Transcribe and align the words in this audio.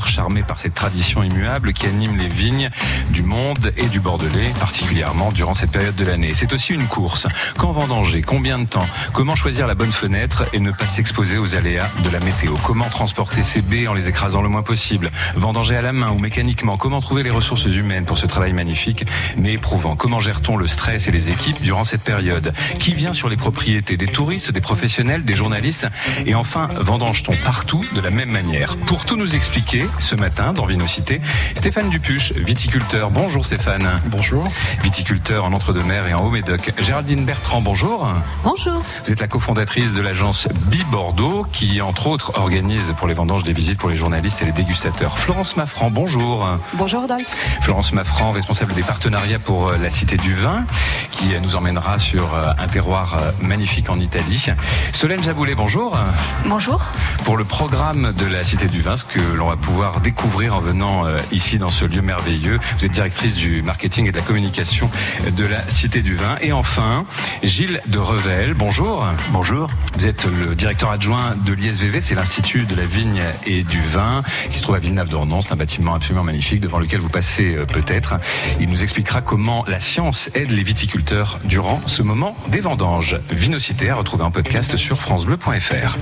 viticulteurs 0.00 0.08
charmés 0.08 0.42
par 0.42 0.58
cette 0.58 0.74
tradition 0.74 1.22
immuable 1.22 1.72
qui 1.72 1.86
anime 1.86 2.16
les 2.16 2.28
vignes 2.28 2.68
du 3.10 3.22
monde 3.22 3.70
et 3.76 3.86
du 3.86 4.00
Bordelais, 4.00 4.50
particulièrement 4.58 5.30
durant 5.32 5.54
cette 5.54 5.70
période 5.70 5.94
de 5.94 6.04
l'année. 6.04 6.32
C'est 6.34 6.52
aussi 6.52 6.72
une 6.72 6.86
course. 6.86 7.26
Quand 7.56 7.70
vendanger 7.70 8.22
Combien 8.22 8.58
de 8.58 8.66
temps? 8.66 8.86
Comment 9.12 9.34
choisir 9.34 9.66
la 9.66 9.74
bonne 9.74 9.92
fenêtre 9.92 10.44
et 10.52 10.60
ne 10.60 10.70
pas 10.70 10.86
s'exposer 10.86 11.38
aux 11.38 11.54
aléas 11.54 11.88
de 12.04 12.10
la 12.10 12.20
météo? 12.20 12.54
Comment 12.64 12.88
transporter 12.88 13.42
ses 13.42 13.62
baies 13.62 13.88
en 13.88 13.94
les 13.94 14.08
écrasant 14.08 14.42
le 14.42 14.48
moins 14.48 14.62
possible? 14.62 15.10
Vendanger 15.36 15.76
à 15.76 15.82
la 15.82 15.92
main 15.92 16.10
ou 16.10 16.18
mécaniquement? 16.18 16.76
Comment 16.76 17.00
trouver 17.00 17.22
les 17.22 17.30
ressources 17.30 17.66
humaines 17.66 18.04
pour 18.04 18.18
ce 18.18 18.26
travail 18.26 18.52
magnifique 18.52 19.04
mais 19.36 19.54
éprouvant? 19.54 19.96
Comment 19.96 20.20
gère-t-on 20.20 20.56
le 20.56 20.66
stress 20.66 21.08
et 21.08 21.10
les 21.10 21.30
équipes 21.30 21.60
durant 21.60 21.84
cette 21.84 22.02
période? 22.02 22.52
Qui 22.78 22.94
vient 22.94 23.12
sur 23.12 23.28
les 23.28 23.36
propriétés 23.36 23.96
Des 23.96 24.06
touristes, 24.06 24.50
des 24.50 24.60
professionnels, 24.60 25.24
des 25.24 25.34
journalistes? 25.34 25.86
Et 26.26 26.34
enfin, 26.34 26.68
vendange-t-on 26.76 27.36
partout 27.42 27.84
de 27.94 28.00
la 28.00 28.10
même 28.10 28.30
manière? 28.30 28.76
Pour 28.86 29.04
tout 29.04 29.16
nous 29.16 29.34
expliquer, 29.34 29.84
ce 29.98 30.14
matin, 30.14 30.52
dans 30.52 30.66
Vinocité, 30.66 31.20
Stéphane 31.54 31.90
Dupuche, 31.90 32.32
viticulteur. 32.32 33.10
Bonjour 33.10 33.44
Stéphane. 33.44 33.88
Bonjour. 34.06 34.46
Viticulteur 34.82 35.44
en 35.44 35.52
Entre-deux-Mers 35.52 36.08
et 36.08 36.14
en 36.14 36.24
Haut-Médoc. 36.24 36.72
Géraldine 36.78 37.24
Bertrand, 37.24 37.60
bonjour. 37.60 38.08
Bonjour. 38.44 38.82
Vous 39.04 39.12
êtes 39.12 39.20
la 39.20 39.28
cofondatrice 39.28 39.92
de 39.92 40.00
l'agence 40.00 40.48
Bi-Bordeaux 40.66 41.46
qui, 41.52 41.80
entre 41.80 42.06
autres, 42.06 42.38
organise 42.38 42.94
pour 42.98 43.08
les 43.08 43.14
vendanges 43.14 43.42
des 43.42 43.52
visites 43.52 43.78
pour 43.78 43.90
les 43.90 43.96
journalistes 43.96 44.42
et 44.42 44.44
les 44.44 44.52
dégustateurs. 44.52 45.18
Florence 45.18 45.56
Maffran, 45.56 45.90
bonjour. 45.90 46.46
Bonjour 46.74 47.02
Rodolphe. 47.02 47.58
Florence 47.60 47.92
Maffran, 47.92 48.32
responsable 48.32 48.74
des 48.74 48.82
partenariats 48.82 49.38
pour 49.38 49.68
euh, 49.68 49.76
la 49.78 49.90
Cité 49.90 50.16
du 50.16 50.34
Vin, 50.34 50.64
qui 51.10 51.30
nous 51.40 51.56
emmènera 51.56 51.98
sur 51.98 52.34
euh, 52.34 52.52
un 52.58 52.66
terroir 52.66 53.16
euh, 53.18 53.32
magnifique 53.40 53.90
en 53.90 53.98
Italie. 53.98 54.46
Solène 54.92 55.22
Jaboulet, 55.22 55.54
bonjour. 55.54 55.98
Bonjour. 56.46 56.82
Pour 57.24 57.36
le 57.36 57.44
programme 57.44 58.12
de 58.12 58.26
la 58.26 58.44
Cité 58.44 58.66
du 58.66 58.80
Vin, 58.80 58.96
ce 58.96 59.04
que 59.04 59.20
l'on 59.20 59.48
va 59.48 59.56
pouvoir 59.56 59.69
découvrir 60.02 60.54
en 60.54 60.60
venant 60.60 61.04
ici 61.32 61.58
dans 61.58 61.68
ce 61.68 61.84
lieu 61.84 62.02
merveilleux. 62.02 62.58
Vous 62.78 62.84
êtes 62.84 62.92
directrice 62.92 63.34
du 63.34 63.62
marketing 63.62 64.06
et 64.06 64.12
de 64.12 64.16
la 64.16 64.22
communication 64.22 64.90
de 65.36 65.44
la 65.44 65.60
Cité 65.60 66.02
du 66.02 66.14
Vin. 66.14 66.36
Et 66.40 66.52
enfin, 66.52 67.04
Gilles 67.42 67.80
de 67.86 67.98
Revel, 67.98 68.54
bonjour. 68.54 69.04
Bonjour. 69.30 69.68
Vous 69.96 70.06
êtes 70.06 70.26
le 70.26 70.54
directeur 70.54 70.90
adjoint 70.90 71.36
de 71.44 71.52
l'ISVV, 71.52 72.00
c'est 72.00 72.14
l'Institut 72.14 72.64
de 72.64 72.74
la 72.74 72.86
vigne 72.86 73.22
et 73.46 73.62
du 73.62 73.80
vin, 73.80 74.22
qui 74.50 74.58
se 74.58 74.62
trouve 74.62 74.74
à 74.74 74.78
Villeneuve-d'Ornon. 74.78 75.40
C'est 75.40 75.52
un 75.52 75.56
bâtiment 75.56 75.94
absolument 75.94 76.24
magnifique 76.24 76.60
devant 76.60 76.78
lequel 76.78 77.00
vous 77.00 77.08
passez 77.08 77.54
euh, 77.54 77.66
peut-être. 77.66 78.14
Il 78.60 78.68
nous 78.68 78.82
expliquera 78.82 79.22
comment 79.22 79.64
la 79.66 79.78
science 79.78 80.30
aide 80.34 80.50
les 80.50 80.62
viticulteurs 80.62 81.38
durant 81.44 81.80
ce 81.86 82.02
moment 82.02 82.36
des 82.48 82.60
vendanges. 82.60 83.18
Vinocité 83.30 83.90
à 83.90 83.96
retrouver 83.96 84.24
en 84.24 84.30
podcast 84.30 84.76
sur 84.76 85.00
francebleu.fr. 85.00 85.96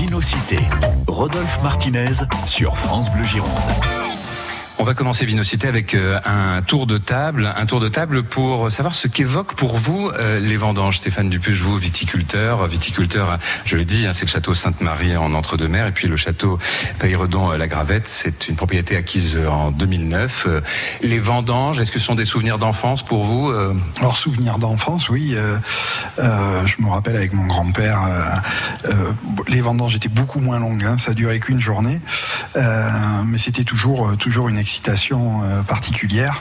Vinocité, 0.00 0.60
Rodolphe 1.08 1.60
Martinez 1.60 2.22
sur 2.46 2.78
France 2.78 3.10
Bleu 3.10 3.24
Gironde. 3.24 3.50
Va 4.88 4.94
commencer 4.94 5.26
Vinocité 5.26 5.68
avec 5.68 5.94
euh, 5.94 6.18
un 6.24 6.62
tour 6.62 6.86
de 6.86 6.96
table, 6.96 7.52
un 7.54 7.66
tour 7.66 7.78
de 7.78 7.88
table 7.88 8.22
pour 8.22 8.70
savoir 8.70 8.94
ce 8.94 9.06
qu'évoque 9.06 9.52
pour 9.52 9.76
vous 9.76 10.08
euh, 10.08 10.40
les 10.40 10.56
vendanges. 10.56 10.96
Stéphane 10.96 11.28
Dupuche, 11.28 11.60
vous 11.60 11.76
viticulteur, 11.76 12.66
viticulteur, 12.66 13.38
je 13.66 13.76
l'ai 13.76 13.84
dit, 13.84 14.06
hein, 14.06 14.14
c'est 14.14 14.24
le 14.24 14.30
château 14.30 14.54
Sainte-Marie 14.54 15.14
en 15.14 15.34
Entre-deux-Mers 15.34 15.88
et 15.88 15.92
puis 15.92 16.08
le 16.08 16.16
château 16.16 16.58
Pailleredon-La 17.00 17.66
Gravette, 17.66 18.08
c'est 18.08 18.48
une 18.48 18.56
propriété 18.56 18.96
acquise 18.96 19.36
en 19.36 19.72
2009. 19.72 20.46
Euh, 20.48 20.60
les 21.02 21.18
vendanges, 21.18 21.80
est-ce 21.80 21.92
que 21.92 21.98
ce 21.98 22.06
sont 22.06 22.14
des 22.14 22.24
souvenirs 22.24 22.56
d'enfance 22.56 23.02
pour 23.02 23.24
vous 23.24 23.52
Alors 23.98 24.16
souvenirs 24.16 24.56
d'enfance, 24.56 25.10
oui. 25.10 25.36
je 26.16 26.82
me 26.82 26.88
rappelle 26.88 27.16
avec 27.16 27.34
mon 27.34 27.46
grand-père, 27.46 28.42
les 29.48 29.60
vendanges 29.60 29.94
étaient 29.94 30.08
beaucoup 30.08 30.40
moins 30.40 30.58
longues, 30.58 30.84
hein, 30.84 30.96
ça 30.96 31.12
durait 31.12 31.40
qu'une 31.40 31.60
journée, 31.60 32.00
mais 32.56 33.36
c'était 33.36 33.64
toujours 33.64 34.16
toujours 34.16 34.48
une 34.48 34.56
excitation 34.78 35.42
euh, 35.42 35.62
particulière. 35.62 36.40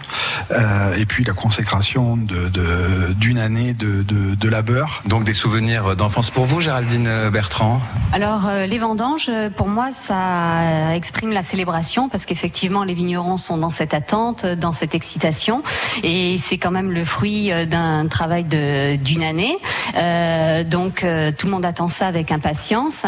Euh, 0.51 0.93
et 0.95 1.05
puis 1.05 1.23
la 1.23 1.33
consécration 1.33 2.15
d'une 2.15 2.37
de, 2.39 3.39
année 3.39 3.73
de, 3.73 4.03
de, 4.03 4.49
labeur. 4.49 5.01
Donc 5.05 5.23
des 5.23 5.33
souvenirs 5.33 5.95
d'enfance 5.95 6.29
pour 6.29 6.45
vous, 6.45 6.61
Géraldine 6.61 7.29
Bertrand? 7.31 7.81
Alors 8.13 8.47
euh, 8.47 8.65
les 8.65 8.77
vendanges, 8.77 9.29
pour 9.55 9.67
moi, 9.67 9.89
ça 9.91 10.95
exprime 10.95 11.31
la 11.31 11.41
célébration 11.41 12.07
parce 12.07 12.25
qu'effectivement 12.25 12.83
les 12.83 12.93
vignerons 12.93 13.37
sont 13.37 13.57
dans 13.57 13.69
cette 13.69 13.93
attente, 13.93 14.45
dans 14.45 14.71
cette 14.71 14.95
excitation, 14.95 15.63
et 16.03 16.37
c'est 16.37 16.57
quand 16.57 16.71
même 16.71 16.91
le 16.91 17.03
fruit 17.03 17.51
d'un 17.67 18.07
travail 18.07 18.45
d'une 18.45 19.23
année. 19.23 19.57
Euh, 19.97 20.63
donc 20.63 21.05
tout 21.37 21.45
le 21.45 21.51
monde 21.51 21.65
attend 21.65 21.87
ça 21.87 22.07
avec 22.07 22.31
impatience, 22.31 23.05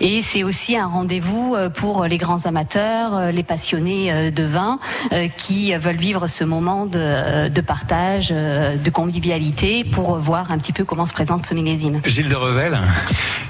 et 0.00 0.20
c'est 0.20 0.42
aussi 0.42 0.76
un 0.76 0.86
rendez-vous 0.86 1.56
pour 1.74 2.04
les 2.04 2.18
grands 2.18 2.44
amateurs, 2.44 3.32
les 3.32 3.42
passionnés 3.42 4.30
de 4.30 4.44
vin 4.44 4.71
euh, 5.12 5.28
qui 5.36 5.74
veulent 5.74 5.96
vivre 5.96 6.26
ce 6.26 6.44
moment 6.44 6.86
de, 6.86 7.60
partage, 7.60 8.28
euh, 8.32 8.76
de 8.76 8.90
convivialité 8.90 9.84
pour 9.84 10.16
voir 10.18 10.50
un 10.52 10.58
petit 10.58 10.72
peu 10.72 10.84
comment 10.84 11.06
se 11.06 11.12
présente 11.12 11.46
ce 11.46 11.54
millésime. 11.54 12.00
Gilles 12.04 12.28
de 12.28 12.36
Revel 12.36 12.80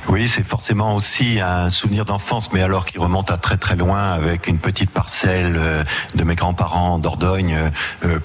Oui, 0.09 0.28
c'est 0.28 0.44
forcément 0.44 0.94
aussi 0.94 1.41
un 1.41 1.71
souvenir 1.71 2.05
d'enfance, 2.05 2.53
mais 2.53 2.62
alors 2.62 2.84
qui 2.84 2.99
remonte 2.99 3.31
à 3.31 3.37
très 3.37 3.56
très 3.56 3.77
loin 3.77 4.12
avec 4.12 4.47
une 4.47 4.59
petite 4.59 4.91
parcelle 4.91 5.56
euh, 5.56 5.84
de 6.15 6.25
mes 6.25 6.34
grands-parents 6.34 6.99
d'Ordogne, 6.99 7.56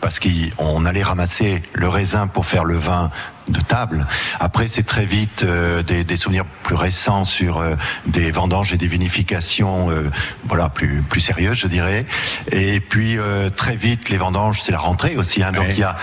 parce 0.02 0.20
qu'on 0.20 0.86
allait 0.86 1.04
ramasser 1.04 1.62
le 1.74 1.88
raisin 1.88 2.28
pour 2.28 2.46
faire 2.46 2.64
le 2.64 2.76
vin 2.76 3.10
de 3.50 3.62
table. 3.62 4.06
Après, 4.40 4.68
c'est 4.68 4.84
très 4.84 5.06
vite 5.06 5.44
euh, 5.44 5.84
des, 5.84 6.04
des, 6.04 6.18
souvenirs 6.18 6.46
plus 6.64 6.76
récents 6.76 7.26
sur 7.26 7.60
euh, 7.60 7.76
des 8.06 8.32
vendanges 8.32 8.74
et 8.74 8.78
des 8.78 8.88
vinifications, 8.88 9.90
euh, 9.90 10.10
voilà, 10.46 10.70
plus 10.70 11.02
plus 11.02 11.22
sérieuses, 11.22 11.58
je 11.58 11.68
dirais. 11.68 12.06
Et 12.52 12.80
puis 12.80 13.18
très 13.56 13.76
vite, 13.76 14.10
les 14.10 14.18
vendanges, 14.18 14.62
c'est 14.62 14.72
la 14.72 14.80
rentrée 14.80 15.16
aussi. 15.16 15.44
Hein, 15.44 15.52
donc 15.52 15.68
il 15.72 15.80
y 15.80 15.84
a 15.84 15.96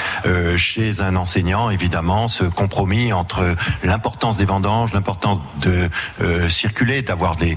chez 0.57 1.01
un 1.01 1.17
enseignant, 1.17 1.71
évidemment, 1.71 2.29
ce 2.29 2.45
compromis 2.45 3.13
entre 3.13 3.55
l'importance 3.83 4.37
des 4.37 4.45
vendanges, 4.45 4.93
l'importance 4.93 5.41
de 5.61 5.89
circuler, 6.49 7.03
d'avoir 7.03 7.37
des 7.37 7.57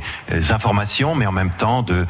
informations, 0.51 1.15
mais 1.15 1.25
en 1.25 1.31
même 1.31 1.51
temps 1.51 1.83
de 1.83 2.05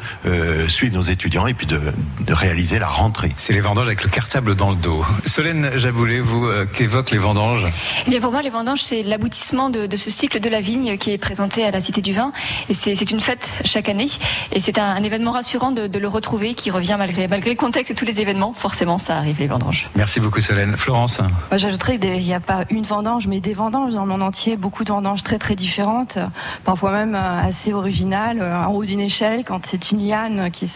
suivre 0.68 0.94
nos 0.94 1.02
étudiants 1.02 1.46
et 1.46 1.54
puis 1.54 1.66
de, 1.66 1.80
de 2.20 2.34
réaliser 2.34 2.78
la 2.78 2.88
rentrée. 2.88 3.32
C'est 3.36 3.52
les 3.52 3.60
vendanges 3.60 3.86
avec 3.86 4.02
le 4.02 4.10
cartable 4.10 4.54
dans 4.54 4.70
le 4.70 4.76
dos. 4.76 5.04
Solène 5.24 5.76
Jaboulet, 5.76 6.20
vous, 6.20 6.48
qu'évoquent 6.72 7.10
les 7.10 7.18
vendanges 7.18 7.67
eh 8.06 8.10
bien 8.10 8.20
pour 8.20 8.32
moi, 8.32 8.42
les 8.42 8.50
vendanges, 8.50 8.82
c'est 8.82 9.02
l'aboutissement 9.02 9.70
de, 9.70 9.88
ce 9.96 10.10
cycle 10.10 10.40
de 10.40 10.48
la 10.48 10.60
vigne 10.60 10.96
qui 10.98 11.12
est 11.12 11.18
présenté 11.18 11.64
à 11.64 11.70
la 11.70 11.80
Cité 11.80 12.00
du 12.00 12.12
Vin. 12.12 12.32
Et 12.68 12.74
c'est 12.74 13.10
une 13.10 13.20
fête 13.20 13.48
chaque 13.64 13.88
année. 13.88 14.08
Et 14.52 14.60
c'est 14.60 14.78
un, 14.78 15.02
événement 15.02 15.30
rassurant 15.30 15.72
de, 15.72 15.98
le 15.98 16.08
retrouver 16.08 16.54
qui 16.54 16.70
revient 16.70 16.96
malgré, 16.98 17.28
malgré 17.28 17.50
le 17.50 17.56
contexte 17.56 17.90
et 17.90 17.94
tous 17.94 18.04
les 18.04 18.20
événements. 18.20 18.52
Forcément, 18.52 18.98
ça 18.98 19.16
arrive, 19.16 19.38
les 19.38 19.46
vendanges. 19.46 19.90
Merci 19.94 20.20
beaucoup, 20.20 20.40
Solène. 20.40 20.76
Florence 20.76 21.20
J'ajouterais 21.52 21.98
qu'il 21.98 22.18
n'y 22.18 22.34
a 22.34 22.40
pas 22.40 22.64
une 22.70 22.84
vendange, 22.84 23.26
mais 23.26 23.40
des 23.40 23.54
vendanges 23.54 23.94
dans 23.94 24.02
le 24.02 24.08
monde 24.08 24.22
entier. 24.22 24.56
Beaucoup 24.56 24.84
de 24.84 24.90
vendanges 24.90 25.22
très, 25.22 25.38
très 25.38 25.54
différentes. 25.54 26.18
Parfois 26.64 26.92
même 26.92 27.14
euh, 27.14 27.40
assez 27.48 27.72
originales. 27.72 28.38
Euh, 28.40 28.64
en 28.64 28.72
haut 28.72 28.84
d'une 28.84 29.00
échelle, 29.00 29.44
quand 29.44 29.64
c'est 29.64 29.90
une 29.90 30.06
liane 30.06 30.50
qui 30.50 30.68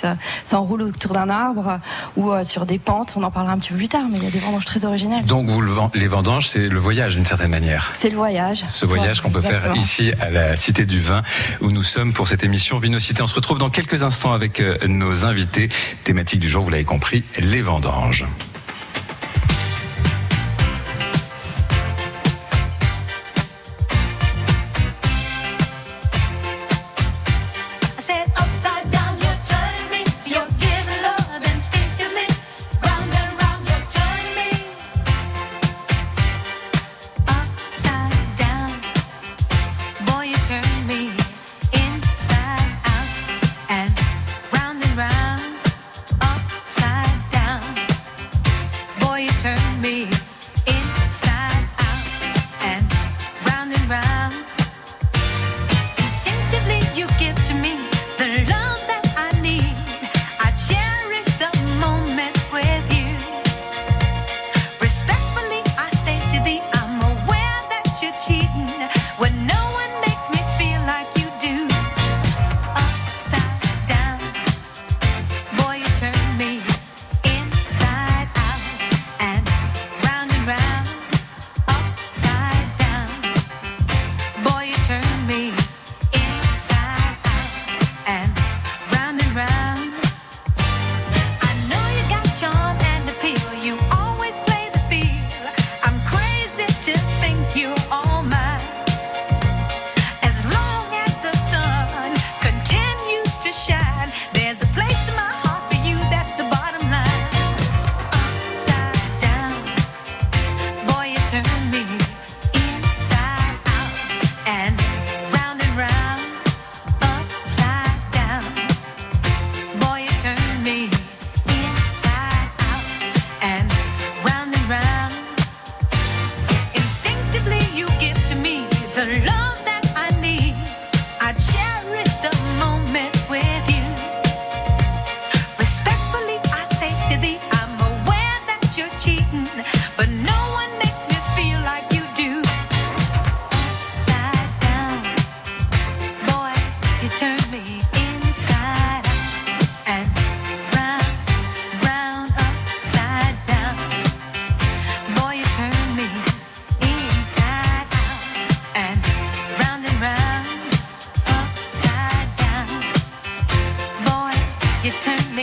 s'enroule 0.45 0.83
autour 0.83 1.13
d'un 1.13 1.29
arbre 1.29 1.79
ou 2.17 2.33
euh, 2.33 2.43
sur 2.45 2.67
des 2.67 2.79
pentes. 2.79 3.15
On 3.17 3.23
en 3.23 3.31
parlera 3.31 3.55
un 3.55 3.59
petit 3.59 3.71
peu 3.71 3.77
plus 3.77 3.89
tard, 3.89 4.05
mais 4.11 4.19
il 4.19 4.25
y 4.25 4.27
a 4.27 4.31
des 4.31 4.39
vendanges 4.39 4.65
très 4.65 4.85
originales. 4.85 5.25
Donc, 5.25 5.49
vous, 5.49 5.63
les 5.95 6.07
vendanges, 6.07 6.49
c'est 6.49 6.69
le 6.69 6.79
voyage 6.83 7.15
d'une 7.15 7.25
certaine 7.25 7.51
manière. 7.51 7.91
C'est 7.93 8.11
le 8.11 8.17
voyage. 8.17 8.65
Ce 8.67 8.85
voyage 8.85 9.23
qu'on 9.23 9.31
peut 9.31 9.41
faire 9.41 9.75
ici 9.75 10.13
à 10.21 10.31
la 10.31 10.57
Cité 10.57 10.85
du 10.85 11.01
Vin 11.01 11.23
où 11.61 11.71
nous 11.71 11.83
sommes 11.83 12.13
pour 12.13 12.29
cette 12.29 12.45
émission 12.45 12.79
Vinocité. 12.79 13.23
On 13.23 13.27
se 13.27 13.35
retrouve 13.35 13.59
dans 13.59 13.71
quelques 13.71 14.03
instants 14.03 14.33
avec 14.33 14.61
euh, 14.61 14.77
nos 14.87 15.25
invités. 15.25 15.69
Thématique 16.05 16.41
du 16.41 16.49
jour, 16.49 16.63
vous 16.63 16.71
l'avez 16.71 16.85
compris, 16.85 17.25
les 17.39 17.63
vendanges. 17.63 18.27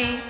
happy. 0.02 0.29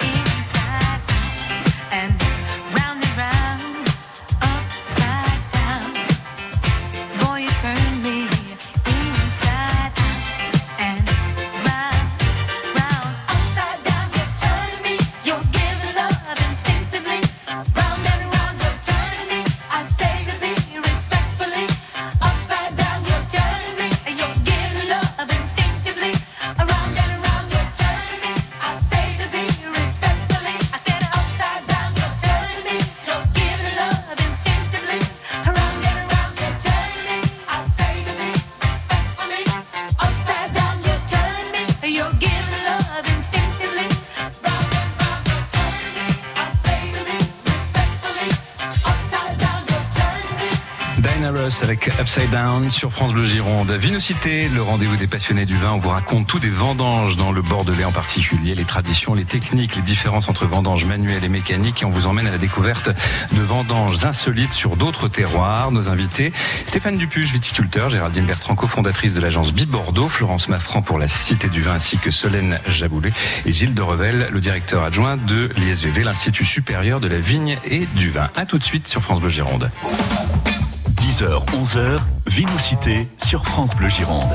Upside 52.09 52.31
Down 52.31 52.71
sur 52.71 52.91
France 52.91 53.13
Bleu 53.13 53.23
Gironde. 53.23 53.71
Vinocité, 53.71 54.49
le 54.49 54.63
rendez-vous 54.63 54.95
des 54.95 55.05
passionnés 55.05 55.45
du 55.45 55.55
vin. 55.55 55.73
On 55.73 55.77
vous 55.77 55.89
raconte 55.89 56.25
tout 56.25 56.39
des 56.39 56.49
vendanges 56.49 57.17
dans 57.17 57.31
le 57.31 57.43
Bordelais 57.43 57.83
en 57.83 57.91
particulier, 57.91 58.55
les 58.55 58.63
traditions, 58.63 59.13
les 59.13 59.25
techniques, 59.25 59.75
les 59.75 59.83
différences 59.83 60.27
entre 60.27 60.47
vendanges 60.47 60.85
manuelles 60.85 61.23
et 61.23 61.29
mécaniques. 61.29 61.83
Et 61.83 61.85
on 61.85 61.91
vous 61.91 62.07
emmène 62.07 62.25
à 62.25 62.31
la 62.31 62.39
découverte 62.39 62.89
de 62.89 63.41
vendanges 63.41 64.03
insolites 64.05 64.53
sur 64.53 64.75
d'autres 64.75 65.07
terroirs. 65.07 65.71
Nos 65.71 65.87
invités, 65.87 66.33
Stéphane 66.65 66.97
Dupuche, 66.97 67.31
viticulteur, 67.31 67.91
Géraldine 67.91 68.25
Bertrand, 68.25 68.55
cofondatrice 68.55 69.13
de 69.13 69.21
l'agence 69.21 69.53
Bi 69.53 69.67
Bordeaux, 69.67 70.09
Florence 70.09 70.49
Maffran 70.49 70.81
pour 70.81 70.97
la 70.97 71.07
Cité 71.07 71.47
du 71.47 71.61
Vin, 71.61 71.73
ainsi 71.73 71.99
que 71.99 72.09
Solène 72.09 72.59
Jaboulet 72.67 73.13
et 73.45 73.51
Gilles 73.51 73.75
de 73.75 73.83
Revel, 73.83 74.29
le 74.31 74.39
directeur 74.39 74.81
adjoint 74.81 75.17
de 75.17 75.51
l'ISVV, 75.57 76.03
l'Institut 76.03 76.45
supérieur 76.45 77.01
de 77.01 77.07
la 77.07 77.19
vigne 77.19 77.59
et 77.65 77.85
du 77.93 78.09
vin. 78.09 78.29
A 78.35 78.47
tout 78.47 78.57
de 78.57 78.63
suite 78.63 78.87
sur 78.87 79.03
France 79.03 79.19
Bleu 79.19 79.29
Gironde. 79.29 79.69
10h, 81.19 81.45
11h, 81.47 81.97
Vinocité 82.27 83.09
sur 83.21 83.45
France 83.45 83.75
Bleu 83.75 83.89
Gironde. 83.89 84.31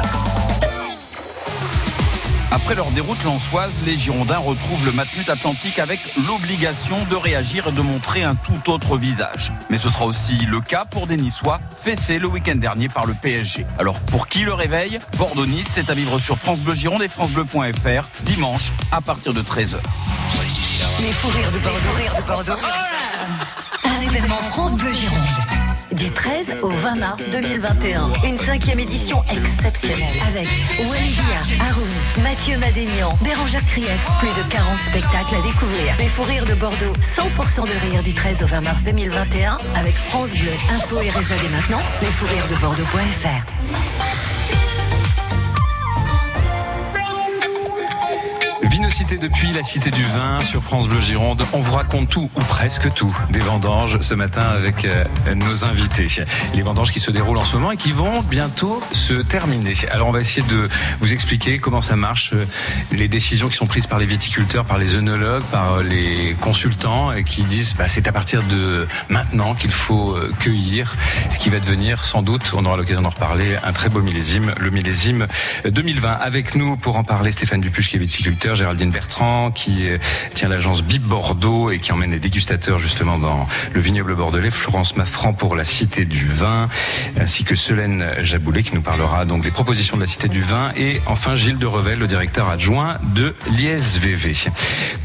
Après 2.51 2.75
leur 2.75 2.91
déroute 2.91 3.25
lançoise, 3.25 3.81
les 3.87 3.97
Girondins 3.97 4.37
retrouvent 4.37 4.85
le 4.85 4.93
Matmut 4.93 5.27
Atlantique 5.31 5.79
avec 5.79 5.99
l'obligation 6.27 7.03
de 7.09 7.17
réagir 7.17 7.69
et 7.69 7.73
de 7.73 7.81
montrer 7.81 8.23
un 8.23 8.35
tout 8.35 8.71
autre 8.71 8.99
visage. 8.99 9.51
Mais 9.71 9.79
ce 9.79 9.89
sera 9.89 10.05
aussi 10.05 10.45
le 10.45 10.61
cas 10.61 10.85
pour 10.85 11.07
des 11.07 11.17
Niçois, 11.17 11.59
fessés 11.75 12.19
le 12.19 12.27
week-end 12.27 12.57
dernier 12.57 12.89
par 12.89 13.07
le 13.07 13.15
PSG. 13.15 13.65
Alors 13.79 13.99
pour 14.01 14.27
qui 14.27 14.45
le 14.45 14.53
réveil 14.53 14.99
Bordeaux-Nice, 15.17 15.69
c'est 15.71 15.89
à 15.89 15.95
vivre 15.95 16.19
sur 16.19 16.39
France 16.39 16.61
Bleu 16.61 16.75
Gironde 16.75 17.03
et 17.03 17.09
francebleu.fr 17.09 18.09
dimanche 18.25 18.73
à 18.93 19.01
partir 19.01 19.33
de 19.33 19.41
13h. 19.41 19.77
Les 21.01 21.13
fous 21.13 21.29
rires 21.29 21.51
de 21.51 21.59
Bordeaux, 21.61 21.95
rire 21.97 22.15
de 22.15 22.27
Bordeaux. 22.27 22.63
Un 23.85 24.03
événement 24.03 24.43
France 24.51 24.75
Bleu 24.75 24.93
Gironde. 24.93 25.44
Du 25.97 26.11
13 26.11 26.57
au 26.63 26.71
20 26.71 26.97
mars 26.97 27.23
2021, 27.31 28.11
une 28.25 28.37
cinquième 28.39 28.81
édition 28.81 29.23
exceptionnelle. 29.31 30.09
Avec 30.29 30.49
Walidia, 30.91 31.57
Haroun, 31.61 31.87
Mathieu 32.23 32.59
Madénian, 32.59 33.17
Bérangère 33.23 33.65
Krief, 33.67 34.05
plus 34.19 34.29
de 34.29 34.51
40 34.51 34.79
spectacles 34.81 35.37
à 35.37 35.43
découvrir. 35.43 35.97
Les 35.99 36.09
fous 36.09 36.25
rires 36.25 36.47
de 36.47 36.55
Bordeaux, 36.55 36.93
100% 37.17 37.67
de 37.67 37.91
rire 37.91 38.03
du 38.03 38.13
13 38.13 38.43
au 38.43 38.47
20 38.47 38.61
mars 38.63 38.83
2021 38.83 39.59
avec 39.77 39.95
France 39.95 40.31
Bleu, 40.31 40.53
Info 40.75 41.01
et 41.01 41.11
Résa 41.11 41.37
maintenant, 41.53 41.83
les 42.03 42.09
fous 42.09 42.27
rires 42.27 42.49
de 42.49 42.57
Bordeaux.fr. 42.57 44.24
Vinocité 48.95 49.19
depuis 49.19 49.53
la 49.53 49.65
Cité 49.65 49.91
du 49.91 50.05
Vin 50.05 50.39
sur 50.39 50.63
France 50.63 50.87
Bleu 50.87 51.01
Gironde. 51.01 51.43
On 51.53 51.59
vous 51.59 51.73
raconte 51.73 52.09
tout, 52.11 52.31
ou 52.33 52.39
presque 52.39 52.95
tout, 52.95 53.13
des 53.29 53.41
vendanges 53.41 53.99
ce 54.01 54.15
matin 54.15 54.43
avec 54.43 54.85
euh, 54.85 55.05
nos 55.35 55.65
invités. 55.65 56.07
Les 56.55 56.63
vendanges 56.63 56.93
qui 56.93 57.01
se 57.01 57.11
déroulent 57.11 57.39
en 57.39 57.45
ce 57.45 57.57
moment 57.57 57.73
et 57.73 57.77
qui 57.77 57.91
vont 57.91 58.23
bientôt 58.31 58.81
se 58.93 59.15
terminer. 59.15 59.75
Alors 59.91 60.07
on 60.07 60.13
va 60.13 60.21
essayer 60.21 60.47
de 60.47 60.69
vous 61.01 61.13
expliquer 61.13 61.59
comment 61.59 61.81
ça 61.81 61.97
marche, 61.97 62.35
euh, 62.35 62.45
les 62.93 63.09
décisions 63.09 63.49
qui 63.49 63.57
sont 63.57 63.67
prises 63.67 63.89
par 63.89 63.99
les 63.99 64.07
viticulteurs, 64.07 64.65
par 64.65 64.79
les 64.79 64.95
œnologues, 64.95 65.43
par 65.51 65.73
euh, 65.73 65.83
les 65.83 66.37
consultants 66.41 67.11
et 67.11 67.25
qui 67.25 67.43
disent 67.43 67.75
bah, 67.75 67.89
c'est 67.89 68.07
à 68.07 68.13
partir 68.13 68.45
de 68.45 68.87
maintenant 69.09 69.55
qu'il 69.55 69.73
faut 69.73 70.17
cueillir 70.39 70.95
ce 71.31 71.41
qui 71.41 71.51
va 71.51 71.59
devenir 71.59 72.05
sans 72.05 72.23
doute, 72.23 72.53
on 72.55 72.65
aura 72.65 72.77
l'occasion 72.77 73.03
d'en 73.03 73.09
reparler, 73.09 73.57
un 73.65 73.73
très 73.73 73.89
beau 73.89 74.03
millésime, 74.03 74.55
le 74.61 74.71
millésime 74.71 75.27
2020. 75.65 76.13
Avec 76.13 76.55
nous 76.55 76.77
pour 76.77 76.97
en 76.97 77.03
parler 77.03 77.33
Stéphane 77.33 77.61
Dupuche 77.61 77.91
qui 77.91 77.97
est 77.97 77.99
viticulteur, 77.99 78.55
Géraldine 78.55 78.84
Bertrand, 78.91 79.51
qui 79.51 79.87
tient 80.35 80.49
l'agence 80.49 80.83
Bib 80.83 81.03
Bordeaux 81.03 81.71
et 81.71 81.79
qui 81.79 81.93
emmène 81.93 82.11
les 82.11 82.19
dégustateurs 82.19 82.79
justement 82.79 83.19
dans 83.19 83.47
le 83.73 83.81
vignoble 83.81 84.15
bordelais, 84.15 84.51
Florence 84.51 84.97
Maffran 84.97 85.33
pour 85.33 85.57
la 85.57 85.65
Cité 85.65 86.05
du 86.05 86.27
Vin, 86.27 86.69
ainsi 87.19 87.45
que 87.45 87.55
Solène 87.55 88.13
Jaboulet 88.23 88.63
qui 88.63 88.75
nous 88.75 88.83
parlera 88.83 89.25
donc 89.25 89.43
des 89.43 89.51
propositions 89.51 89.97
de 89.97 90.03
la 90.03 90.07
Cité 90.07 90.29
du 90.29 90.43
Vin, 90.43 90.73
et 90.77 91.01
enfin 91.07 91.37
Gilles 91.37 91.59
de 91.59 91.67
Revel, 91.67 91.99
le 91.99 92.07
directeur 92.07 92.49
adjoint 92.49 92.99
de 93.15 93.35
l'ISVV. 93.51 94.35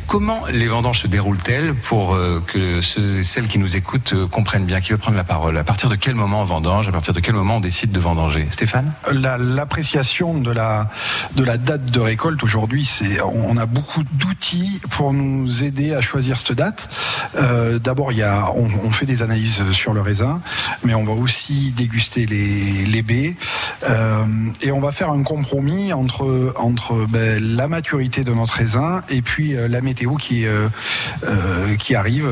Comment 0.07 0.39
les 0.51 0.67
vendanges 0.67 1.01
se 1.01 1.07
déroulent-elles 1.07 1.75
pour 1.75 2.15
euh, 2.15 2.41
que 2.48 2.81
ceux 2.81 3.19
et 3.19 3.24
celles 3.24 3.48
qui 3.48 3.59
nous 3.59 3.75
écoutent 3.75 4.13
euh, 4.13 4.27
comprennent 4.27 4.65
bien? 4.65 4.81
Qui 4.81 4.91
veut 4.91 4.98
prendre 4.98 5.17
la 5.17 5.24
parole? 5.24 5.55
À 5.55 5.63
partir 5.63 5.88
de 5.88 5.95
quel 5.95 6.15
moment 6.15 6.41
on 6.41 6.45
vendange? 6.45 6.88
À 6.88 6.91
partir 6.91 7.13
de 7.13 7.19
quel 7.19 7.36
moment 7.36 7.57
on 7.57 7.59
décide 7.59 7.91
de 7.91 8.00
vendanger? 8.00 8.48
Stéphane? 8.50 8.93
L'appréciation 9.12 10.39
de 10.39 10.51
la 10.51 10.89
de 11.36 11.43
la 11.43 11.57
date 11.57 11.91
de 11.91 12.00
récolte 12.00 12.41
aujourd'hui, 12.41 12.89
on 13.24 13.55
a 13.57 13.67
beaucoup 13.71 14.03
d'outils 14.13 14.81
pour 14.89 15.13
nous 15.13 15.63
aider 15.63 15.93
à 15.93 16.01
choisir 16.01 16.38
cette 16.38 16.53
date. 16.53 16.89
Euh, 17.35 17.79
D'abord, 17.79 18.11
on, 18.55 18.89
fait 18.91 19.05
des 19.05 19.21
analyses 19.21 19.71
sur 19.71 19.93
le 19.93 20.01
raisin, 20.01 20.41
mais 20.83 20.93
on 20.93 21.03
va 21.03 21.13
aussi 21.13 21.71
déguster 21.71 22.25
les 22.25 22.85
les 22.85 23.01
baies 23.01 23.35
euh, 23.83 24.25
et 24.61 24.71
on 24.71 24.79
va 24.79 24.91
faire 24.91 25.11
un 25.11 25.23
compromis 25.23 25.93
entre 25.93 26.53
entre 26.57 27.05
ben, 27.07 27.41
la 27.55 27.67
maturité 27.67 28.23
de 28.23 28.33
notre 28.33 28.53
raisin 28.53 29.01
et 29.09 29.21
puis 29.21 29.55
euh, 29.55 29.67
la 29.67 29.81
météo 29.81 30.15
qui 30.15 30.45
qui 31.77 31.95
arrive 31.95 32.27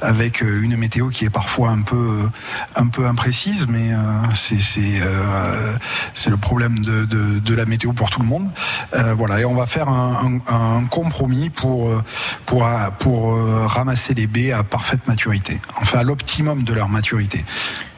avec 0.00 0.40
une 0.40 0.76
météo 0.76 1.08
qui 1.08 1.24
est 1.24 1.30
parfois 1.30 1.70
un 1.70 1.82
peu 1.82 2.28
un 2.74 2.88
peu 2.88 3.06
imprécise, 3.06 3.66
mais 3.68 3.90
c'est 4.34 4.58
c'est 6.14 6.30
le 6.30 6.36
problème 6.36 6.78
de, 6.80 7.04
de, 7.04 7.54
la 7.54 7.64
météo 7.64 7.92
pour 7.92 8.10
tout 8.10 8.20
le 8.20 8.26
monde. 8.26 8.48
voilà, 9.16 9.40
et 9.40 9.44
on 9.44 9.54
va 9.54 9.66
faire 9.66 9.88
un 9.88 10.40
compromis 10.90 11.50
pour 11.50 11.90
pour 12.46 12.68
pour 12.98 13.36
ramasser 13.68 14.14
les 14.14 14.26
baies 14.26 14.52
à 14.52 14.62
parfaite 14.62 15.06
maturité, 15.06 15.60
enfin 15.80 15.98
à 15.98 16.02
l'optimum 16.02 16.62
de 16.62 16.72
leur 16.72 16.88
maturité. 16.88 17.44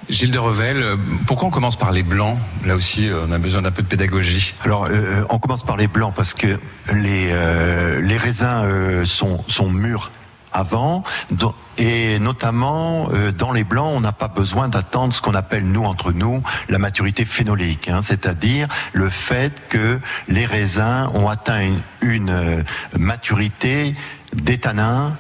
Gilles 0.09 0.31
de 0.31 0.39
Revel, 0.39 0.79
euh, 0.79 0.97
pourquoi 1.27 1.49
on 1.49 1.51
commence 1.51 1.77
par 1.77 1.93
les 1.93 2.03
blancs 2.03 2.39
Là 2.65 2.77
aussi, 2.77 3.09
euh, 3.09 3.27
on 3.29 3.33
a 3.33 3.39
besoin 3.39 3.63
d'un 3.63 3.71
peu 3.71 3.83
de 3.83 3.89
pédagogie. 3.89 4.55
Alors, 4.65 4.89
euh, 4.91 5.25
on 5.29 5.39
commence 5.39 5.63
par 5.63 5.77
les 5.77 5.87
blancs 5.87 6.15
parce 6.17 6.33
que 6.33 6.59
les, 6.93 7.29
euh, 7.31 8.01
les 8.01 8.17
raisins 8.17 8.63
euh, 8.65 9.05
sont, 9.05 9.45
sont 9.49 9.71
mûrs 9.71 10.11
avant. 10.53 11.03
Et 11.77 12.19
notamment, 12.19 13.09
euh, 13.13 13.31
dans 13.33 13.53
les 13.53 13.65
blancs, 13.65 13.93
on 13.95 14.01
n'a 14.01 14.13
pas 14.13 14.29
besoin 14.29 14.69
d'attendre 14.69 15.13
ce 15.13 15.21
qu'on 15.21 15.35
appelle, 15.35 15.65
nous, 15.65 15.85
entre 15.85 16.13
nous, 16.13 16.43
la 16.69 16.79
maturité 16.79 17.25
phénoléique. 17.25 17.89
Hein, 17.89 18.01
C'est-à-dire 18.03 18.69
le 18.93 19.09
fait 19.09 19.69
que 19.69 20.01
les 20.27 20.47
raisins 20.47 21.09
ont 21.15 21.29
atteint 21.29 21.61
une, 21.61 21.85
une 22.03 22.65
maturité 22.99 23.95
d'étanin 24.33 25.17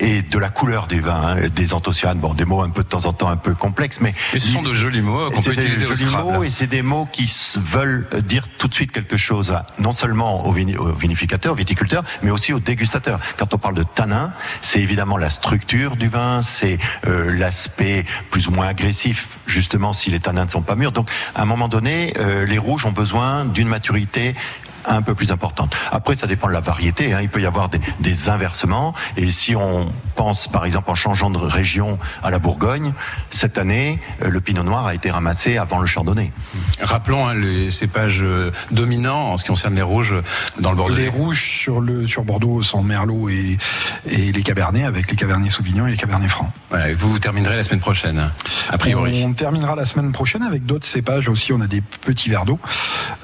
et 0.00 0.22
de 0.22 0.38
la 0.38 0.48
couleur 0.48 0.86
des 0.86 1.00
vins, 1.00 1.36
hein, 1.36 1.48
des 1.54 1.72
anthocyanes, 1.72 2.18
bon, 2.18 2.34
des 2.34 2.44
mots 2.44 2.62
un 2.62 2.70
peu 2.70 2.82
de 2.82 2.88
temps 2.88 3.06
en 3.06 3.12
temps 3.12 3.28
un 3.28 3.36
peu 3.36 3.54
complexes, 3.54 4.00
mais, 4.00 4.14
mais 4.32 4.38
ce 4.38 4.48
sont 4.48 4.62
de 4.62 4.72
jolis 4.72 5.02
mots 5.02 5.30
qu'on 5.30 5.42
peut 5.42 5.52
utiliser 5.52 5.86
jolis 5.86 6.06
mots 6.06 6.42
et 6.42 6.50
c'est 6.50 6.66
des 6.66 6.82
mots 6.82 7.06
qui 7.10 7.30
veulent 7.56 8.08
dire 8.26 8.48
tout 8.58 8.68
de 8.68 8.74
suite 8.74 8.92
quelque 8.92 9.16
chose, 9.16 9.50
à, 9.50 9.66
non 9.78 9.92
seulement 9.92 10.46
aux, 10.46 10.52
vini 10.52 10.76
aux 10.76 10.92
vinificateurs, 10.92 11.52
aux 11.52 11.56
viticulteurs, 11.56 12.02
mais 12.22 12.30
aussi 12.30 12.52
aux 12.52 12.60
dégustateurs. 12.60 13.20
Quand 13.36 13.54
on 13.54 13.58
parle 13.58 13.74
de 13.74 13.82
tanin, 13.82 14.32
c'est 14.60 14.80
évidemment 14.80 15.16
la 15.16 15.30
structure 15.30 15.96
du 15.96 16.08
vin, 16.08 16.42
c'est 16.42 16.78
euh, 17.06 17.32
l'aspect 17.36 18.04
plus 18.30 18.48
ou 18.48 18.50
moins 18.50 18.66
agressif, 18.66 19.38
justement 19.46 19.92
si 19.92 20.10
les 20.10 20.20
tanins 20.20 20.44
ne 20.44 20.50
sont 20.50 20.62
pas 20.62 20.76
mûrs. 20.76 20.92
Donc, 20.92 21.08
à 21.34 21.42
un 21.42 21.46
moment 21.46 21.68
donné, 21.68 22.12
euh, 22.18 22.46
les 22.46 22.58
rouges 22.58 22.84
ont 22.86 22.92
besoin 22.92 23.44
d'une 23.44 23.68
maturité 23.68 24.34
un 24.86 25.02
peu 25.02 25.14
plus 25.14 25.30
importante. 25.30 25.74
Après, 25.92 26.16
ça 26.16 26.26
dépend 26.26 26.48
de 26.48 26.52
la 26.52 26.60
variété. 26.60 27.12
Hein. 27.12 27.20
Il 27.22 27.28
peut 27.28 27.40
y 27.40 27.46
avoir 27.46 27.68
des, 27.68 27.80
des, 28.00 28.28
inversements. 28.28 28.94
Et 29.16 29.30
si 29.30 29.54
on 29.56 29.92
pense, 30.14 30.48
par 30.48 30.64
exemple, 30.64 30.90
en 30.90 30.94
changeant 30.94 31.30
de 31.30 31.38
région 31.38 31.98
à 32.22 32.30
la 32.30 32.38
Bourgogne, 32.38 32.92
cette 33.28 33.58
année, 33.58 34.00
euh, 34.22 34.30
le 34.30 34.40
Pinot 34.40 34.62
Noir 34.62 34.86
a 34.86 34.94
été 34.94 35.10
ramassé 35.10 35.58
avant 35.58 35.78
le 35.78 35.86
Chardonnay. 35.86 36.32
Rappelons 36.80 37.26
hein, 37.26 37.34
les 37.34 37.70
cépages 37.70 38.22
euh, 38.22 38.52
dominants 38.70 39.32
en 39.32 39.36
ce 39.36 39.44
qui 39.44 39.48
concerne 39.48 39.74
les 39.74 39.82
rouges 39.82 40.14
dans 40.58 40.70
le 40.70 40.76
Bordeaux. 40.76 40.94
Les 40.94 41.08
rouges 41.08 41.50
sur 41.50 41.80
le 41.80 42.06
sur 42.06 42.24
Bordeaux 42.24 42.62
sont 42.62 42.82
Merlot 42.82 43.28
et, 43.28 43.58
et 44.06 44.32
les 44.32 44.42
Cabernets, 44.42 44.84
avec 44.84 45.10
les 45.10 45.16
Cabernets 45.16 45.50
Sauvignon 45.50 45.86
et 45.86 45.90
les 45.90 45.96
Cabernets 45.96 46.28
Francs. 46.28 46.50
Voilà, 46.70 46.90
et 46.90 46.94
vous, 46.94 47.10
vous 47.10 47.18
terminerez 47.18 47.56
la 47.56 47.62
semaine 47.62 47.80
prochaine, 47.80 48.30
a 48.70 48.78
priori. 48.78 49.22
On 49.26 49.32
terminera 49.32 49.76
la 49.76 49.84
semaine 49.84 50.12
prochaine 50.12 50.42
avec 50.42 50.66
d'autres 50.66 50.86
cépages 50.86 51.28
aussi. 51.28 51.52
On 51.52 51.60
a 51.60 51.66
des 51.66 51.80
petits 51.80 52.28
verres 52.28 52.44
d'eau. 52.44 52.58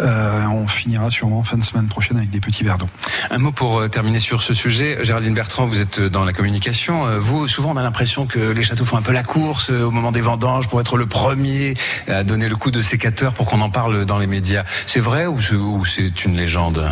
Euh, 0.01 0.45
on 0.47 0.67
finira 0.67 1.11
sûrement 1.11 1.45
fin 1.51 1.59
de 1.59 1.65
semaine 1.65 1.89
prochaine 1.89 2.17
avec 2.17 2.31
des 2.31 2.39
petits 2.39 2.63
verres 2.63 2.79
d'eau. 2.79 2.87
Un 3.29 3.39
mot 3.39 3.51
pour 3.51 3.89
terminer 3.91 4.21
sur 4.21 4.41
ce 4.43 4.55
sujet. 4.55 4.99
Géraldine 5.03 5.35
Bertrand, 5.35 5.67
vous 5.67 5.81
êtes 5.81 6.01
dans 6.01 6.25
la 6.25 6.33
communication. 6.33 7.19
Vous, 7.19 7.49
souvent, 7.49 7.73
on 7.73 7.77
a 7.77 7.83
l'impression 7.83 8.27
que 8.27 8.39
les 8.39 8.63
châteaux 8.63 8.85
font 8.85 8.97
un 8.97 9.03
peu 9.03 9.11
la 9.11 9.25
course 9.25 9.71
au 9.71 9.91
moment 9.91 10.13
des 10.13 10.21
vendanges 10.21 10.69
pour 10.69 10.81
être 10.81 10.97
le 10.97 11.07
premier 11.07 11.75
à 12.07 12.23
donner 12.23 12.49
le 12.49 12.55
coup 12.55 12.71
de 12.71 12.83
sécateur 12.83 13.35
pour 13.35 13.47
qu'on 13.47 13.61
en 13.63 13.71
parle 13.71 14.07
dans 14.07 14.19
les 14.19 14.29
médias. 14.29 14.63
C'est 14.87 15.01
vrai 15.01 15.27
ou 15.27 15.85
c'est 15.85 16.25
une 16.25 16.37
légende? 16.37 16.89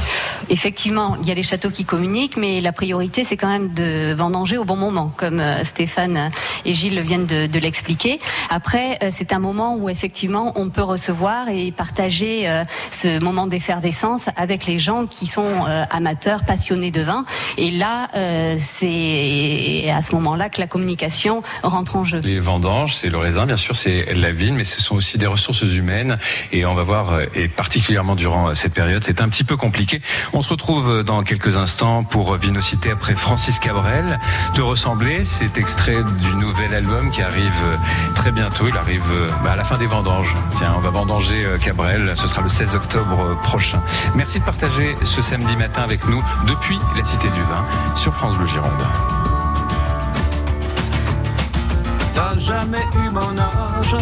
Effectivement, 0.48 1.16
il 1.22 1.28
y 1.28 1.30
a 1.30 1.34
les 1.34 1.44
châteaux 1.44 1.70
qui 1.70 1.84
communiquent, 1.84 2.36
mais 2.36 2.60
la 2.60 2.72
priorité, 2.72 3.22
c'est 3.22 3.36
quand 3.36 3.48
même 3.48 3.72
de 3.72 4.12
vendanger 4.12 4.58
au 4.58 4.64
bon 4.64 4.76
moment, 4.76 5.12
comme 5.16 5.40
Stéphane 5.62 6.30
et 6.64 6.74
Gilles 6.74 7.00
viennent 7.00 7.26
de, 7.26 7.46
de 7.46 7.58
l'expliquer. 7.60 8.18
Après, 8.50 8.98
c'est 9.12 9.32
un 9.32 9.38
moment 9.38 9.76
où 9.76 9.88
effectivement, 9.88 10.52
on 10.56 10.68
peut 10.68 10.82
recevoir 10.82 11.48
et 11.48 11.70
partager 11.70 12.50
ce 12.90 13.22
moment 13.22 13.46
d'effervescence 13.46 14.30
avec 14.34 14.47
avec 14.48 14.64
les 14.64 14.78
gens 14.78 15.06
qui 15.06 15.26
sont 15.26 15.66
amateurs, 15.90 16.44
passionnés 16.44 16.90
de 16.90 17.02
vin. 17.02 17.26
Et 17.58 17.70
là, 17.70 18.08
c'est 18.58 19.90
à 19.92 20.00
ce 20.00 20.14
moment-là 20.14 20.48
que 20.48 20.58
la 20.58 20.66
communication 20.66 21.42
rentre 21.62 21.96
en 21.96 22.04
jeu. 22.04 22.20
Les 22.24 22.40
vendanges, 22.40 22.94
c'est 22.94 23.10
le 23.10 23.18
raisin, 23.18 23.44
bien 23.44 23.56
sûr, 23.56 23.76
c'est 23.76 24.14
la 24.14 24.32
vigne, 24.32 24.54
mais 24.54 24.64
ce 24.64 24.80
sont 24.80 24.94
aussi 24.94 25.18
des 25.18 25.26
ressources 25.26 25.62
humaines. 25.62 26.16
Et 26.50 26.64
on 26.64 26.74
va 26.74 26.82
voir, 26.82 27.20
et 27.34 27.48
particulièrement 27.48 28.14
durant 28.14 28.54
cette 28.54 28.72
période, 28.72 29.04
c'est 29.04 29.20
un 29.20 29.28
petit 29.28 29.44
peu 29.44 29.58
compliqué. 29.58 30.00
On 30.32 30.40
se 30.40 30.48
retrouve 30.48 31.02
dans 31.02 31.22
quelques 31.22 31.58
instants 31.58 32.04
pour 32.04 32.34
Vinocité 32.36 32.90
après 32.90 33.14
Francis 33.14 33.58
Cabrel. 33.58 34.18
Te 34.54 34.62
ressembler, 34.62 35.24
c'est 35.24 35.58
extrait 35.58 36.02
du 36.20 36.34
nouvel 36.36 36.74
album 36.74 37.10
qui 37.10 37.20
arrive 37.20 37.78
très 38.14 38.32
bientôt. 38.32 38.64
Il 38.66 38.76
arrive 38.76 39.12
bah, 39.44 39.52
à 39.52 39.56
la 39.56 39.64
fin 39.64 39.76
des 39.76 39.86
vendanges. 39.86 40.34
Tiens, 40.54 40.74
on 40.76 40.80
va 40.80 40.90
vendanger 40.90 41.46
Cabrel. 41.62 42.12
Ce 42.16 42.26
sera 42.26 42.40
le 42.40 42.48
16 42.48 42.74
octobre 42.74 43.38
prochain. 43.42 43.82
Merci 44.14 44.37
de 44.38 44.44
partager 44.44 44.96
ce 45.02 45.22
samedi 45.22 45.56
matin 45.56 45.82
avec 45.82 46.06
nous 46.06 46.22
depuis 46.46 46.78
la 46.96 47.04
Cité 47.04 47.28
du 47.30 47.42
Vin 47.42 47.64
sur 47.94 48.14
France 48.14 48.36
Bleu 48.36 48.46
Gironde. 48.46 48.86
T'as 52.12 52.36
jamais 52.36 52.84
eu 52.96 53.10
mon 53.10 53.38
âge, 53.38 53.96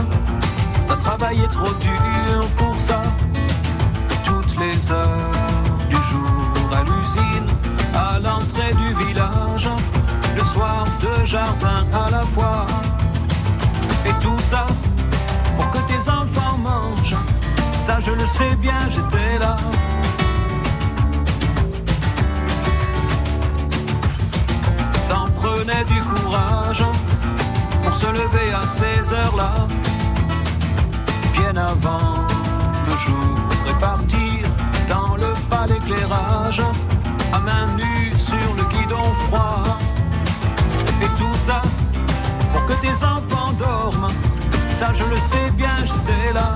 t'as 0.87 0.97
travaillé 0.97 1.45
trop 1.49 1.73
dur 1.75 2.49
pour 2.57 2.79
ça. 2.79 3.03
Toutes 4.25 4.59
les 4.59 4.91
heures 4.91 5.31
du 5.89 5.97
jour 5.97 6.71
à 6.73 6.83
l'usine, 6.83 7.49
à 7.95 8.19
l'entrée 8.19 8.75
du 8.75 9.07
village, 9.07 9.69
le 10.37 10.45
soir 10.45 10.87
de 11.01 11.25
jardin 11.25 11.85
à 11.93 12.11
la 12.11 12.23
fois. 12.23 12.67
Et 14.05 14.13
tout 14.21 14.39
ça 14.39 14.67
pour 15.57 15.71
que 15.71 15.79
tes 15.87 16.11
enfants 16.11 16.59
mangent. 16.59 17.17
Ça 17.77 18.01
je 18.01 18.11
le 18.11 18.27
sais 18.27 18.55
bien, 18.57 18.89
j'étais 18.89 19.39
là. 19.39 19.57
Prenait 25.47 25.85
du 25.85 26.01
courage 26.03 26.83
pour 27.83 27.95
se 27.95 28.07
lever 28.07 28.51
à 28.53 28.63
ces 28.67 29.13
heures-là, 29.13 29.55
bien 31.33 31.55
avant 31.57 32.27
le 32.89 32.97
jour 32.97 33.37
et 33.69 33.81
partir 33.81 34.41
dans 34.89 35.17
le 35.17 35.33
pas 35.49 35.67
d'éclairage, 35.69 36.61
à 37.33 37.39
main 37.39 37.67
nue 37.77 38.13
sur 38.17 38.49
le 38.59 38.65
guidon 38.75 39.05
froid. 39.27 39.63
Et 41.01 41.11
tout 41.21 41.39
ça 41.47 41.63
pour 42.53 42.65
que 42.67 42.75
tes 42.81 43.05
enfants 43.05 43.53
dorment, 43.53 44.09
ça 44.69 44.93
je 44.93 45.05
le 45.05 45.17
sais 45.17 45.51
bien, 45.53 45.77
j'étais 45.85 46.33
là. 46.33 46.55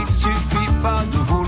Il 0.00 0.10
suffit 0.10 0.72
pas 0.82 1.02
de 1.12 1.18
vouloir, 1.18 1.47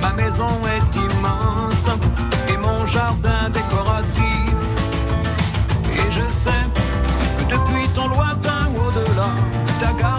ma 0.00 0.12
maison 0.12 0.46
est 0.76 0.96
immense 0.96 1.88
et 2.48 2.56
mon 2.56 2.84
jardin 2.86 3.50
décoratif. 3.50 4.54
Et 5.92 6.10
je 6.10 6.32
sais 6.32 6.64
que 7.38 7.44
depuis 7.54 7.88
ton 7.94 8.08
lointain 8.08 8.68
au-delà, 8.76 9.30
t'as 9.80 9.92
gardé 9.92 10.15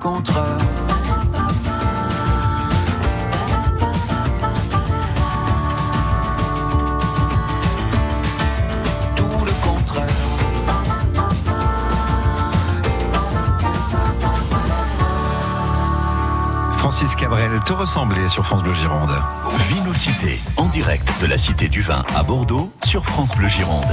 tout 0.00 0.08
le 0.08 0.16
contraire. 0.16 0.56
Tout 9.16 9.44
le 9.44 9.52
contraire. 9.62 10.06
Francis 16.78 17.14
Cabrel, 17.14 17.60
te 17.60 17.72
ressembler 17.72 18.28
sur 18.28 18.44
France 18.44 18.62
Bleu 18.62 18.72
Gironde. 18.72 19.10
Vinocité, 19.68 20.40
en 20.56 20.66
direct 20.66 21.08
de 21.20 21.26
la 21.26 21.36
Cité 21.36 21.68
du 21.68 21.82
Vin 21.82 22.02
à 22.16 22.22
Bordeaux 22.22 22.72
sur 22.84 23.04
France 23.04 23.34
Bleu 23.36 23.48
Gironde. 23.48 23.84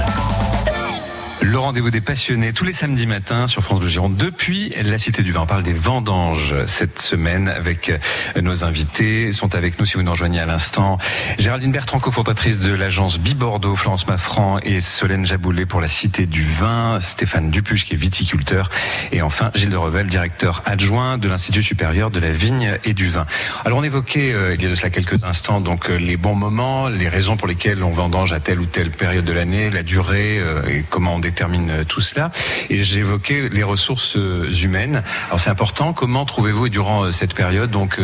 Le 1.50 1.58
rendez-vous 1.58 1.90
des 1.90 2.02
passionnés 2.02 2.52
tous 2.52 2.66
les 2.66 2.74
samedis 2.74 3.06
matins 3.06 3.46
sur 3.46 3.62
France 3.62 3.80
Bleu 3.80 3.88
Gironde 3.88 4.16
depuis 4.16 4.68
la 4.84 4.98
Cité 4.98 5.22
du 5.22 5.32
Vin. 5.32 5.40
On 5.40 5.46
parle 5.46 5.62
des 5.62 5.72
vendanges 5.72 6.54
cette 6.66 6.98
semaine 6.98 7.48
avec 7.48 7.88
euh, 7.88 8.42
nos 8.42 8.64
invités. 8.64 9.22
Ils 9.22 9.32
sont 9.32 9.54
avec 9.54 9.78
nous 9.78 9.86
si 9.86 9.94
vous 9.94 10.02
nous 10.02 10.10
rejoignez 10.10 10.40
à 10.40 10.44
l'instant. 10.44 10.98
Géraldine 11.38 11.72
Bertrand, 11.72 12.00
cofondatrice 12.00 12.58
de 12.58 12.74
l'agence 12.74 13.18
Bibordeaux, 13.18 13.76
Florence 13.76 14.06
Maffran 14.06 14.58
et 14.58 14.80
Solène 14.80 15.24
Jaboulet 15.24 15.64
pour 15.64 15.80
la 15.80 15.88
Cité 15.88 16.26
du 16.26 16.44
Vin. 16.44 17.00
Stéphane 17.00 17.50
Dupuche 17.50 17.86
qui 17.86 17.94
est 17.94 17.96
viticulteur. 17.96 18.68
Et 19.10 19.22
enfin 19.22 19.50
Gilles 19.54 19.70
de 19.70 19.78
Revel, 19.78 20.06
directeur 20.06 20.62
adjoint 20.66 21.16
de 21.16 21.30
l'Institut 21.30 21.62
supérieur 21.62 22.10
de 22.10 22.20
la 22.20 22.30
vigne 22.30 22.76
et 22.84 22.92
du 22.92 23.06
vin. 23.06 23.24
Alors 23.64 23.78
on 23.78 23.84
évoquait 23.84 24.34
euh, 24.34 24.54
il 24.54 24.62
y 24.62 24.66
a 24.66 24.68
de 24.68 24.74
cela 24.74 24.90
quelques 24.90 25.24
instants 25.24 25.62
donc 25.62 25.88
euh, 25.88 25.96
les 25.96 26.18
bons 26.18 26.34
moments, 26.34 26.90
les 26.90 27.08
raisons 27.08 27.38
pour 27.38 27.48
lesquelles 27.48 27.82
on 27.82 27.90
vendange 27.90 28.34
à 28.34 28.40
telle 28.40 28.60
ou 28.60 28.66
telle 28.66 28.90
période 28.90 29.24
de 29.24 29.32
l'année, 29.32 29.70
la 29.70 29.82
durée 29.82 30.42
et 30.68 30.84
comment 30.90 31.14
on 31.14 31.18
détermine 31.18 31.37
termine 31.38 31.70
euh, 31.70 31.84
tout 31.84 32.00
cela. 32.00 32.32
Et 32.68 32.82
j'évoquais 32.82 33.48
les 33.48 33.62
ressources 33.62 34.16
euh, 34.16 34.50
humaines. 34.50 35.02
Alors 35.28 35.38
c'est 35.38 35.50
important. 35.50 35.92
Comment 35.92 36.24
trouvez-vous 36.24 36.68
durant 36.68 37.04
euh, 37.04 37.12
cette 37.12 37.34
période 37.34 37.70
donc 37.70 38.00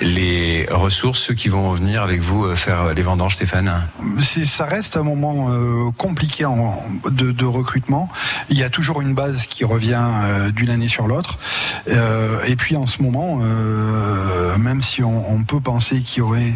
les 0.00 0.66
ressources, 0.70 1.34
qui 1.34 1.48
vont 1.48 1.72
venir 1.72 2.02
avec 2.02 2.20
vous 2.20 2.54
faire 2.56 2.94
les 2.94 3.02
vendanges, 3.02 3.34
Stéphane? 3.34 3.88
Ça 4.20 4.64
reste 4.64 4.96
un 4.96 5.02
moment 5.02 5.50
compliqué 5.96 6.44
de, 7.10 7.44
recrutement. 7.44 8.08
Il 8.48 8.58
y 8.58 8.62
a 8.62 8.70
toujours 8.70 9.00
une 9.00 9.14
base 9.14 9.46
qui 9.46 9.64
revient 9.64 10.04
d'une 10.54 10.70
année 10.70 10.88
sur 10.88 11.06
l'autre. 11.06 11.38
Et 11.86 12.56
puis 12.56 12.76
en 12.76 12.86
ce 12.86 13.02
moment, 13.02 13.36
même 14.58 14.82
si 14.82 15.02
on, 15.02 15.44
peut 15.44 15.60
penser 15.60 16.00
qu'il 16.00 16.18
y 16.18 16.22
aurait 16.22 16.54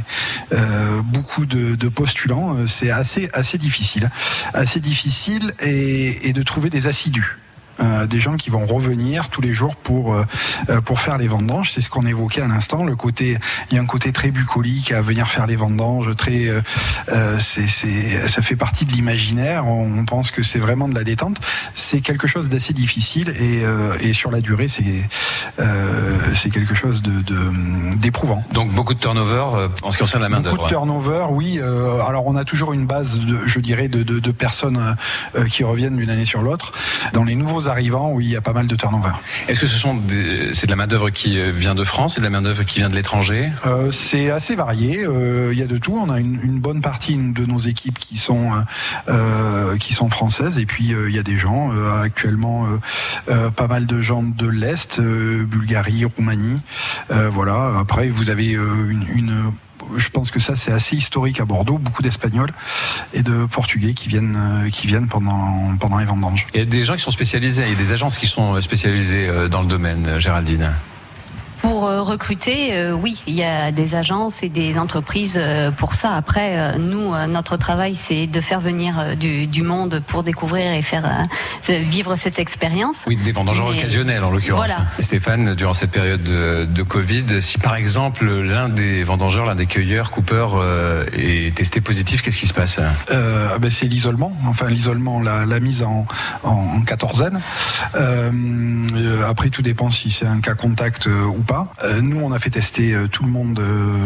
beaucoup 1.05 1.47
de, 1.47 1.75
de 1.75 1.89
postulants, 1.89 2.67
c'est 2.67 2.91
assez 2.91 3.29
assez 3.33 3.59
difficile, 3.59 4.11
assez 4.53 4.81
difficile 4.81 5.55
et, 5.61 6.14
et 6.23 6.33
de 6.33 6.43
trouver 6.43 6.71
des 6.71 6.87
assidus. 6.87 7.39
Euh, 7.81 8.07
des 8.07 8.21
gens 8.21 8.37
qui 8.37 8.51
vont 8.51 8.67
revenir 8.67 9.29
tous 9.31 9.41
les 9.41 9.53
jours 9.53 9.75
pour 9.75 10.15
euh, 10.15 10.25
euh, 10.69 10.81
pour 10.81 11.01
faire 11.01 11.19
les 11.19 11.27
vendanges. 11.27 11.73
C'est 11.73 11.81
ce 11.81 11.89
qu'on 11.91 12.07
évoquait 12.07 12.41
à 12.43 12.47
l'instant. 12.49 12.85
Le 12.85 12.95
côté, 12.95 13.37
il 13.71 13.75
y 13.75 13.79
a 13.79 13.83
un 13.83 13.87
côté 13.87 14.13
très 14.13 14.31
bucolique 14.31 14.93
à 14.93 15.01
venir 15.01 15.27
faire 15.29 15.47
les 15.47 15.57
vendanges. 15.57 16.15
Très, 16.15 16.47
euh, 16.49 16.61
euh, 17.09 17.39
c'est, 17.41 17.69
c'est, 17.69 18.29
ça 18.29 18.43
fait 18.43 18.55
partie 18.57 18.85
de 18.85 18.93
l'imaginaire. 18.93 19.67
On, 19.67 19.99
on 19.99 20.05
pense 20.05 20.31
que 20.31 20.43
c'est 20.45 20.61
vraiment 20.61 20.89
de 20.89 20.95
la 20.95 21.03
détente. 21.05 21.39
C'est 21.75 22.01
quelque 22.01 22.27
chose 22.29 22.49
d'assez 22.49 22.73
difficile 22.75 23.31
et, 23.31 23.65
euh, 23.65 23.97
et 24.01 24.13
sur 24.13 24.31
la 24.31 24.41
durée, 24.41 24.69
c'est 24.69 25.09
euh, 25.59 26.19
c'est 26.35 26.51
quelque 26.51 26.75
chose 26.75 27.03
de, 27.03 27.23
de 27.23 27.97
d'éprouvant. 27.97 28.45
Donc 28.53 28.71
beaucoup 28.73 28.95
de 28.95 29.01
turnover 29.01 29.69
en 29.83 29.91
ce 29.91 29.97
qui 29.97 30.03
concerne 30.05 30.23
la 30.23 30.29
main 30.29 30.41
Beaucoup 30.41 30.57
d'œuvre. 30.57 30.65
de 30.65 30.69
turnover, 30.69 31.27
oui. 31.31 31.59
euh, 31.61 32.01
alors 32.03 32.27
on 32.27 32.37
a 32.37 32.45
toujours 32.45 32.73
une 32.73 32.87
base, 32.87 33.19
de, 33.19 33.39
je 33.47 33.59
dirais, 33.61 33.89
de, 33.89 34.03
de, 34.03 34.19
de 34.19 34.31
personnes 34.33 34.97
euh, 35.37 35.45
qui 35.47 35.65
reviennent 35.65 35.97
d'une 35.97 36.11
année 36.11 36.25
sur 36.25 36.43
l'autre. 36.43 36.73
Dans 37.13 37.25
les 37.25 37.35
nouveaux 37.35 37.64
arrivants, 37.69 38.11
oui, 38.13 38.25
il 38.27 38.31
y 38.31 38.37
a 38.37 38.41
pas 38.41 38.53
mal 38.53 38.67
de 38.67 38.77
turnover. 38.77 39.11
Est-ce 39.49 39.61
que 39.61 39.67
ce 39.67 39.77
sont 39.77 39.95
des- 39.97 40.53
c'est 40.55 40.67
de 40.67 40.71
la 40.71 40.77
main 40.77 40.87
d'œuvre 40.87 41.11
qui 41.11 41.39
euh, 41.39 41.51
vient 41.53 41.75
de 41.75 41.85
France, 41.85 42.15
c'est 42.15 42.21
de 42.21 42.25
la 42.25 42.31
main 42.31 42.43
d'œuvre 42.43 42.63
qui 42.65 42.79
vient 42.79 42.89
de 42.89 42.95
l'étranger? 42.95 43.51
Euh, 43.67 43.91
c'est 43.91 44.31
assez 44.31 44.55
varié. 44.57 45.05
euh, 45.05 45.51
Il 45.53 45.59
y 45.59 45.63
a 45.63 45.67
de 45.67 45.79
tout. 45.79 45.97
On 45.97 46.11
a 46.11 46.19
une, 46.21 46.41
une 46.43 46.61
bonne 46.61 46.81
partie 46.81 47.17
de 47.17 47.45
nos 47.47 47.59
équipes 47.59 47.99
qui 47.99 48.17
sont 48.19 48.51
euh, 49.09 49.77
qui 49.79 49.93
sont 49.95 50.11
françaises, 50.11 50.59
et 50.59 50.67
puis 50.67 50.93
il 51.09 51.15
y 51.15 51.19
a 51.19 51.23
des 51.23 51.39
gens 51.39 51.71
actuellement, 52.03 52.67
pas 53.27 53.67
mal 53.69 53.87
de 53.87 54.01
gens 54.01 54.23
de 54.23 54.47
l'est, 54.49 55.01
Bulgarie, 55.01 56.05
Roumanie. 56.05 56.61
Voilà. 57.11 57.79
Après, 57.79 58.09
vous 58.09 58.31
avez 58.31 58.51
une, 58.53 59.07
une 59.15 59.35
je 59.97 60.09
pense 60.09 60.31
que 60.31 60.41
ça 60.41 60.57
c'est 60.57 60.73
assez 60.73 60.97
historique 60.97 61.41
à 61.41 61.45
Bordeaux, 61.45 61.79
beaucoup 61.79 62.03
d'Espagnols 62.03 62.53
et 63.13 63.23
de 63.23 63.47
Portugais 63.47 63.95
qui 63.95 64.09
viennent 64.09 64.37
euh, 64.37 64.71
qui 64.71 64.87
viennent 64.87 65.09
pendant 65.09 65.77
pendant 65.79 65.99
les 65.99 66.05
vendanges. 66.05 66.47
Il 66.55 66.61
y 66.61 66.63
a 66.63 66.67
des 66.67 66.85
gens 66.85 66.95
qui 66.95 67.03
sont 67.03 67.11
spécialisés, 67.11 67.63
il 67.63 67.71
y 67.71 67.73
a 67.73 67.79
des 67.79 67.93
agences 67.93 68.19
qui 68.19 68.27
sont 68.27 68.61
spécialisées 68.61 69.29
euh, 69.29 69.49
dans 69.49 69.63
le 69.63 69.69
domaine, 69.69 70.07
euh, 70.07 70.19
Géraldine. 70.19 70.73
Pour 71.65 71.87
euh, 71.87 72.03
recruter, 72.03 72.75
euh, 72.77 72.93
oui, 72.93 73.23
il 73.27 73.33
y 73.33 73.43
a 73.43 73.73
des 73.73 73.95
agences 73.95 74.43
et 74.43 74.51
des 74.51 74.79
entreprises 74.79 75.39
euh, 75.41 75.71
pour 75.71 75.95
ça. 75.95 76.13
Après, 76.15 76.79
nous, 76.79 77.15
notre 77.27 77.57
travail, 77.57 77.95
c'est 77.95 78.27
de 78.27 78.41
faire 78.43 78.61
venir 78.61 79.17
du, 79.17 79.47
du 79.47 79.63
monde 79.63 80.03
pour 80.07 80.23
découvrir 80.25 80.73
et 80.75 80.83
faire 80.83 81.07
euh, 81.71 81.79
vivre 81.81 82.17
cette 82.17 82.39
expérience. 82.39 83.05
Oui, 83.07 83.17
des 83.17 83.33
vendangeurs 83.33 83.71
Mais- 83.71 83.79
occasionnels 83.79 84.23
en 84.25 84.31
l'occurrence. 84.31 84.67
Voilà. 84.67 84.83
Stéphane, 84.99 85.55
durant 85.55 85.73
cette 85.73 85.91
période 85.91 86.23
de, 86.23 86.67
de 86.67 86.83
Covid, 86.83 87.41
si 87.41 87.57
par 87.57 87.77
exemple 87.77 88.27
l'un 88.27 88.69
des 88.69 89.03
vendangeurs, 89.03 89.47
l'un 89.47 89.55
des 89.55 89.65
cueilleurs, 89.65 90.11
coupeurs 90.11 90.57
euh, 90.57 91.07
est 91.15 91.57
testé 91.57 91.81
positif, 91.81 92.21
qu'est-ce 92.21 92.37
qui 92.37 92.47
se 92.47 92.53
passe? 92.53 92.79
Euh, 93.11 93.49
ah 93.55 93.59
ben, 93.59 93.71
c'est 93.71 93.87
l'isolement, 93.87 94.37
enfin 94.47 94.69
l'isolement, 94.69 95.19
la, 95.19 95.47
la 95.47 95.61
mise 95.61 95.83
en, 95.83 96.05
en, 96.43 96.51
en 96.51 96.83
quatorzaine. 96.83 97.41
Euh, 97.95 99.23
après, 99.27 99.49
tout 99.49 99.63
dépend 99.63 99.89
si 99.89 100.11
c'est 100.11 100.27
un 100.27 100.41
cas 100.41 100.55
contact 100.55 101.07
ou 101.07 101.41
pas. 101.41 101.54
Euh, 101.85 102.01
nous, 102.03 102.21
on 102.21 102.33
a 102.33 102.39
fait 102.39 102.51
tester 102.51 102.93
euh, 102.95 103.07
tout 103.09 103.25
le 103.25 103.31
monde 103.31 103.59
euh, 103.59 103.97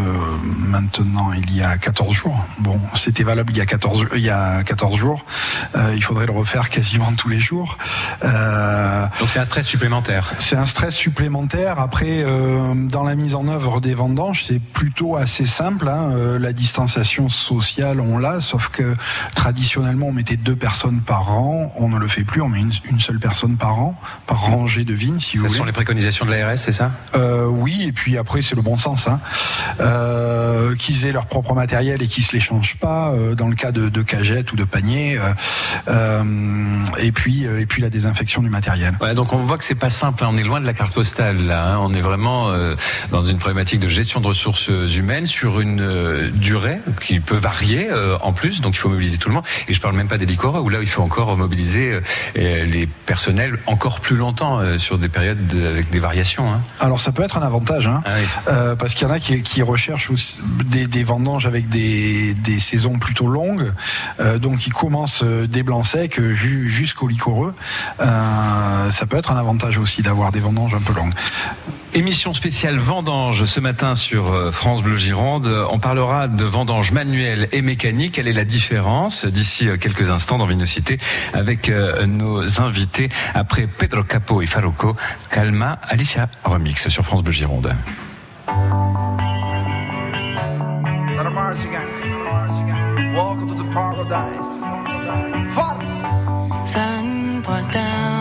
maintenant 0.66 1.30
il 1.36 1.54
y 1.56 1.62
a 1.62 1.76
14 1.78 2.12
jours. 2.14 2.44
Bon, 2.58 2.80
c'était 2.94 3.22
valable 3.24 3.52
il 3.52 3.58
y 3.58 3.60
a 3.60 3.66
14, 3.66 4.06
il 4.14 4.20
y 4.20 4.30
a 4.30 4.62
14 4.62 4.96
jours. 4.96 5.24
Il 5.94 6.02
faudrait 6.02 6.26
le 6.26 6.32
refaire 6.32 6.68
quasiment 6.70 7.12
tous 7.12 7.28
les 7.28 7.40
jours. 7.40 7.78
Donc 8.22 9.28
c'est 9.28 9.38
un 9.38 9.44
stress 9.44 9.66
supplémentaire. 9.66 10.34
c'est 10.38 10.56
un 10.56 10.66
stress 10.66 10.94
supplémentaire. 10.94 11.78
Après, 11.80 12.24
dans 12.74 13.02
la 13.04 13.14
mise 13.14 13.34
en 13.34 13.48
œuvre 13.48 13.80
des 13.80 13.94
vendanges, 13.94 14.44
c'est 14.46 14.60
plutôt 14.60 15.16
assez 15.16 15.46
simple. 15.46 15.88
hein. 15.88 16.10
La 16.38 16.52
distanciation 16.52 17.28
sociale, 17.28 18.00
on 18.00 18.18
l'a, 18.18 18.40
sauf 18.40 18.68
que 18.68 18.94
traditionnellement, 19.34 20.06
on 20.08 20.12
mettait 20.12 20.36
deux 20.36 20.56
personnes 20.56 21.00
par 21.00 21.26
rang. 21.26 21.72
On 21.76 21.88
ne 21.88 21.98
le 21.98 22.08
fait 22.08 22.24
plus. 22.24 22.40
On 22.42 22.48
met 22.48 22.60
une, 22.60 22.72
une 22.90 23.00
seule 23.00 23.18
personne 23.18 23.56
par 23.56 23.74
rang, 23.76 23.98
par 24.26 24.40
rangée 24.40 24.84
de 24.84 24.94
vignes, 24.94 25.18
si 25.20 25.36
Ce 25.36 25.38
vous 25.38 25.48
sont 25.48 25.58
voulez. 25.58 25.66
les 25.66 25.72
préconisations 25.72 26.24
de 26.26 26.30
l'ARS, 26.32 26.56
c'est 26.56 26.72
ça? 26.72 26.92
Euh, 27.14 27.37
oui, 27.46 27.84
et 27.86 27.92
puis 27.92 28.16
après, 28.18 28.42
c'est 28.42 28.54
le 28.54 28.62
bon 28.62 28.76
sens. 28.76 29.06
Hein. 29.08 29.20
Euh, 29.80 30.74
qu'ils 30.76 31.06
aient 31.06 31.12
leur 31.12 31.26
propre 31.26 31.54
matériel 31.54 32.02
et 32.02 32.06
qu'ils 32.06 32.24
se 32.24 32.32
l'échangent 32.34 32.76
pas 32.76 33.12
euh, 33.12 33.34
dans 33.34 33.48
le 33.48 33.54
cas 33.54 33.72
de, 33.72 33.88
de 33.88 34.02
cagettes 34.02 34.52
ou 34.52 34.56
de 34.56 34.64
paniers. 34.64 35.18
euh, 35.18 35.32
euh, 35.88 36.22
et 36.98 37.12
puis, 37.12 37.46
euh, 37.46 37.60
et 37.60 37.66
puis 37.66 37.82
la 37.82 37.90
désinfection 37.90 38.42
du 38.42 38.50
matériel. 38.50 38.96
Ouais, 39.00 39.14
donc 39.14 39.32
on 39.32 39.38
voit 39.38 39.58
que 39.58 39.64
c'est 39.64 39.74
pas 39.74 39.90
simple. 39.90 40.24
hein. 40.24 40.28
On 40.30 40.36
est 40.36 40.42
loin 40.42 40.60
de 40.60 40.66
la 40.66 40.72
carte 40.74 40.94
postale 40.94 41.38
là. 41.38 41.74
hein. 41.74 41.78
On 41.80 41.92
est 41.92 42.00
vraiment 42.00 42.50
euh, 42.50 42.74
dans 43.10 43.22
une 43.22 43.38
problématique 43.38 43.80
de 43.80 43.88
gestion 43.88 44.20
de 44.20 44.26
ressources 44.26 44.68
humaines 44.96 45.26
sur 45.26 45.60
une 45.60 45.80
euh, 45.80 46.30
durée 46.30 46.78
qui 47.00 47.20
peut 47.20 47.36
varier 47.36 47.88
euh, 47.90 48.16
en 48.20 48.32
plus. 48.32 48.60
Donc 48.60 48.74
il 48.74 48.78
faut 48.78 48.88
mobiliser 48.88 49.18
tout 49.18 49.28
le 49.28 49.34
monde. 49.36 49.44
Et 49.68 49.74
je 49.74 49.80
parle 49.80 49.96
même 49.96 50.08
pas 50.08 50.18
des 50.18 50.26
licoreux 50.26 50.60
où 50.60 50.68
là 50.68 50.78
il 50.80 50.88
faut 50.88 51.02
encore 51.02 51.36
mobiliser 51.36 51.92
euh, 51.92 52.00
euh, 52.36 52.64
les 52.64 52.86
personnels 52.86 53.58
encore 53.66 54.00
plus 54.00 54.16
longtemps 54.16 54.58
euh, 54.60 54.78
sur 54.78 54.98
des 54.98 55.08
périodes 55.08 55.46
de- 55.46 55.66
avec 55.66 55.90
des 55.90 55.98
variations. 56.00 56.52
hein. 56.52 56.60
Alors 56.80 57.00
ça 57.00 57.12
peut 57.12 57.22
être 57.22 57.27
un 57.36 57.42
avantage, 57.42 57.86
hein, 57.86 58.02
Ah 58.04 58.10
oui. 58.16 58.24
euh, 58.48 58.76
parce 58.76 58.94
qu'il 58.94 59.06
y 59.06 59.10
en 59.10 59.14
a 59.14 59.18
qui, 59.18 59.42
qui 59.42 59.62
recherchent 59.62 60.10
des, 60.64 60.86
des 60.86 61.04
vendanges 61.04 61.46
avec 61.46 61.68
des, 61.68 62.34
des 62.34 62.58
saisons 62.58 62.98
plutôt 62.98 63.26
longues, 63.26 63.72
euh, 64.20 64.38
donc 64.38 64.66
ils 64.66 64.72
commencent 64.72 65.22
euh, 65.22 65.46
des 65.46 65.62
blancs 65.62 65.86
secs 65.86 66.20
ju- 66.34 66.68
jusqu'au 66.68 67.08
liquoreux. 67.08 67.54
Euh, 68.00 68.90
ça 68.90 69.06
peut 69.06 69.16
être 69.16 69.30
un 69.30 69.36
avantage 69.36 69.78
aussi 69.78 70.02
d'avoir 70.02 70.32
des 70.32 70.40
vendanges 70.40 70.74
un 70.74 70.80
peu 70.80 70.92
longues. 70.94 71.14
Émission 71.94 72.34
spéciale 72.34 72.76
vendange 72.78 73.44
ce 73.44 73.60
matin 73.60 73.94
sur 73.94 74.30
euh, 74.30 74.50
France 74.50 74.82
Bleu 74.82 74.96
Gironde. 74.96 75.50
On 75.70 75.78
parlera 75.78 76.28
de 76.28 76.44
vendange 76.44 76.92
manuelle 76.92 77.48
et 77.50 77.62
mécanique. 77.62 78.14
Quelle 78.14 78.28
est 78.28 78.34
la 78.34 78.44
différence 78.44 79.24
d'ici 79.24 79.68
euh, 79.68 79.78
quelques 79.78 80.10
instants 80.10 80.36
dans 80.36 80.44
Vinocité 80.46 80.98
avec 81.32 81.70
euh, 81.70 82.06
nos 82.06 82.60
invités 82.60 83.08
après 83.34 83.66
Pedro 83.66 84.02
Capo 84.02 84.42
et 84.42 84.46
Faroco, 84.46 84.96
Calma, 85.30 85.78
Alicia 85.82 86.28
Remix 86.44 86.88
sur 86.88 87.04
France 87.04 87.22
Bleu 87.22 87.32
Gironde. 87.32 87.74
Brother 91.14 91.32
Marzigan. 91.32 91.80
Welcome 93.14 93.48
to 93.48 93.62
the 93.62 93.72
paradise. 93.72 94.62
Father. 95.54 95.86
Sun 96.66 97.42
pours 97.42 97.66
down 97.68 98.17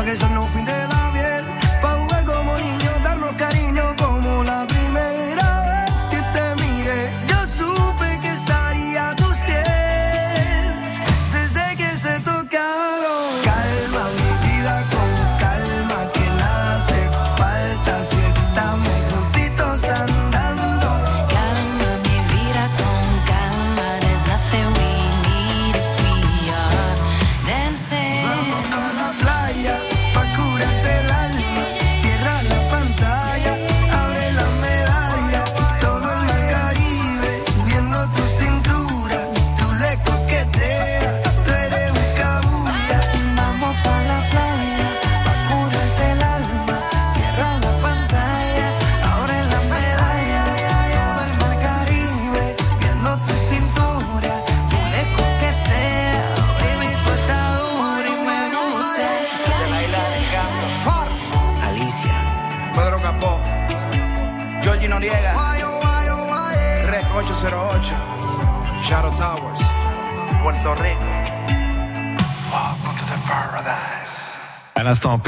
Para 0.00 0.06
que 0.06 0.12
el 0.12 0.18
sol 0.18 0.32
no 0.32 0.39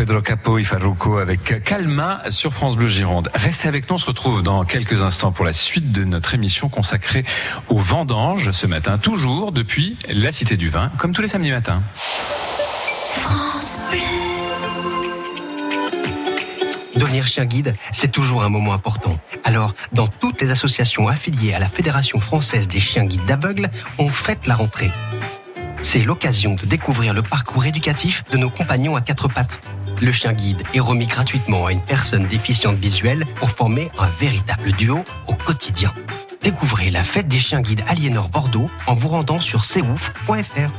Pedro 0.03 0.21
Capo 0.21 0.59
et 0.59 0.65
Farruko 0.65 1.19
avec 1.19 1.63
Calma 1.63 2.29
sur 2.29 2.53
France 2.53 2.75
Bleu 2.75 2.89
Gironde. 2.89 3.29
Restez 3.35 3.69
avec 3.69 3.89
nous, 3.89 3.95
on 3.95 3.99
se 3.99 4.07
retrouve 4.07 4.43
dans 4.43 4.65
quelques 4.65 5.05
instants 5.05 5.31
pour 5.31 5.45
la 5.45 5.53
suite 5.53 5.93
de 5.93 6.03
notre 6.03 6.35
émission 6.35 6.69
consacrée 6.69 7.25
aux 7.69 7.79
vendanges 7.79 8.51
ce 8.51 8.67
matin, 8.67 8.99
toujours 8.99 9.53
depuis 9.53 9.97
la 10.09 10.33
Cité 10.33 10.57
du 10.57 10.71
Vin, 10.71 10.91
comme 10.99 11.15
tous 11.15 11.23
les 11.23 11.29
samedis 11.29 11.53
matins. 11.53 11.85
France 13.11 13.79
Devenir 16.97 17.25
chien 17.25 17.45
guide, 17.45 17.73
c'est 17.93 18.11
toujours 18.11 18.43
un 18.43 18.49
moment 18.49 18.73
important. 18.73 19.21
Alors, 19.45 19.73
dans 19.93 20.09
toutes 20.09 20.43
les 20.43 20.51
associations 20.51 21.07
affiliées 21.07 21.55
à 21.55 21.61
la 21.61 21.69
Fédération 21.69 22.19
française 22.19 22.67
des 22.67 22.81
chiens 22.81 23.05
guides 23.05 23.27
d'aveugles, 23.27 23.71
on 23.99 24.09
fête 24.09 24.49
la 24.49 24.57
rentrée. 24.57 24.91
C'est 25.81 26.03
l'occasion 26.03 26.55
de 26.55 26.67
découvrir 26.67 27.15
le 27.15 27.23
parcours 27.23 27.67
éducatif 27.67 28.25
de 28.33 28.37
nos 28.37 28.51
compagnons 28.51 28.97
à 28.97 29.01
quatre 29.01 29.29
pattes. 29.29 29.61
Le 30.03 30.11
chien 30.11 30.33
guide 30.33 30.65
est 30.75 30.81
remis 30.81 31.07
gratuitement 31.07 31.67
à 31.67 31.73
une 31.73 31.81
personne 31.81 32.27
déficiente 32.27 32.75
visuelle 32.75 33.25
pour 33.37 33.51
former 33.51 33.89
un 34.01 34.09
véritable 34.19 34.73
duo 34.73 35.05
au 35.29 35.35
quotidien. 35.35 35.95
Découvrez 36.43 36.91
la 36.91 37.05
fête 37.05 37.29
des 37.29 37.39
chiens 37.39 37.61
guides 37.61 37.85
Aliénor 37.87 38.29
Bordeaux 38.29 38.69
en 38.89 38.95
vous 38.95 39.07
rendant 39.07 39.39
sur 39.39 39.65
ceouf.fr. 39.65 40.73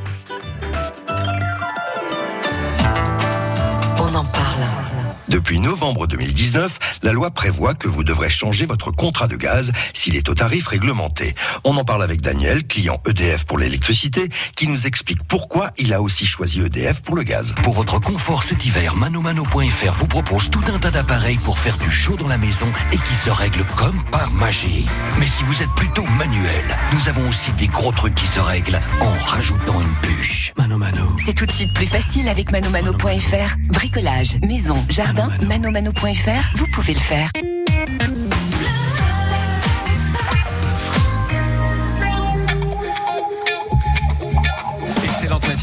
Depuis 5.34 5.58
novembre 5.58 6.06
2019, 6.06 6.78
la 7.02 7.12
loi 7.12 7.32
prévoit 7.32 7.74
que 7.74 7.88
vous 7.88 8.04
devrez 8.04 8.30
changer 8.30 8.66
votre 8.66 8.92
contrat 8.92 9.26
de 9.26 9.34
gaz 9.34 9.72
s'il 9.92 10.14
est 10.14 10.28
au 10.28 10.34
tarif 10.34 10.68
réglementé. 10.68 11.34
On 11.64 11.76
en 11.76 11.82
parle 11.82 12.04
avec 12.04 12.20
Daniel, 12.20 12.64
client 12.64 13.00
EDF 13.04 13.44
pour 13.44 13.58
l'électricité, 13.58 14.28
qui 14.54 14.68
nous 14.68 14.86
explique 14.86 15.24
pourquoi 15.26 15.72
il 15.76 15.92
a 15.92 16.00
aussi 16.02 16.24
choisi 16.24 16.60
EDF 16.60 17.02
pour 17.02 17.16
le 17.16 17.24
gaz. 17.24 17.52
Pour 17.64 17.74
votre 17.74 17.98
confort 17.98 18.44
cet 18.44 18.64
hiver, 18.64 18.94
manomano.fr 18.94 19.92
vous 19.94 20.06
propose 20.06 20.50
tout 20.50 20.62
un 20.72 20.78
tas 20.78 20.92
d'appareils 20.92 21.38
pour 21.38 21.58
faire 21.58 21.78
du 21.78 21.90
chaud 21.90 22.14
dans 22.16 22.28
la 22.28 22.38
maison 22.38 22.72
et 22.92 22.98
qui 22.98 23.14
se 23.14 23.28
règlent 23.28 23.66
comme 23.74 24.04
par 24.12 24.30
magie. 24.30 24.86
Mais 25.18 25.26
si 25.26 25.42
vous 25.42 25.64
êtes 25.64 25.74
plutôt 25.74 26.04
manuel, 26.16 26.78
nous 26.92 27.08
avons 27.08 27.28
aussi 27.28 27.50
des 27.58 27.66
gros 27.66 27.90
trucs 27.90 28.14
qui 28.14 28.28
se 28.28 28.38
règlent 28.38 28.78
en 29.00 29.12
rajoutant 29.26 29.80
une 29.80 30.08
bûche. 30.08 30.52
Mano 30.56 30.78
Mano. 30.78 31.16
C'est 31.26 31.34
tout 31.34 31.46
de 31.46 31.50
suite 31.50 31.74
plus 31.74 31.86
facile 31.86 32.28
avec 32.28 32.52
manomano.fr. 32.52 33.56
Bricolage, 33.70 34.36
maison, 34.46 34.76
jardin, 34.88 35.23
manomano.fr, 35.46 36.56
vous 36.56 36.66
pouvez 36.68 36.94
le 36.94 37.00
faire. 37.00 37.30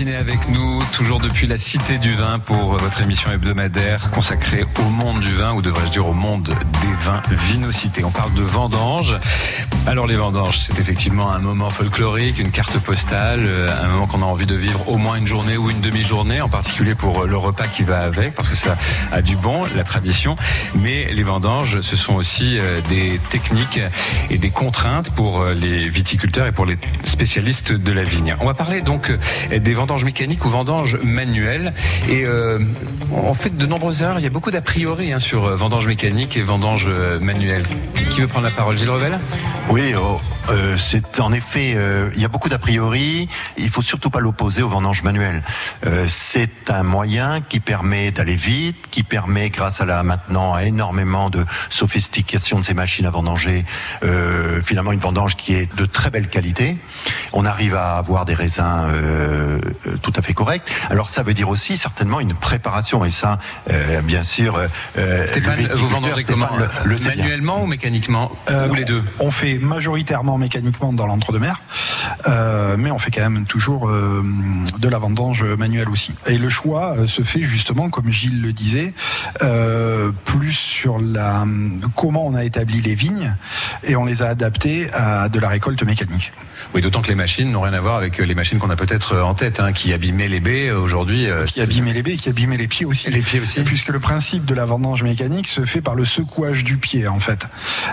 Avec 0.10 0.50
nous, 0.50 0.82
toujours 0.94 1.20
depuis 1.20 1.46
la 1.46 1.58
Cité 1.58 2.00
du 2.00 2.14
Vin 2.14 2.40
pour 2.40 2.76
votre 2.78 3.02
émission 3.04 3.32
hebdomadaire 3.32 4.10
consacrée 4.10 4.66
au 4.80 4.90
monde 4.90 5.20
du 5.20 5.34
vin, 5.36 5.54
ou 5.54 5.62
devrais-je 5.62 5.92
dire 5.92 6.08
au 6.08 6.14
monde 6.14 6.46
des 6.46 7.06
vins 7.06 7.22
Vinocité. 7.30 8.04
On 8.04 8.10
parle 8.10 8.34
de 8.34 8.42
vendanges. 8.42 9.16
Alors 9.86 10.08
les 10.08 10.16
vendanges, 10.16 10.60
c'est 10.60 10.80
effectivement 10.80 11.32
un 11.32 11.40
moment 11.40 11.70
folklorique, 11.70 12.40
une 12.40 12.50
carte 12.50 12.80
postale, 12.80 13.46
euh, 13.46 13.68
un 13.84 13.90
moment 13.90 14.08
qu'on 14.08 14.22
a 14.24 14.26
envie 14.26 14.48
de 14.48 14.56
vivre 14.56 14.90
au 14.90 14.98
moins 14.98 15.18
une 15.18 15.28
journée 15.28 15.58
ou 15.58 15.70
une 15.70 15.82
demi-journée, 15.82 16.42
en 16.42 16.50
particulier 16.50 16.96
pour 16.96 17.26
le 17.26 17.38
repas 17.38 17.66
qui 17.66 17.84
va 17.84 18.02
avec, 18.02 18.34
parce 18.34 18.50
que 18.50 18.56
ça 18.56 18.78
a 19.12 19.22
du 19.22 19.36
bon, 19.36 19.62
la 19.76 19.84
tradition. 19.84 20.36
Mais 20.76 21.06
les 21.14 21.24
vendanges, 21.24 21.82
ce 21.82 21.96
sont 21.96 22.16
aussi 22.16 22.58
euh, 22.60 22.82
des 22.90 23.20
techniques 23.30 23.80
et 24.30 24.38
des 24.40 24.50
contraintes 24.50 25.12
pour 25.12 25.42
euh, 25.42 25.54
les 25.54 25.90
viticulteurs 25.90 26.48
et 26.48 26.52
pour 26.52 26.66
les 26.66 26.78
spécialistes 27.04 27.72
de 27.72 27.92
la 27.92 28.04
vigne. 28.04 28.36
On 28.40 28.46
va 28.46 28.54
parler 28.54 28.82
donc 28.82 29.12
euh, 29.12 29.60
des 29.60 29.74
vendanges 29.74 29.91
mécaniques 30.00 30.46
ou 30.46 30.50
vendanges 30.50 30.98
manuelles. 31.04 31.74
Et 32.10 32.26
euh, 32.26 32.60
on 33.12 33.34
fait 33.34 33.56
de 33.56 33.66
nombreuses 33.66 34.02
erreurs. 34.02 34.20
Il 34.20 34.24
y 34.24 34.28
a 34.28 34.30
beaucoup 34.30 34.52
d'a 34.52 34.62
priori 34.62 35.12
hein, 35.12 35.20
sur 35.20 35.46
euh, 35.46 35.56
vendanges 35.56 35.88
mécaniques 35.88 36.38
et 36.38 36.42
vendanges 36.42 36.88
euh, 36.88 37.20
manuelles. 37.20 37.66
Qui 38.10 38.22
veut 38.22 38.28
prendre 38.28 38.46
la 38.46 38.52
parole? 38.52 38.78
Gilles 38.78 38.90
Revel? 38.90 39.20
Oui, 39.70 39.94
oh, 39.98 40.20
euh, 40.50 40.76
c'est 40.78 41.20
en 41.20 41.32
effet, 41.32 41.74
euh, 41.76 42.10
il 42.16 42.22
y 42.22 42.26
a 42.26 42.28
beaucoup 42.30 42.50
d'a 42.50 42.58
priori. 42.58 43.28
Il 43.58 43.70
faut 43.70 43.82
surtout 43.82 44.10
pas 44.10 44.20
l'opposer 44.20 44.62
aux 44.62 44.70
vendanges 44.70 45.04
manuelles. 45.04 45.44
Euh, 45.86 46.06
c'est 46.08 46.70
un 46.70 46.84
moyen 46.84 47.42
qui 47.42 47.60
permet 47.60 48.12
d'aller 48.12 48.36
vite, 48.36 48.78
qui 48.90 49.04
permet, 49.04 49.50
grâce 49.50 49.82
à 49.82 49.86
la 49.86 50.04
maintenant 50.04 50.54
à 50.54 50.64
énormément 50.64 51.30
de 51.30 51.46
sophistication 51.70 52.60
de 52.60 52.64
ces 52.64 52.74
machines 52.74 53.06
à 53.06 53.12
vendanger, 53.12 53.66
finalement 54.64 54.92
une 54.92 55.00
vendange 55.00 55.36
qui 55.36 55.54
est 55.54 55.74
de 55.76 55.86
très 55.86 56.10
belle 56.10 56.28
qualité. 56.28 56.78
On 57.34 57.46
arrive 57.46 57.76
à 57.76 57.98
avoir 57.98 58.26
des 58.26 58.34
raisins 58.34 58.86
euh, 58.94 59.60
tout 60.02 60.14
à 60.16 60.22
fait 60.22 60.34
corrects. 60.34 60.64
Alors 60.90 61.10
ça 61.10 61.24
veut 61.24 61.34
dire 61.34 61.50
aussi 61.50 61.78
certainement 61.78 62.20
une 62.20 62.34
préparation 62.34 63.04
et 63.06 63.10
ça, 63.10 63.40
euh, 63.70 64.02
bien 64.02 64.24
sûr. 64.24 64.60
euh, 64.98 65.26
Stéphane, 65.26 65.64
le 65.68 65.74
vous 65.76 65.88
vendangez 65.88 66.22
Stéphane 66.22 66.48
comment 66.50 66.58
le- 66.58 66.90
le 66.90 66.96
bien. 66.96 67.10
Manuellement 67.16 67.64
ou 67.64 67.68
mécaniquement 67.68 68.32
Euh, 68.50 68.70
Ou 68.70 68.76
les 68.76 68.86
deux 68.86 69.04
On 69.20 69.32
fait 69.32 69.58
majoritairement 69.60 70.38
mécaniquement 70.38 70.94
dans 70.94 71.08
l'entre-deux-mer, 71.08 71.60
euh, 72.28 72.76
mais 72.78 72.92
on 72.92 72.98
fait 72.98 73.12
quand 73.12 73.22
même 73.30 73.46
toujours 73.46 73.90
euh, 73.90 74.24
de 74.80 74.88
la 74.90 74.98
vendange 74.98 75.44
manuelle 75.44 75.90
aussi. 75.90 76.14
Et 76.28 76.38
le 76.38 76.50
choix 76.50 76.96
euh, 76.98 77.08
se 77.08 77.22
fait 77.24 77.42
justement, 77.42 77.90
comme 77.90 78.12
Gilles 78.12 78.42
le 78.42 78.54
disait, 78.54 78.94
euh, 79.42 80.12
plus 80.26 80.54
sur 80.54 81.00
la 81.00 81.46
comment 81.96 82.26
on 82.26 82.36
a 82.36 82.44
établi 82.44 82.82
les 82.82 82.96
vignes 82.96 83.36
et 83.84 83.96
on 83.96 84.06
les 84.06 84.22
a 84.22 84.28
adaptées 84.28 84.90
à 84.94 85.30
de 85.30 85.40
la 85.40 85.48
récolte 85.50 85.84
mécanique. 85.84 86.32
Oui, 86.74 86.82
d'autant 86.82 87.02
que 87.02 87.08
les 87.08 87.16
machines 87.16 87.50
n'ont 87.52 87.62
rien 87.62 87.74
à 87.74 87.80
voir 87.80 87.96
avec 87.96 88.20
euh, 88.20 88.26
les 88.26 88.36
machines 88.36 88.60
qu'on 88.60 88.70
a 88.70 88.76
peut-être 88.76 89.16
euh, 89.16 89.24
en 89.24 89.34
tête, 89.34 89.60
hein, 89.60 89.71
qui 89.72 89.94
abîmaient 89.94 90.28
les 90.28 90.40
baies 90.40 90.70
euh, 90.70 90.80
aujourd'hui. 90.80 91.28
euh, 91.28 91.46
Qui 91.46 91.62
abîmait 91.62 91.94
les 91.94 92.04
baies, 92.04 92.16
qui 92.18 92.30
abîmait 92.30 92.58
les 92.58 92.68
pieds 92.68 92.86
aussi. 92.86 93.10
Les 93.10 93.22
pieds 93.22 93.40
aussi. 93.40 93.62
Puisque 93.62 93.90
le 93.90 94.00
principe 94.00 94.46
de 94.46 94.54
la 94.54 94.66
vendange 94.66 95.04
mécanique 95.04 95.48
se 95.48 95.66
fait 95.66 95.82
par 95.82 95.96
le 95.96 96.06
secouage 96.06 96.64
du 96.64 96.78
pied, 96.78 97.08
en 97.08 97.20
fait. 97.20 97.48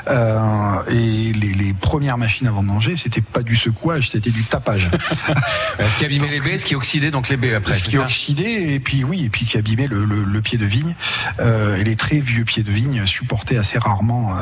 Euh, 0.09 0.83
et 0.91 1.33
les, 1.33 1.55
les 1.55 1.75
premières 1.75 2.19
machines 2.19 2.47
à 2.47 2.51
vendanger, 2.51 2.97
c'était 2.97 3.21
pas 3.21 3.43
du 3.43 3.57
secouage, 3.57 4.09
c'était 4.11 4.31
du 4.31 4.45
tapage. 4.45 4.91
ce 5.81 5.97
qui 5.97 6.05
abîmait 6.05 6.29
les 6.29 6.41
baies, 6.41 6.59
ce 6.59 6.65
qui 6.65 6.75
oxydait 6.75 7.11
donc 7.11 7.29
les 7.29 7.37
baies 7.37 7.55
après. 7.55 7.75
ce 7.75 7.83
qui 7.83 7.99
oxydait, 7.99 8.75
et 8.75 8.81
puis 8.81 9.05
oui, 9.05 9.25
et 9.25 9.29
puis 9.31 9.45
qui 9.45 9.57
abîmait 9.59 9.87
le, 9.87 10.05
le- 10.05 10.25
le 10.25 10.41
pied 10.43 10.59
de 10.59 10.67
vigne. 10.67 10.95
Euh, 11.41 11.77
et 11.77 11.85
les 11.85 11.97
très 11.97 12.21
vieux 12.21 12.45
pieds 12.45 12.63
de 12.63 12.71
vigne 12.71 13.05
supportaient 13.07 13.57
assez 13.59 13.79
rarement 13.79 14.37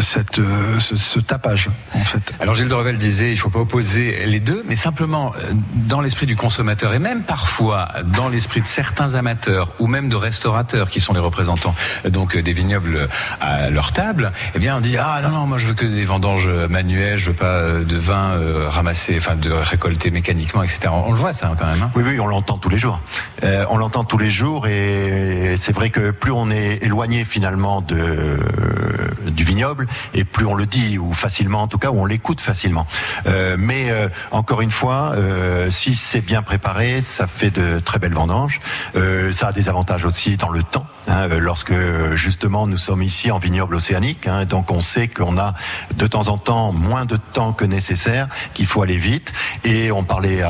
cette, 0.00 0.40
ce, 0.80 0.96
ce 0.96 1.18
tapage, 1.20 1.68
en 1.94 2.00
fait. 2.00 2.32
Alors 2.40 2.54
Gilles 2.54 2.68
de 2.68 2.74
Revel 2.74 2.96
disait, 2.98 3.32
il 3.32 3.36
faut 3.38 3.50
pas 3.50 3.60
opposer 3.60 4.24
les 4.26 4.40
deux, 4.40 4.64
mais 4.68 4.76
simplement 4.76 5.32
dans 5.74 6.00
l'esprit 6.00 6.26
du 6.26 6.36
consommateur 6.36 6.94
et 6.94 6.98
même 6.98 7.22
parfois 7.22 7.88
dans 8.04 8.28
l'esprit 8.28 8.60
de 8.60 8.66
certains 8.66 9.14
amateurs 9.14 9.72
ou 9.78 9.86
même 9.86 10.08
de 10.08 10.16
restaurateurs 10.16 10.90
qui 10.90 11.00
sont 11.00 11.12
les 11.12 11.20
représentants 11.20 11.74
euh, 12.04 12.10
donc 12.10 12.36
euh, 12.36 12.42
des 12.42 12.52
vignobles 12.52 13.08
à 13.40 13.70
leur 13.70 13.92
table, 13.92 14.32
eh 14.54 14.58
bien 14.58 14.76
on 14.76 14.80
dit 14.80 14.96
ah 14.98 15.20
non 15.22 15.30
non 15.30 15.46
moi 15.46 15.58
je 15.58 15.68
veux 15.68 15.74
que 15.74 15.86
des 15.86 16.04
vendanges 16.04 16.48
manuelles, 16.48 17.18
je 17.18 17.28
veux 17.30 17.36
pas 17.36 17.46
euh, 17.46 17.84
de 17.84 17.96
vin 17.96 18.30
euh, 18.32 18.68
ramassé, 18.68 19.14
enfin 19.16 19.36
de 19.36 19.50
récolter 19.50 20.10
mécaniquement, 20.10 20.62
etc. 20.62 20.88
On 20.92 21.10
le 21.12 21.18
voit 21.18 21.32
ça 21.32 21.50
quand 21.58 21.66
même. 21.66 21.82
hein. 21.82 21.90
Oui, 21.94 22.02
oui, 22.06 22.20
on 22.20 22.26
l'entend 22.26 22.58
tous 22.58 22.68
les 22.68 22.78
jours. 22.78 23.00
Euh, 23.44 23.64
on 23.70 23.76
l'entend 23.76 24.04
tous 24.04 24.18
les 24.18 24.30
jours 24.30 24.66
et 24.66 25.54
c'est 25.56 25.72
vrai 25.72 25.90
que 25.90 26.10
plus 26.10 26.32
on 26.32 26.50
est 26.50 26.82
éloigné 26.82 27.24
finalement 27.24 27.82
du 27.82 29.44
vignoble 29.44 29.86
et 30.14 30.24
plus 30.24 30.46
on 30.46 30.54
le 30.54 30.66
dit 30.66 30.98
ou 30.98 31.12
facilement 31.12 31.62
en 31.62 31.68
tout 31.68 31.78
cas 31.78 31.90
ou 31.90 32.00
on 32.00 32.04
l'écoute 32.06 32.40
facilement. 32.40 32.86
Euh, 33.26 33.56
mais 33.58 33.90
euh, 33.90 34.08
encore 34.30 34.60
une 34.60 34.70
fois, 34.70 35.12
euh, 35.16 35.51
si 35.70 35.94
c'est 35.94 36.20
bien 36.20 36.42
préparé, 36.42 37.00
ça 37.00 37.26
fait 37.26 37.50
de 37.50 37.80
très 37.80 37.98
belles 37.98 38.14
vendanges. 38.14 38.60
Euh, 38.96 39.32
ça 39.32 39.48
a 39.48 39.52
des 39.52 39.68
avantages 39.68 40.04
aussi 40.04 40.36
dans 40.36 40.50
le 40.50 40.62
temps, 40.62 40.86
hein, 41.08 41.28
euh, 41.30 41.38
lorsque 41.38 41.74
justement 42.14 42.66
nous 42.66 42.76
sommes 42.76 43.02
ici 43.02 43.30
en 43.30 43.38
vignoble 43.38 43.74
océanique, 43.74 44.26
hein, 44.26 44.44
donc 44.44 44.70
on 44.70 44.80
sait 44.80 45.08
qu'on 45.08 45.38
a 45.38 45.54
de 45.96 46.06
temps 46.06 46.28
en 46.28 46.38
temps 46.38 46.72
moins 46.72 47.04
de 47.04 47.16
temps 47.16 47.52
que 47.52 47.64
nécessaire, 47.64 48.28
qu'il 48.54 48.66
faut 48.66 48.82
aller 48.82 48.96
vite. 48.96 49.32
Et 49.64 49.92
on 49.92 50.04
parlait 50.04 50.42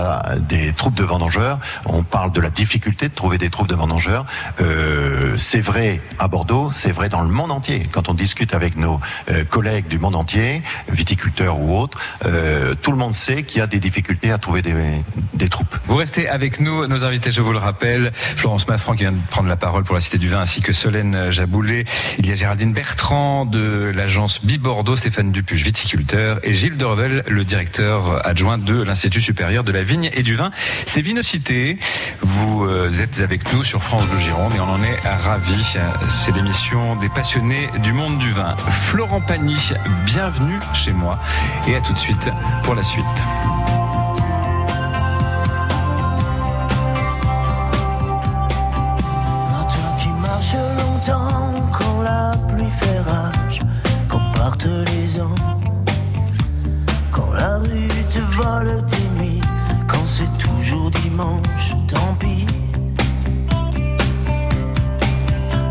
des 0.49 0.73
troupes 0.73 0.95
de 0.95 1.05
vendangeurs, 1.05 1.59
on 1.87 2.03
parle 2.03 2.33
de 2.33 2.41
la 2.41 2.51
difficulté 2.51 3.09
de 3.09 3.15
trouver 3.15 3.39
des 3.39 3.51
troupes 3.51 3.69
de 3.69 3.75
vendangeurs. 3.75 4.27
Euh, 4.61 5.37
c'est 5.37 5.61
vrai 5.61 6.01
à 6.19 6.29
Bordeaux, 6.29 6.71
c'est 6.73 6.93
vrai 6.93 7.09
dans 7.09 7.23
le 7.23 7.29
monde 7.29 7.51
entier. 7.51 7.83
Quand 7.91 8.09
on 8.09 8.15
discute 8.15 8.55
avec 8.55 8.77
nos 8.77 9.01
euh, 9.31 9.45
collègues 9.45 9.87
du 9.89 9.99
monde 9.99 10.15
entier, 10.15 10.63
viticulteurs 10.89 11.61
ou 11.61 11.79
autres, 11.79 11.99
euh, 12.25 12.75
tout 12.81 12.91
le 12.91 12.99
monde 12.99 13.15
sait 13.15 13.43
qu'il 13.43 13.59
y 13.59 13.63
a 13.63 13.67
des 13.67 13.79
difficultés 13.79 14.31
à 14.31 14.39
trouver 14.39 14.63
des, 14.63 14.75
des 15.35 15.49
troupes. 15.49 15.77
Vous 15.87 15.97
restez 15.97 16.29
avec 16.29 16.61
nous, 16.61 16.87
nos 16.87 17.05
invités, 17.05 17.31
je 17.31 17.41
vous 17.41 17.53
le 17.53 17.59
rappelle, 17.59 18.13
Florence 18.15 18.69
Maffran 18.69 18.93
qui 18.95 19.01
vient 19.01 19.13
de 19.13 19.21
prendre 19.31 19.49
la 19.49 19.57
parole 19.57 19.85
pour 19.85 19.95
la 19.95 20.01
Cité 20.01 20.19
du 20.19 20.29
Vin, 20.29 20.41
ainsi 20.41 20.61
que 20.61 20.73
Solène 20.73 21.31
Jaboulet. 21.31 21.85
Il 22.19 22.27
y 22.27 22.33
a 22.33 22.35
Géraldine 22.35 22.73
Bertrand 22.73 23.47
de 23.47 23.93
l'agence 23.95 24.45
Bibordeaux, 24.45 24.97
Stéphane 24.97 25.33
Dupuche, 25.33 25.63
viticulteur, 25.63 26.41
et 26.43 26.55
Gilles 26.55 26.83
Revel, 26.83 27.23
le 27.29 27.45
directeur 27.45 28.27
adjoint 28.27 28.59
de 28.59 28.83
l'Institut 28.83 29.21
supérieur 29.21 29.65
de 29.65 29.73
la 29.73 29.83
vigne 29.83 30.11
et 30.13 30.23
du 30.23 30.35
vin. 30.35 30.51
C'est 30.87 31.01
Vinocité. 31.01 31.79
Vous 32.21 32.65
euh, 32.65 32.91
êtes 33.01 33.21
avec 33.21 33.53
nous 33.53 33.63
sur 33.63 33.83
France 33.83 34.07
Bleu 34.07 34.19
Gironde 34.19 34.53
et 34.57 34.61
on 34.61 34.69
en 34.69 34.83
est 34.83 34.99
ravis. 35.01 35.77
C'est 36.09 36.33
l'émission 36.33 36.97
des 36.97 37.09
passionnés 37.09 37.69
du 37.83 37.93
monde 37.93 38.19
du 38.19 38.31
vin. 38.31 38.57
Florent 38.57 39.21
Pagny, 39.21 39.71
bienvenue 40.05 40.59
chez 40.75 40.93
moi. 40.93 41.19
Et 41.67 41.75
à 41.75 41.81
tout 41.81 41.93
de 41.93 41.99
suite 41.99 42.29
pour 42.63 42.75
la 42.75 42.83
suite. 42.83 43.82
Les 54.69 55.21
ans, 55.21 55.35
quand 57.11 57.33
la 57.33 57.59
rue 57.59 57.89
te 58.11 58.21
vole 58.37 58.85
tes 58.87 59.09
nuits, 59.21 59.41
quand 59.89 60.07
c'est 60.07 60.31
toujours 60.39 60.91
dimanche, 60.91 61.75
tant 61.89 62.15
pis. 62.21 62.47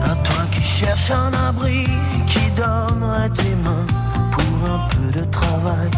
À 0.04 0.16
toi 0.16 0.44
qui 0.52 0.62
cherches 0.62 1.12
un 1.12 1.32
abri, 1.48 1.88
qui 2.28 2.52
donnerait 2.52 3.30
tes 3.30 3.56
mains 3.56 3.88
pour 4.32 4.70
un 4.70 4.88
peu 4.90 5.20
de 5.20 5.24
travail, 5.26 5.92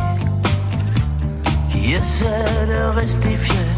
qui 1.71 1.93
essaie 1.93 2.65
de 2.67 2.95
rester 2.95 3.35
fier 3.35 3.75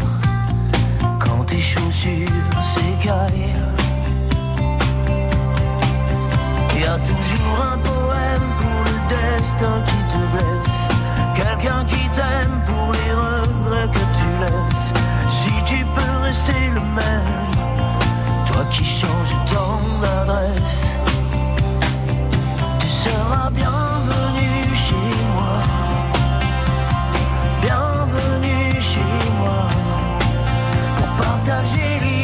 quand 1.18 1.44
tes 1.44 1.60
chaussures 1.60 2.28
s'écaillent. 2.60 3.54
Y 6.78 6.84
a 6.84 6.98
toujours 6.98 7.58
un 7.72 7.95
destin 9.08 9.82
qui 9.82 10.00
te 10.12 10.20
blesse. 10.32 10.88
Quelqu'un 11.34 11.84
qui 11.84 12.08
t'aime 12.10 12.62
pour 12.66 12.92
les 12.92 13.12
regrets 13.12 13.88
que 13.88 14.04
tu 14.18 14.28
laisses. 14.40 14.92
Si 15.28 15.52
tu 15.64 15.84
peux 15.94 16.16
rester 16.22 16.70
le 16.72 16.80
même, 16.80 17.54
toi 18.46 18.64
qui 18.70 18.84
changes 18.84 19.36
tant 19.46 19.80
d'adresse, 20.00 20.86
tu 22.80 22.88
seras 22.88 23.50
bienvenu 23.50 24.74
chez 24.74 25.08
moi. 25.34 25.58
Bienvenue 27.60 28.80
chez 28.80 29.30
moi 29.38 29.66
pour 30.96 31.08
partager 31.16 32.00
l'ivresse, 32.02 32.15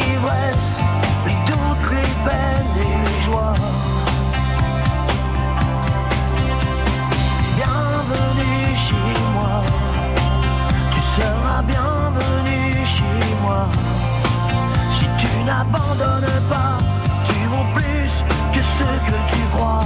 tu 15.23 15.43
n'abandonnes 15.45 16.41
pas, 16.49 16.77
tu 17.23 17.33
vaux 17.51 17.67
plus 17.73 18.11
que 18.53 18.61
ce 18.61 18.83
que 19.07 19.17
tu 19.31 19.41
crois. 19.53 19.85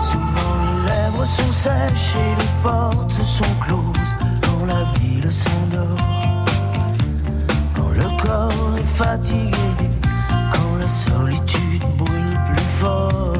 Souvent 0.00 0.52
les 0.64 0.88
lèvres 0.88 1.26
sont 1.26 1.52
sèches 1.52 2.16
et 2.16 2.34
les 2.40 2.52
portes 2.62 3.22
sont 3.22 3.54
closes 3.60 4.14
quand 4.42 4.64
la 4.66 4.84
ville 4.98 5.30
s'endort. 5.30 5.98
Quand 7.76 7.90
le 7.90 8.08
corps 8.22 8.78
est 8.78 8.96
fatigué, 8.96 9.52
quand 10.52 10.76
la 10.80 10.88
solitude 10.88 11.84
brûle 11.98 12.40
plus 12.46 12.68
fort. 12.80 13.37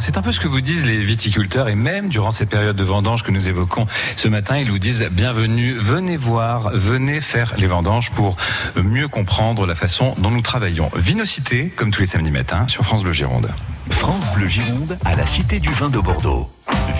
C'est 0.00 0.16
un 0.16 0.22
peu 0.22 0.30
ce 0.30 0.38
que 0.38 0.46
vous 0.46 0.60
disent 0.60 0.86
les 0.86 1.00
viticulteurs 1.00 1.68
et 1.68 1.74
même 1.74 2.08
durant 2.08 2.30
cette 2.30 2.48
période 2.48 2.76
de 2.76 2.84
vendange 2.84 3.24
que 3.24 3.32
nous 3.32 3.48
évoquons 3.48 3.86
ce 4.14 4.28
matin, 4.28 4.58
ils 4.58 4.68
nous 4.68 4.78
disent 4.78 5.08
bienvenue, 5.10 5.74
venez 5.74 6.16
voir, 6.16 6.70
venez 6.72 7.20
faire 7.20 7.52
les 7.58 7.66
vendanges 7.66 8.12
pour 8.12 8.36
mieux 8.76 9.08
comprendre 9.08 9.66
la 9.66 9.74
façon 9.74 10.14
dont 10.18 10.30
nous 10.30 10.40
travaillons. 10.40 10.90
Vinocité, 10.94 11.72
comme 11.74 11.90
tous 11.90 12.00
les 12.00 12.06
samedis 12.06 12.30
matins, 12.30 12.68
sur 12.68 12.84
France 12.84 13.02
Bleu 13.02 13.12
Gironde. 13.12 13.48
France 13.90 14.32
Bleu 14.34 14.46
Gironde 14.46 14.98
à 15.04 15.16
la 15.16 15.26
Cité 15.26 15.58
du 15.58 15.70
Vin 15.70 15.90
de 15.90 15.98
Bordeaux. 15.98 16.48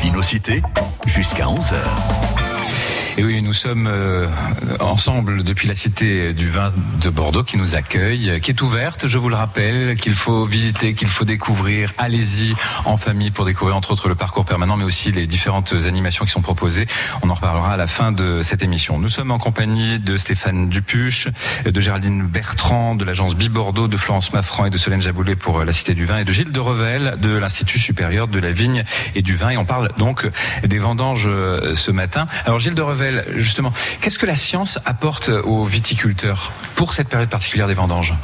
Vinocité 0.02 0.60
jusqu'à 1.06 1.44
11h. 1.44 1.74
Et 3.18 3.24
oui, 3.24 3.40
nous 3.40 3.54
sommes 3.54 3.86
euh, 3.86 4.28
ensemble 4.78 5.42
depuis 5.42 5.68
la 5.68 5.74
Cité 5.74 6.34
du 6.34 6.50
Vin 6.50 6.74
de 7.00 7.08
Bordeaux 7.08 7.44
qui 7.44 7.56
nous 7.56 7.74
accueille, 7.74 8.38
qui 8.42 8.50
est 8.50 8.60
ouverte, 8.60 9.06
je 9.06 9.16
vous 9.16 9.30
le 9.30 9.36
rappelle, 9.36 9.96
qu'il 9.96 10.12
faut 10.12 10.44
visiter, 10.44 10.92
qu'il 10.92 11.08
faut 11.08 11.24
découvrir. 11.24 11.94
Allez-y 11.96 12.54
en 12.84 12.98
famille 12.98 13.30
pour 13.30 13.46
découvrir 13.46 13.74
entre 13.74 13.92
autres 13.92 14.10
le 14.10 14.16
parcours 14.16 14.44
permanent, 14.44 14.76
mais 14.76 14.84
aussi 14.84 15.12
les 15.12 15.26
différentes 15.26 15.72
animations 15.86 16.26
qui 16.26 16.30
sont 16.30 16.42
proposées. 16.42 16.86
On 17.22 17.30
en 17.30 17.34
reparlera 17.34 17.72
à 17.72 17.76
la 17.78 17.86
fin 17.86 18.12
de 18.12 18.42
cette 18.42 18.62
émission. 18.62 18.98
Nous 18.98 19.08
sommes 19.08 19.30
en 19.30 19.38
compagnie 19.38 19.98
de 19.98 20.18
Stéphane 20.18 20.68
Dupuche, 20.68 21.28
de 21.64 21.80
Géraldine 21.80 22.22
Bertrand, 22.26 22.96
de 22.96 23.04
l'agence 23.06 23.34
Bi-Bordeaux, 23.34 23.88
de 23.88 23.96
Florence 23.96 24.34
Maffran 24.34 24.66
et 24.66 24.70
de 24.70 24.76
Solène 24.76 25.00
Jaboulet 25.00 25.36
pour 25.36 25.64
la 25.64 25.72
Cité 25.72 25.94
du 25.94 26.04
Vin, 26.04 26.18
et 26.18 26.24
de 26.24 26.32
Gilles 26.34 26.52
de 26.52 26.60
Revel 26.60 27.16
de 27.18 27.30
l'Institut 27.30 27.78
supérieur 27.78 28.28
de 28.28 28.38
la 28.38 28.50
vigne 28.50 28.84
et 29.14 29.22
du 29.22 29.36
vin. 29.36 29.48
Et 29.48 29.56
on 29.56 29.64
parle 29.64 29.88
donc 29.96 30.28
des 30.64 30.78
vendanges 30.78 31.28
euh, 31.28 31.74
ce 31.74 31.90
matin. 31.90 32.26
Alors 32.44 32.58
Gilles 32.58 32.74
de 32.74 32.82
Revel, 32.82 33.05
Justement, 33.36 33.72
qu'est-ce 34.00 34.18
que 34.18 34.26
la 34.26 34.36
science 34.36 34.78
apporte 34.84 35.28
aux 35.28 35.64
viticulteurs 35.64 36.52
pour 36.74 36.92
cette 36.92 37.08
période 37.08 37.28
particulière 37.28 37.68
des 37.68 37.74
vendanges? 37.74 38.14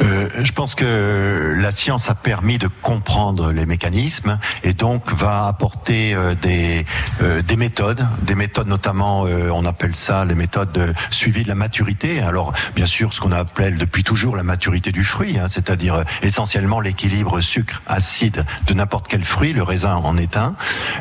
Euh, 0.00 0.28
je 0.42 0.52
pense 0.52 0.74
que 0.74 1.54
la 1.58 1.72
science 1.72 2.08
a 2.08 2.14
permis 2.14 2.58
de 2.58 2.68
comprendre 2.68 3.52
les 3.52 3.66
mécanismes 3.66 4.38
et 4.62 4.72
donc 4.72 5.12
va 5.12 5.46
apporter 5.46 6.14
euh, 6.14 6.34
des, 6.34 6.86
euh, 7.22 7.42
des 7.42 7.56
méthodes, 7.56 8.06
des 8.22 8.34
méthodes 8.34 8.68
notamment, 8.68 9.26
euh, 9.26 9.50
on 9.52 9.66
appelle 9.66 9.94
ça 9.94 10.24
les 10.24 10.34
méthodes 10.34 10.72
de 10.72 10.92
suivi 11.10 11.42
de 11.42 11.48
la 11.48 11.54
maturité. 11.54 12.20
Alors 12.20 12.52
bien 12.74 12.86
sûr, 12.86 13.12
ce 13.12 13.20
qu'on 13.20 13.32
appelle 13.32 13.76
depuis 13.76 14.02
toujours 14.02 14.36
la 14.36 14.42
maturité 14.42 14.92
du 14.92 15.04
fruit, 15.04 15.38
hein, 15.38 15.48
c'est-à-dire 15.48 15.94
euh, 15.94 16.04
essentiellement 16.22 16.80
l'équilibre 16.80 17.40
sucre-acide 17.40 18.44
de 18.66 18.74
n'importe 18.74 19.06
quel 19.08 19.24
fruit, 19.24 19.52
le 19.52 19.62
raisin 19.62 19.96
en 19.96 20.16
est 20.16 20.36
un, 20.36 20.54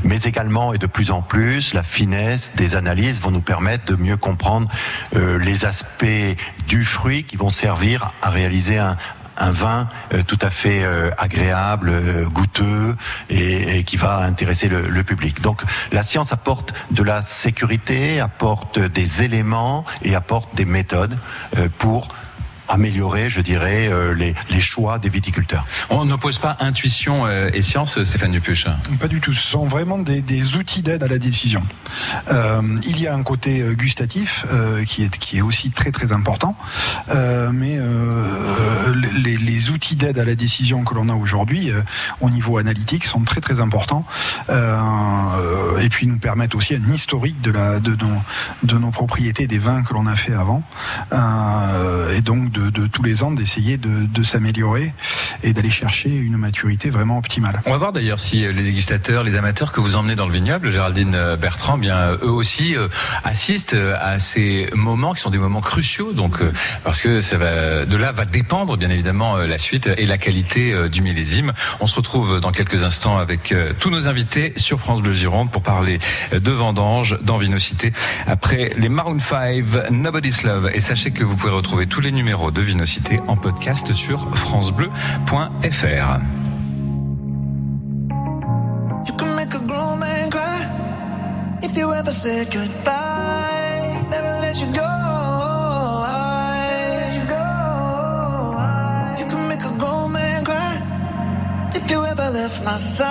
mais 0.04 0.22
également 0.24 0.74
et 0.74 0.78
de 0.78 0.88
plus 0.88 1.12
en 1.12 1.22
plus 1.22 1.74
la 1.74 1.84
finesse 1.84 2.52
des 2.56 2.76
analyses 2.76 3.22
vont 3.22 3.32
nous 3.32 3.41
permettre 3.41 3.86
de 3.86 3.95
mieux 3.95 4.18
comprendre 4.18 4.68
les 5.14 5.66
aspects 5.66 6.06
du 6.68 6.84
fruit 6.84 7.24
qui 7.24 7.36
vont 7.36 7.50
servir 7.50 8.12
à 8.22 8.30
réaliser 8.30 8.78
un, 8.78 8.89
un 9.40 9.52
vin 9.52 9.88
euh, 10.14 10.22
tout 10.22 10.38
à 10.42 10.50
fait 10.50 10.84
euh, 10.84 11.10
agréable, 11.18 11.90
euh, 11.90 12.26
goûteux 12.26 12.96
et, 13.30 13.84
qui 13.84 13.98
va 13.98 14.20
intéresser 14.20 14.68
le, 14.68 15.04
public. 15.04 15.42
Donc 15.42 15.62
la 15.92 16.04
science 16.04 16.34
apporte 16.34 16.74
de 16.92 17.02
la 17.04 17.22
sécurité, 17.22 18.20
apporte 18.20 18.80
des 18.80 19.24
éléments 19.24 19.86
et 20.04 20.14
apporte 20.14 20.54
des 20.56 20.66
méthodes 20.66 21.18
pour 21.78 22.10
améliorer, 22.70 23.30
je 23.30 23.41
dirais, 23.41 23.89
euh, 23.91 24.13
les, 24.13 24.34
les 24.49 24.61
choix 24.61 24.99
des 24.99 25.09
viticulteurs. 25.09 25.65
On 25.89 26.05
n'oppose 26.05 26.38
pas 26.38 26.55
intuition 26.59 27.26
euh, 27.26 27.49
et 27.53 27.61
science, 27.61 28.01
Stéphane 28.03 28.32
Dupuche? 28.32 28.67
Pas 28.99 29.07
du 29.07 29.20
tout. 29.20 29.34
Ce 29.34 29.47
sont 29.49 29.65
vraiment 29.65 29.97
des, 29.97 30.22
des 30.22 30.55
outils 30.55 30.82
d'aide 30.82 31.03
à 31.03 31.07
la 31.07 31.17
décision. 31.17 31.63
Euh, 32.32 32.61
il 32.86 32.99
y 32.99 33.07
a 33.07 33.13
un 33.15 33.24
côté 33.24 33.63
gustatif 33.76 34.45
euh, 34.53 34.84
qui 34.86 35.03
est 35.03 35.17
qui 35.17 35.38
est 35.38 35.41
aussi 35.41 35.72
très 35.72 35.91
très 35.91 36.11
important, 36.11 36.55
Euh, 37.09 37.49
mais 37.51 37.78
euh, 37.78 38.93
les, 39.24 39.38
les 39.38 39.70
outils 39.72 39.95
d'aide 39.95 40.20
à 40.20 40.26
la 40.26 40.36
décision 40.36 40.84
que 40.84 40.93
l'on 40.93 41.09
a 41.09 41.15
aujourd'hui 41.15 41.72
euh, 41.72 41.82
au 42.22 42.30
niveau 42.30 42.57
analytique 42.57 43.05
sont 43.05 43.24
très 43.24 43.41
très 43.41 43.59
importants 43.59 44.05
euh, 44.49 45.80
et 45.80 45.89
puis 45.89 46.05
nous 46.07 46.20
permettent 46.20 46.55
aussi 46.55 46.76
un 46.76 46.93
historique 46.93 47.41
de 47.41 47.51
la 47.51 47.80
de 47.80 47.95
nos 48.03 48.17
de 48.63 48.78
nos 48.78 48.91
propriétés 48.91 49.47
des 49.47 49.57
vins 49.57 49.82
que 49.84 49.93
l'on 49.93 50.07
a 50.07 50.15
fait 50.15 50.34
avant 50.34 50.61
Euh, 51.11 52.15
et 52.17 52.22
donc 52.22 52.51
de, 52.51 52.59
de 52.60 52.88
tous 52.88 53.03
les 53.03 53.24
ans 53.24 53.32
d'essayer 53.32 53.78
de, 53.78 54.24
s'améliorer 54.24 54.93
et 55.43 55.53
d'aller 55.53 55.72
chercher 55.72 56.10
une 56.10 56.38
maturité 56.38 56.89
vraiment 56.89 57.18
optimale. 57.18 57.62
On 57.66 57.72
va 57.72 57.78
voir 57.78 57.93
d'ailleurs 57.93 58.20
si 58.20 58.45
euh, 58.45 58.51
les 58.51 58.64
dégustateurs, 58.64 59.24
les 59.24 59.36
amateurs 59.36 59.72
que 59.72 59.80
vous 59.80 59.95
emmenez 59.95 60.16
dans 60.16 60.28
le 60.28 60.34
vignoble, 60.34 60.70
Géraldine 60.70 61.16
euh, 61.16 61.38
Bertrand, 61.38 61.78
bien 61.78 61.95
euh, 61.95 62.18
eux 62.24 62.32
aussi 62.32 62.76
assistent 63.24 63.76
à 63.99 64.20
ces 64.20 64.70
moments 64.74 65.14
qui 65.14 65.22
sont 65.22 65.30
des 65.30 65.38
moments 65.38 65.62
cruciaux. 65.62 66.12
Donc 66.12 66.43
parce 66.84 67.01
que 67.01 67.22
ça 67.22 67.38
va, 67.38 67.86
de 67.86 67.97
là 67.97 68.12
va 68.12 68.26
dépendre 68.26 68.78
bien 68.78 68.89
évidemment 68.89 69.38
la 69.38 69.57
suite 69.57 69.89
et 69.97 70.05
la 70.05 70.18
qualité 70.18 70.89
du 70.89 71.01
millésime. 71.01 71.53
On 71.80 71.88
se 71.88 71.95
retrouve 71.95 72.39
dans 72.39 72.51
quelques 72.51 72.84
instants 72.84 73.18
avec 73.18 73.53
tous 73.80 73.89
nos 73.89 74.07
invités 74.07 74.53
sur 74.57 74.80
France 74.80 75.01
Bleu 75.01 75.14
Gironde 75.14 75.51
pour 75.51 75.64
parler 75.64 75.99
de 76.32 76.51
vendanges 76.51 77.18
dans 77.22 77.38
Vinocité 77.38 77.93
après 78.28 78.74
les 78.78 78.89
Maroon 78.89 79.20
5, 79.20 79.91
Nobody's 79.91 80.43
Love. 80.43 80.70
Et 80.74 80.80
sachez 80.80 81.12
que 81.12 81.24
vous 81.24 81.36
pouvez 81.36 81.53
retrouver 81.53 81.88
tous 81.88 82.01
les 82.01 82.12
numéros 82.12 82.49
de 82.52 82.62
Vinocité 82.62 83.20
en 83.28 83.36
podcast 83.38 83.93
sur 83.93 84.36
francebleu.fr. 84.38 86.20
If. 102.70 103.09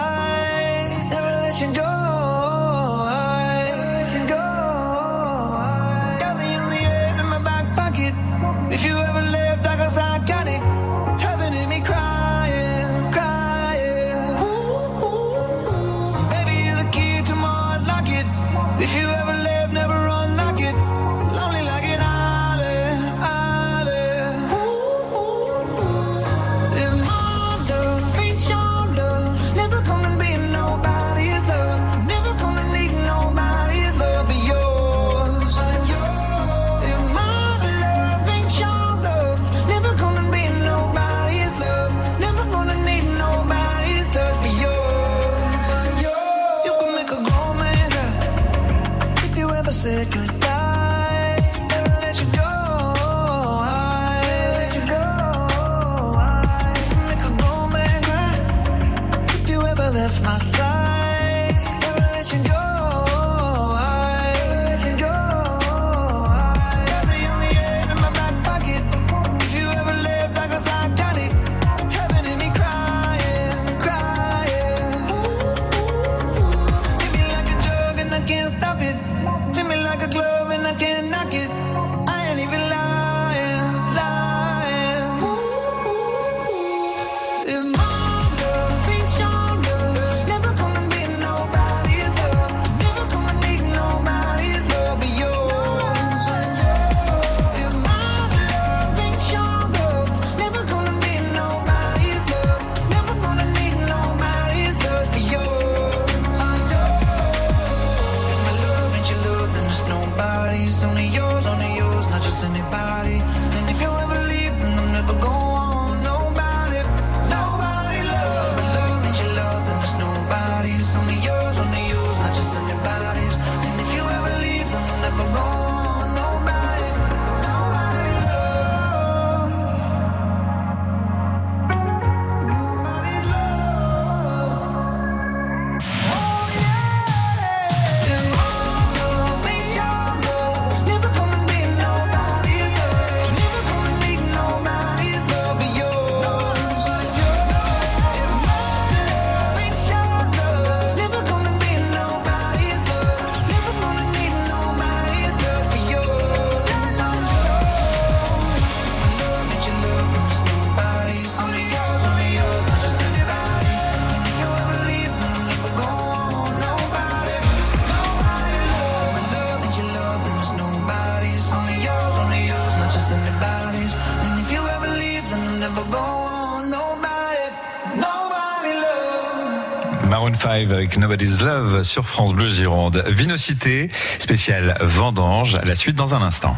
Avec 180.88 181.00
Nobody's 181.00 181.38
Love 181.38 181.82
sur 181.82 182.08
France 182.08 182.32
Bleu 182.32 182.48
Gironde. 182.48 183.04
Vinocité, 183.08 183.90
spéciale 184.18 184.78
vendange, 184.80 185.58
la 185.62 185.74
suite 185.74 185.96
dans 185.96 186.14
un 186.14 186.22
instant. 186.22 186.56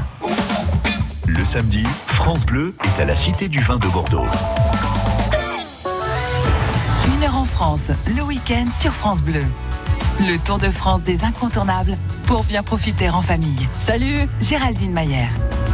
Le 1.27 1.45
samedi, 1.45 1.83
France 2.07 2.47
Bleu 2.47 2.77
est 2.85 3.03
à 3.03 3.05
la 3.07 3.17
Cité 3.17 3.49
du 3.49 3.59
Vin 3.61 3.79
de 3.79 3.89
Bordeaux. 3.89 4.27
Une 7.09 7.25
heure 7.25 7.39
en 7.39 7.45
France, 7.45 7.91
le 8.07 8.23
week-end 8.23 8.67
sur 8.71 8.93
France 8.93 9.21
Bleu. 9.21 9.43
Le 10.21 10.37
Tour 10.37 10.59
de 10.59 10.71
France 10.71 11.03
des 11.03 11.25
incontournables 11.25 11.99
pour 12.27 12.45
bien 12.45 12.63
profiter 12.63 13.11
en 13.11 13.23
famille. 13.23 13.69
Salut, 13.77 14.29
Géraldine 14.41 14.93
Mayer. 14.93 15.27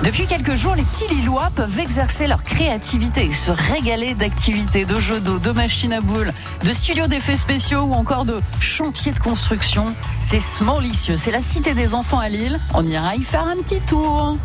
Depuis 0.05 0.26
quelques 0.26 0.55
jours, 0.55 0.74
les 0.74 0.84
petits 0.84 1.09
Lillois 1.09 1.51
peuvent 1.55 1.80
exercer 1.80 2.26
leur 2.26 2.44
créativité, 2.44 3.32
se 3.32 3.51
régaler 3.51 4.14
d'activités, 4.14 4.84
de 4.84 5.01
jeux 5.01 5.20
d'eau, 5.20 5.38
de 5.38 5.51
machines 5.51 5.92
à 5.92 6.01
boules, 6.01 6.32
de 6.64 6.72
studios 6.72 7.07
d'effets 7.07 7.36
spéciaux 7.36 7.80
ou 7.80 7.92
encore 7.92 8.24
de 8.24 8.40
chantiers 8.61 9.12
de 9.12 9.18
construction. 9.18 9.94
C'est 10.20 10.40
smallicieux, 10.40 11.16
c'est 11.16 11.32
la 11.32 11.40
cité 11.40 11.74
des 11.74 11.94
enfants 11.94 12.20
à 12.20 12.28
Lille. 12.28 12.61
On 12.74 12.84
ira 12.84 13.16
y 13.16 13.22
faire 13.22 13.47
un 13.47 13.57
petit 13.57 13.80
tour. 13.80 14.36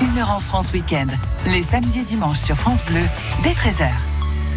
Une 0.00 0.18
heure 0.18 0.30
en 0.30 0.40
France 0.40 0.72
week-end, 0.72 1.06
les 1.46 1.62
samedis 1.62 2.00
et 2.00 2.04
dimanches 2.04 2.40
sur 2.40 2.56
France 2.56 2.84
Bleu, 2.84 3.02
dès 3.42 3.52
13h. 3.52 3.88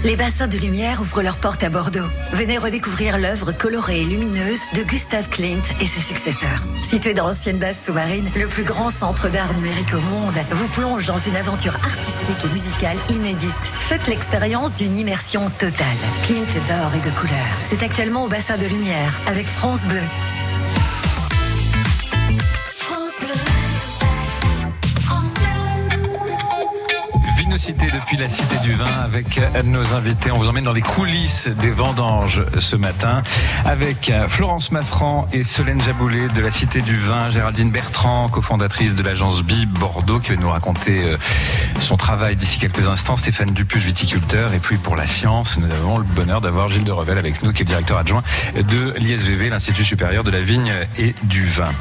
Les 0.04 0.16
bassins 0.16 0.48
de 0.48 0.58
lumière 0.58 1.02
ouvrent 1.02 1.24
leurs 1.24 1.38
portes 1.38 1.64
à 1.64 1.70
Bordeaux. 1.70 2.06
Venez 2.32 2.60
redécouvrir 2.60 3.18
l'œuvre 3.18 3.52
colorée 3.52 4.02
et 4.02 4.06
lumineuse 4.06 4.60
de 4.76 4.84
Gustave 4.84 5.28
Klimt 5.28 5.64
et 5.82 5.86
ses 5.86 6.02
successeurs. 6.02 6.62
Situé 6.84 7.16
dans 7.16 7.26
l'ancienne 7.26 7.58
base 7.58 7.82
sous-marine, 7.84 8.30
le 8.36 8.48
plus 8.48 8.64
grand 8.64 8.92
centre 8.92 9.28
d'art 9.30 9.54
numérique 9.56 9.94
au 9.96 10.00
monde 10.00 10.36
vous 10.52 10.68
plonge 10.70 11.08
dans 11.08 11.18
une 11.18 11.36
aventure 11.36 11.76
artistique 11.76 12.46
et 12.46 12.54
musicale 12.54 12.98
inédite. 13.10 13.52
Faites 13.80 14.08
l'expérience 14.08 14.76
d'une 14.76 14.98
immersion 14.98 15.50
totale. 15.50 15.88
Klimt 16.24 16.54
d'or 16.68 16.94
et 16.96 17.00
de 17.00 17.14
couleur. 17.16 17.46
C'est 17.64 17.82
actuellement 17.82 18.26
au 18.26 18.28
bassin 18.28 18.58
de 18.58 18.68
lumière 18.68 19.14
avec 19.26 19.48
France 19.48 19.86
Bleu. 19.88 20.04
Vinocité 27.58 27.88
depuis 27.92 28.18
la 28.18 28.30
Cité 28.30 28.56
du 28.60 28.74
Vin 28.74 28.86
avec 29.04 29.40
euh, 29.40 29.64
nos 29.64 29.96
invités. 29.96 30.30
On 30.30 30.38
vous 30.38 30.48
emmène 30.48 30.66
dans 30.66 30.74
les 30.74 30.84
coulisses 30.84 31.48
des 31.48 31.72
vendanges 31.72 32.46
ce 32.60 32.76
matin 32.76 33.24
avec 33.66 34.12
euh, 34.12 34.28
Florence 34.28 34.72
Maffran 34.72 35.28
et 35.34 35.42
Solène 35.42 35.82
Jaboulet 35.82 36.28
de 36.28 36.40
la 36.40 36.52
Cité 36.52 36.82
du 36.82 37.00
Vin, 37.00 37.32
Géraldine 37.32 37.72
Bertrand, 37.72 38.30
cofondatrice 38.30 38.94
de 38.94 39.02
l'agence 39.02 39.42
Bib 39.42 39.72
Bordeaux 39.72 40.20
qui 40.20 40.36
va 40.36 40.36
nous 40.36 40.50
raconter 40.50 41.02
euh, 41.02 41.18
son 41.80 41.98
travail 41.98 42.36
d'ici 42.36 42.60
quelques 42.60 42.86
instants, 42.86 43.16
Stéphane 43.16 43.50
Dupuche, 43.50 43.86
viticulteur. 43.86 44.54
Et 44.54 44.60
puis 44.60 44.78
pour 44.78 44.96
la 44.96 45.08
science, 45.08 45.58
nous 45.58 45.72
avons 45.72 45.98
le 45.98 46.04
bonheur 46.04 46.42
d'avoir 46.42 46.68
Gilles 46.68 46.84
de 46.84 46.92
Revel 46.92 47.18
avec 47.18 47.42
nous 47.42 47.54
qui 47.54 47.64
est 47.64 47.66
directeur 47.66 47.98
adjoint 47.98 48.22
de 48.54 48.94
l'ISVV, 48.98 49.50
l'Institut 49.50 49.84
supérieur 49.84 50.24
de 50.24 50.30
la 50.30 50.42
vigne 50.42 50.72
et 51.00 51.16
du 51.24 51.48
vin. 51.48 51.72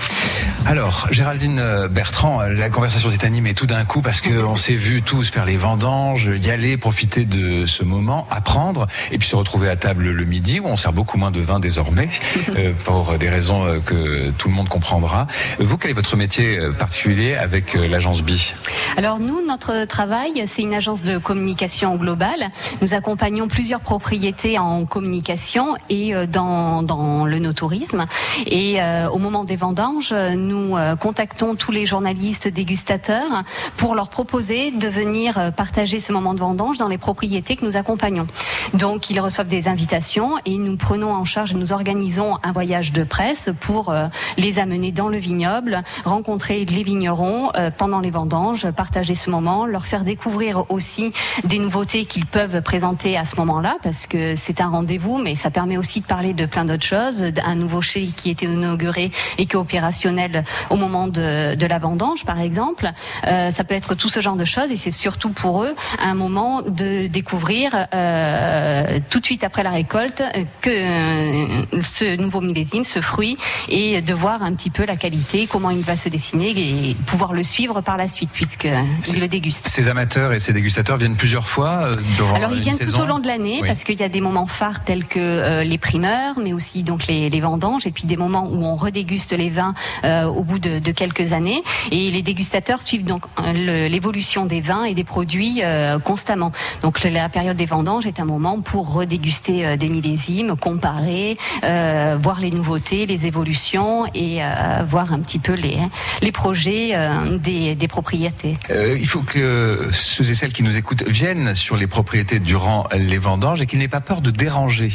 Alors, 0.65 1.07
Géraldine 1.11 1.87
Bertrand, 1.91 2.41
la 2.41 2.71
conversation 2.71 3.11
s'est 3.11 3.27
animée 3.27 3.53
tout 3.53 3.67
d'un 3.67 3.85
coup 3.85 4.01
parce 4.01 4.23
qu'on 4.23 4.57
s'est 4.57 4.75
vu 4.75 5.03
tous 5.03 5.31
faire 5.31 5.45
les 5.45 5.59
vendanges, 5.67 6.31
y 6.45 6.51
aller, 6.51 6.77
profiter 6.77 7.25
de 7.25 7.67
ce 7.67 7.83
moment, 7.83 8.29
apprendre, 8.31 8.87
et 9.11 9.19
puis 9.19 9.27
se 9.27 9.35
retrouver 9.35 9.69
à 9.69 9.75
table 9.75 10.05
le 10.05 10.25
midi 10.25 10.61
où 10.61 10.67
on 10.67 10.77
sert 10.77 10.93
beaucoup 10.93 11.19
moins 11.19 11.33
de 11.33 11.41
vin 11.41 11.59
désormais, 11.59 12.09
euh, 12.51 12.73
pour 12.85 13.19
des 13.19 13.29
raisons 13.29 13.65
euh, 13.65 13.81
que 13.81 14.31
tout 14.31 14.49
le 14.49 14.55
monde 14.55 14.69
comprendra. 14.69 15.27
Vous, 15.59 15.77
quel 15.77 15.91
est 15.91 15.95
votre 15.95 16.17
métier 16.17 16.57
euh, 16.57 16.73
particulier 16.73 17.35
avec 17.35 17.75
l'agence 17.75 18.23
BI 18.23 18.55
Alors 18.97 19.19
nous, 19.19 19.45
notre 19.45 19.87
travail, 19.87 20.45
c'est 20.47 20.63
une 20.63 20.75
agence 20.75 21.03
de 21.03 21.19
communication 21.19 21.97
globale. 21.97 22.51
Nous 22.81 22.95
accompagnons 22.95 23.49
plusieurs 23.49 23.81
propriétés 23.81 24.61
en 24.61 24.85
communication 24.85 25.75
et 25.91 26.15
dans, 26.29 26.85
dans 26.85 27.27
le 27.27 27.41
no-tourisme. 27.41 28.07
Et 28.47 28.81
euh, 28.81 29.09
au 29.09 29.19
moment 29.19 29.43
des 29.43 29.57
vendanges, 29.57 30.13
nous 30.13 30.77
contactons 31.01 31.57
tous 31.57 31.73
les 31.73 31.87
journalistes 31.87 32.47
dégustateurs 32.47 33.43
pour 33.77 33.97
leur 33.97 34.11
proposer 34.11 34.71
de 34.71 34.89
venir 34.89 35.53
partager 35.57 35.99
ce 35.99 36.13
moment 36.13 36.35
de 36.35 36.41
vendange 36.41 36.79
dans 36.79 36.89
les 36.89 36.99
propriétés 36.99 37.57
que 37.57 37.65
nous 37.65 37.77
accompagnons. 37.77 38.27
Donc 38.75 39.11
ils 39.11 39.19
reçoivent 39.21 39.49
des 39.49 39.69
invitations 39.69 40.35
et 40.45 40.59
nous 40.59 40.77
prenons 40.77 41.13
en 41.13 41.25
charge, 41.25 41.55
nous 41.55 41.73
organisons 41.73 42.37
un 42.43 42.53
voyage 42.53 42.93
de 42.93 43.05
presse 43.05 43.51
pour 43.61 43.91
euh, 43.91 44.07
les 44.37 44.59
amener 44.59 44.93
dans 44.93 45.09
le 45.09 45.19
vignoble, 45.19 45.83
rencontrer 46.05 46.65
les 46.65 46.83
vignerons 46.83 47.51
euh, 47.57 47.71
pendant 47.77 48.01
les 48.01 48.11
vendanges, 48.11 48.71
partager 48.71 49.15
ce 49.15 49.31
moment, 49.31 49.67
leur 49.67 49.87
faire 49.87 50.05
découvrir 50.05 50.71
aussi 50.71 51.13
des 51.45 51.59
nouveautés 51.59 52.05
qu'ils 52.05 52.27
peuvent 52.27 52.63
présenter 52.63 53.17
à 53.17 53.25
ce 53.25 53.37
moment-là, 53.37 53.77
parce 53.83 54.07
que 54.07 54.35
c'est 54.35 54.61
un 54.61 54.69
rendez-vous, 54.69 55.19
mais 55.19 55.35
ça 55.35 55.51
permet 55.51 55.77
aussi 55.77 56.01
de 56.01 56.07
parler 56.07 56.35
de 56.35 56.47
plein 56.47 56.65
d'autres 56.65 56.85
choses, 56.85 57.25
un 57.45 57.55
nouveau 57.55 57.81
chez 57.81 58.07
qui 58.09 58.31
était 58.31 58.47
inauguré 58.47 59.11
et 59.39 59.47
qui 59.47 59.53
est 59.53 59.57
opérationnel 59.57 60.45
au 60.71 60.77
moment 60.77 61.09
de, 61.09 61.67
la 61.67 61.79
vendange, 61.79 62.25
par 62.25 62.41
exemple. 62.41 62.91
Euh, 63.27 63.51
ça 63.51 63.65
peut 63.65 63.75
être 63.75 63.95
tout 63.95 64.09
ce 64.09 64.21
genre 64.21 64.37
de 64.37 64.45
choses, 64.45 64.71
et 64.71 64.77
c'est 64.77 64.91
surtout 64.91 65.31
pour 65.31 65.46
eux 65.65 65.75
un 66.01 66.15
moment 66.15 66.63
de 66.63 67.07
découvrir 67.07 67.87
euh, 67.95 68.99
tout 69.11 69.21
de 69.21 69.25
suite 69.25 69.45
après 69.45 69.63
la 69.63 69.71
récolte 69.71 70.23
euh, 70.37 70.45
que 70.61 70.71
euh, 70.71 71.83
ce 71.83 72.17
nouveau 72.17 72.41
millésime, 72.41 72.85
ce 72.85 73.01
fruit, 73.01 73.37
et 73.69 74.01
de 74.01 74.15
voir 74.15 74.43
un 74.43 74.53
petit 74.55 74.71
peu 74.71 74.85
la 74.85 74.97
qualité, 74.97 75.47
comment 75.47 75.71
il 75.71 75.83
va 75.83 75.97
se 75.97 76.09
dessiner 76.09 76.51
et 76.51 76.97
pouvoir 77.07 77.33
le 77.33 77.43
suivre 77.43 77.81
par 77.81 77.97
la 77.97 78.07
suite, 78.09 78.31
puisqu'ils 78.33 79.21
le 79.21 79.29
dégustent. 79.29 79.69
Ces 79.69 79.89
amateurs 79.89 80.33
et 80.33 80.41
ces 80.41 80.53
dégustateurs 80.53 80.97
viennent 80.97 81.17
plusieurs 81.17 81.49
fois 81.49 81.91
durant 82.17 82.35
Alors 82.35 82.53
ils 82.53 82.61
viennent 82.61 82.77
saison 82.77 82.99
tout 82.99 83.05
au 83.05 83.07
long 83.07 83.19
de 83.19 83.27
l'année 83.27 83.59
Oui. 83.63 83.69
parce 83.69 83.85
qu'il 83.85 83.99
y 83.99 84.03
a 84.03 84.09
des 84.09 84.21
moments 84.21 84.47
phares 84.47 84.85
tels 84.85 85.07
que 85.07 85.19
euh, 85.19 85.65
les 85.65 85.79
primeurs, 85.79 86.39
mais 86.39 86.53
aussi 86.53 86.83
donc 86.83 87.07
les, 87.07 87.31
les 87.31 87.41
vendanges, 87.41 87.87
et 87.87 87.91
puis 87.91 88.05
des 88.05 88.17
moments 88.17 88.49
où 88.51 88.65
on 88.65 88.77
redéguste 88.77 89.33
les 89.33 89.51
vins 89.51 89.75
au 90.05 90.43
bout 90.45 90.59
de, 90.59 90.79
de 90.79 90.93
quelques 90.93 91.33
années. 91.33 91.63
Et 91.91 92.11
les 92.11 92.23
dégustateurs 92.23 92.83
suivent 92.83 93.05
donc 93.05 93.25
l'évolution 93.55 94.47
des 94.47 94.61
vins 94.61 94.85
et 94.85 94.95
des 94.95 95.05
produits 95.05 95.36
euh, 95.63 95.99
constamment. 95.99 96.53
Donc 96.83 97.03
la 97.05 97.29
période 97.29 97.57
des 97.57 97.67
vendanges 97.67 98.07
est 98.07 98.21
un 98.21 98.25
moment 98.25 98.61
pour 98.61 98.93
redéguster 98.93 99.67
euh, 99.67 99.77
des 99.77 99.89
millésimes, 99.89 100.57
comparer, 100.57 101.37
euh, 101.65 102.19
voir 102.21 102.41
les 102.41 102.51
nouveautés, 102.51 103.07
les 103.07 103.27
évolutions 103.27 104.07
et 104.15 104.41
voir 104.89 105.13
un 105.13 105.21
petit 105.21 105.39
peu 105.39 105.53
les, 105.53 105.79
les 106.23 106.33
projets 106.33 106.97
des, 107.41 107.75
des 107.75 107.89
propriétés. 107.89 108.57
Il 108.71 109.07
faut 109.07 109.23
que 109.23 109.89
ceux 109.93 110.31
et 110.31 110.35
celles 110.35 110.53
qui 110.53 110.63
nous 110.63 110.77
écoutent 110.77 111.05
viennent 111.07 111.55
sur 111.55 111.77
les 111.77 111.87
propriétés 111.87 112.39
durant 112.39 112.87
les 112.93 113.19
vendanges 113.19 113.61
et 113.61 113.67
qu'ils 113.67 113.79
n'aient 113.79 113.89
pas 113.89 114.01
peur 114.01 114.21
de 114.21 114.31
déranger. 114.31 114.91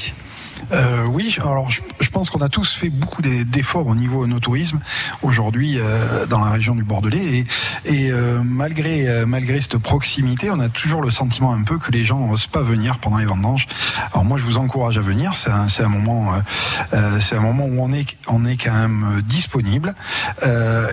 Euh, 0.71 1.05
oui, 1.07 1.35
alors 1.41 1.69
je, 1.69 1.81
je 1.99 2.09
pense 2.09 2.29
qu'on 2.29 2.41
a 2.41 2.49
tous 2.49 2.73
fait 2.73 2.89
beaucoup 2.89 3.21
d'e- 3.21 3.43
d'efforts 3.43 3.87
au 3.87 3.95
niveau 3.95 4.25
no 4.27 4.39
tourisme 4.39 4.79
aujourd'hui 5.21 5.77
euh, 5.79 6.25
dans 6.25 6.39
la 6.39 6.51
région 6.51 6.75
du 6.75 6.83
Bordelais 6.83 7.39
et, 7.39 7.45
et 7.85 8.11
euh, 8.11 8.41
malgré 8.43 9.07
euh, 9.07 9.25
malgré 9.25 9.59
cette 9.61 9.77
proximité, 9.77 10.49
on 10.51 10.59
a 10.59 10.69
toujours 10.69 11.01
le 11.01 11.11
sentiment 11.11 11.53
un 11.53 11.63
peu 11.63 11.77
que 11.77 11.91
les 11.91 12.05
gens 12.05 12.27
n'osent 12.27 12.47
pas 12.47 12.61
venir 12.61 12.99
pendant 12.99 13.17
les 13.17 13.25
vendanges. 13.25 13.65
Alors 14.13 14.23
moi, 14.25 14.37
je 14.37 14.43
vous 14.43 14.57
encourage 14.57 14.97
à 14.97 15.01
venir. 15.01 15.35
C'est 15.35 15.49
un, 15.49 15.67
un 15.85 15.89
moment, 15.89 16.33
euh, 16.33 16.37
euh, 16.93 17.19
c'est 17.19 17.35
un 17.35 17.41
moment 17.41 17.65
où 17.65 17.81
on 17.81 17.91
est 17.91 18.17
on 18.27 18.45
est 18.45 18.57
quand 18.57 18.73
même 18.73 19.21
disponible 19.25 19.95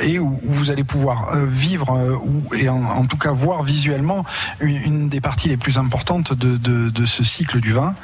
et 0.02 0.18
où, 0.18 0.38
vous 0.42 0.70
allez 0.70 0.84
pouvoir 0.84 1.36
vivre 1.46 2.18
ou, 2.24 2.54
et 2.54 2.68
en, 2.68 3.04
tout 3.06 3.16
cas 3.16 3.32
voir 3.32 3.62
visuellement 3.62 4.24
une, 4.60 4.76
une 4.76 5.08
des 5.08 5.20
parties 5.20 5.48
les 5.48 5.56
plus 5.56 5.78
importantes 5.78 6.32
de, 6.32 6.56
de, 6.56 6.90
de 6.90 7.06
ce 7.06 7.22
cycle 7.24 7.60
du 7.60 7.72
vin. 7.72 7.94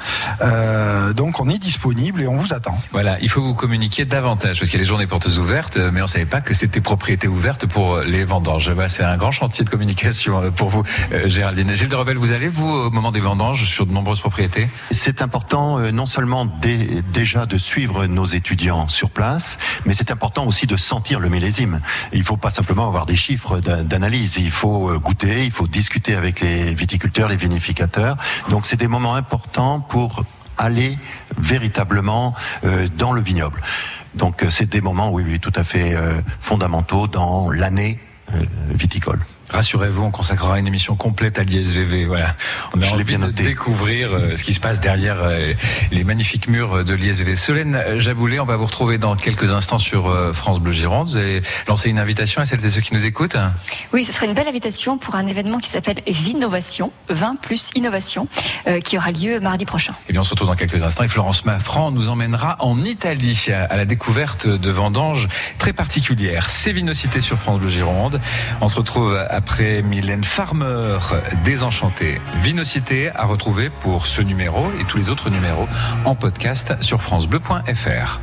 Donc 1.13 1.39
on 1.39 1.49
est 1.49 1.54
disponible 1.57 2.21
et 2.21 2.27
on 2.27 2.35
vous 2.35 2.53
attend. 2.53 2.77
Voilà, 2.91 3.19
il 3.21 3.29
faut 3.29 3.41
vous 3.41 3.53
communiquer 3.53 4.05
davantage 4.05 4.59
parce 4.59 4.69
qu'il 4.69 4.79
y 4.79 4.81
a 4.81 4.83
les 4.83 4.87
journées 4.87 5.07
portes 5.07 5.27
ouvertes, 5.37 5.77
mais 5.77 6.01
on 6.01 6.07
savait 6.07 6.25
pas 6.25 6.41
que 6.41 6.53
c'était 6.53 6.81
propriété 6.81 7.27
ouverte 7.27 7.65
pour 7.65 7.99
les 7.99 8.23
vendanges. 8.23 8.71
C'est 8.87 9.03
un 9.03 9.17
grand 9.17 9.31
chantier 9.31 9.63
de 9.65 9.69
communication 9.69 10.41
euh, 10.41 10.51
pour 10.51 10.69
vous, 10.69 10.83
euh, 11.11 11.27
Géraldine. 11.27 11.73
Gilles 11.73 11.89
de 11.89 11.95
Revel, 11.95 12.17
vous 12.17 12.33
allez 12.33 12.47
vous 12.49 12.67
au 12.69 12.89
moment 12.91 13.11
des 13.11 13.19
vendanges 13.19 13.65
sur 13.65 13.85
de 13.85 13.91
nombreuses 13.91 14.19
propriétés? 14.19 14.67
C'est 14.91 15.21
important 15.21 15.79
euh, 15.79 15.91
non 15.91 16.05
seulement 16.05 16.45
dé- 16.45 17.01
déjà 17.13 17.45
de 17.45 17.57
suivre 17.57 18.05
nos 18.05 18.25
étudiants 18.25 18.87
sur 18.87 19.09
place, 19.09 19.57
mais 19.85 19.93
c'est 19.93 20.11
important 20.11 20.45
aussi 20.45 20.67
de 20.67 20.77
sentir 20.77 21.19
le 21.19 21.29
millésime. 21.29 21.81
Il 22.13 22.23
faut 22.23 22.37
pas 22.37 22.49
simplement 22.49 22.87
avoir 22.87 23.05
des 23.05 23.15
chiffres 23.15 23.59
d'a- 23.59 23.83
d'analyse, 23.83 24.37
il 24.37 24.51
faut 24.51 24.89
euh, 24.89 24.99
goûter, 24.99 25.43
il 25.45 25.51
faut 25.51 25.67
discuter 25.67 26.15
avec 26.15 26.41
les 26.41 26.73
viticulteurs, 26.73 27.29
les 27.29 27.35
vinificateurs. 27.37 28.17
Donc 28.49 28.65
c'est 28.65 28.77
des 28.77 28.87
moments 28.87 29.15
importants 29.15 29.79
pour 29.79 30.23
aller 30.57 30.97
véritablement 31.37 32.33
euh, 32.63 32.87
dans 32.97 33.13
le 33.13 33.21
vignoble. 33.21 33.61
Donc 34.13 34.43
euh, 34.43 34.49
c'est 34.49 34.69
des 34.69 34.81
moments, 34.81 35.11
oui, 35.11 35.23
oui, 35.25 35.39
tout 35.39 35.53
à 35.55 35.63
fait 35.63 35.93
euh, 35.93 36.21
fondamentaux 36.39 37.07
dans 37.07 37.51
l'année 37.51 37.99
viticole. 38.69 39.19
Rassurez-vous, 39.49 40.03
on 40.03 40.11
consacrera 40.11 40.59
une 40.59 40.67
émission 40.67 40.95
complète 40.95 41.37
à 41.39 41.43
l'ISVV. 41.43 42.05
Voilà, 42.05 42.35
on 42.75 42.81
a 42.81 42.83
Je 42.85 42.93
envie 42.93 43.03
bien 43.03 43.19
de 43.19 43.25
noté. 43.25 43.43
découvrir 43.43 44.11
euh, 44.11 44.35
ce 44.35 44.43
qui 44.43 44.53
se 44.53 44.59
passe 44.59 44.79
derrière 44.79 45.17
euh, 45.23 45.53
les 45.91 46.03
magnifiques 46.03 46.47
murs 46.47 46.83
de 46.83 46.93
l'ISVV. 46.93 47.35
Solène 47.35 47.99
Jaboulet, 47.99 48.39
on 48.39 48.45
va 48.45 48.55
vous 48.55 48.65
retrouver 48.65 48.97
dans 48.97 49.15
quelques 49.15 49.51
instants 49.53 49.77
sur 49.77 50.07
euh, 50.07 50.33
France 50.33 50.59
Bleu 50.59 50.71
Gironde. 50.71 51.07
Vous 51.07 51.17
allez 51.17 51.41
lancer 51.67 51.89
une 51.89 51.99
invitation 51.99 52.41
à 52.41 52.45
celles 52.45 52.65
et 52.65 52.69
ceux 52.69 52.81
qui 52.81 52.93
nous 52.93 53.05
écoutent. 53.05 53.37
Oui, 53.93 54.03
ce 54.03 54.11
serait 54.11 54.25
une 54.25 54.33
belle 54.33 54.47
invitation 54.47 54.97
pour 54.97 55.15
un 55.15 55.27
événement 55.27 55.59
qui 55.59 55.69
s'appelle 55.69 56.01
Vinovation, 56.07 56.91
20 57.09 57.35
plus 57.41 57.69
innovation, 57.75 58.27
qui 58.83 58.97
aura 58.97 59.11
lieu 59.11 59.39
mardi 59.39 59.65
prochain. 59.65 59.93
Eh 60.09 60.11
bien, 60.11 60.21
on 60.21 60.23
se 60.23 60.31
retrouve 60.31 60.47
dans 60.47 60.55
quelques 60.55 60.83
instants 60.83 61.03
et 61.03 61.07
Florence 61.07 61.45
Maffran 61.45 61.91
nous 61.91 62.09
emmènera 62.09 62.57
en 62.59 62.83
Italie 62.83 63.47
à 63.51 63.65
à 63.65 63.77
la 63.77 63.85
découverte 63.85 64.47
de 64.47 64.71
vendanges 64.71 65.27
très 65.57 65.73
particulières. 65.73 66.49
C'est 66.49 66.71
Vinocité 66.71 67.19
sur 67.19 67.37
France 67.37 67.59
Bleu 67.59 67.69
Gironde. 67.69 68.19
On 68.61 68.67
se 68.67 68.75
retrouve 68.77 69.17
après 69.35 69.81
Mylène 69.81 70.23
Farmer, 70.23 70.97
Désenchantée. 71.43 72.21
Vinocité 72.35 73.11
à 73.13 73.25
retrouver 73.25 73.69
pour 73.69 74.07
ce 74.07 74.21
numéro 74.21 74.71
et 74.79 74.85
tous 74.85 74.97
les 74.97 75.09
autres 75.09 75.29
numéros 75.29 75.67
en 76.05 76.15
podcast 76.15 76.73
sur 76.81 77.01
francebleu.fr. 77.01 78.21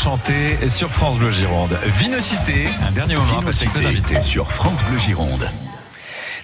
Désenchanté 0.00 0.66
sur 0.66 0.90
France 0.90 1.18
Bleu 1.18 1.30
Gironde. 1.30 1.78
Vinocité, 1.84 2.68
un 2.82 2.90
dernier 2.90 3.16
moment 3.16 3.40
à 3.40 3.42
passer 3.42 3.68
avec 3.68 3.82
nos 3.82 3.88
invités. 3.90 4.18
Sur 4.22 4.50
France 4.50 4.82
Bleu 4.84 4.98
Gironde. 4.98 5.46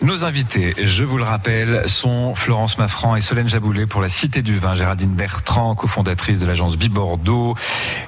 Nos 0.02 0.26
invités, 0.26 0.74
je 0.76 1.04
vous 1.04 1.16
le 1.16 1.24
rappelle, 1.24 1.88
sont 1.88 2.34
Florence 2.34 2.76
Maffran 2.76 3.16
et 3.16 3.22
Solène 3.22 3.48
Jaboulet 3.48 3.86
pour 3.86 4.02
la 4.02 4.10
Cité 4.10 4.42
du 4.42 4.58
Vin, 4.58 4.74
Géraldine 4.74 5.14
Bertrand, 5.14 5.74
cofondatrice 5.74 6.38
de 6.38 6.44
l'agence 6.44 6.76
Bibordeaux, 6.76 7.54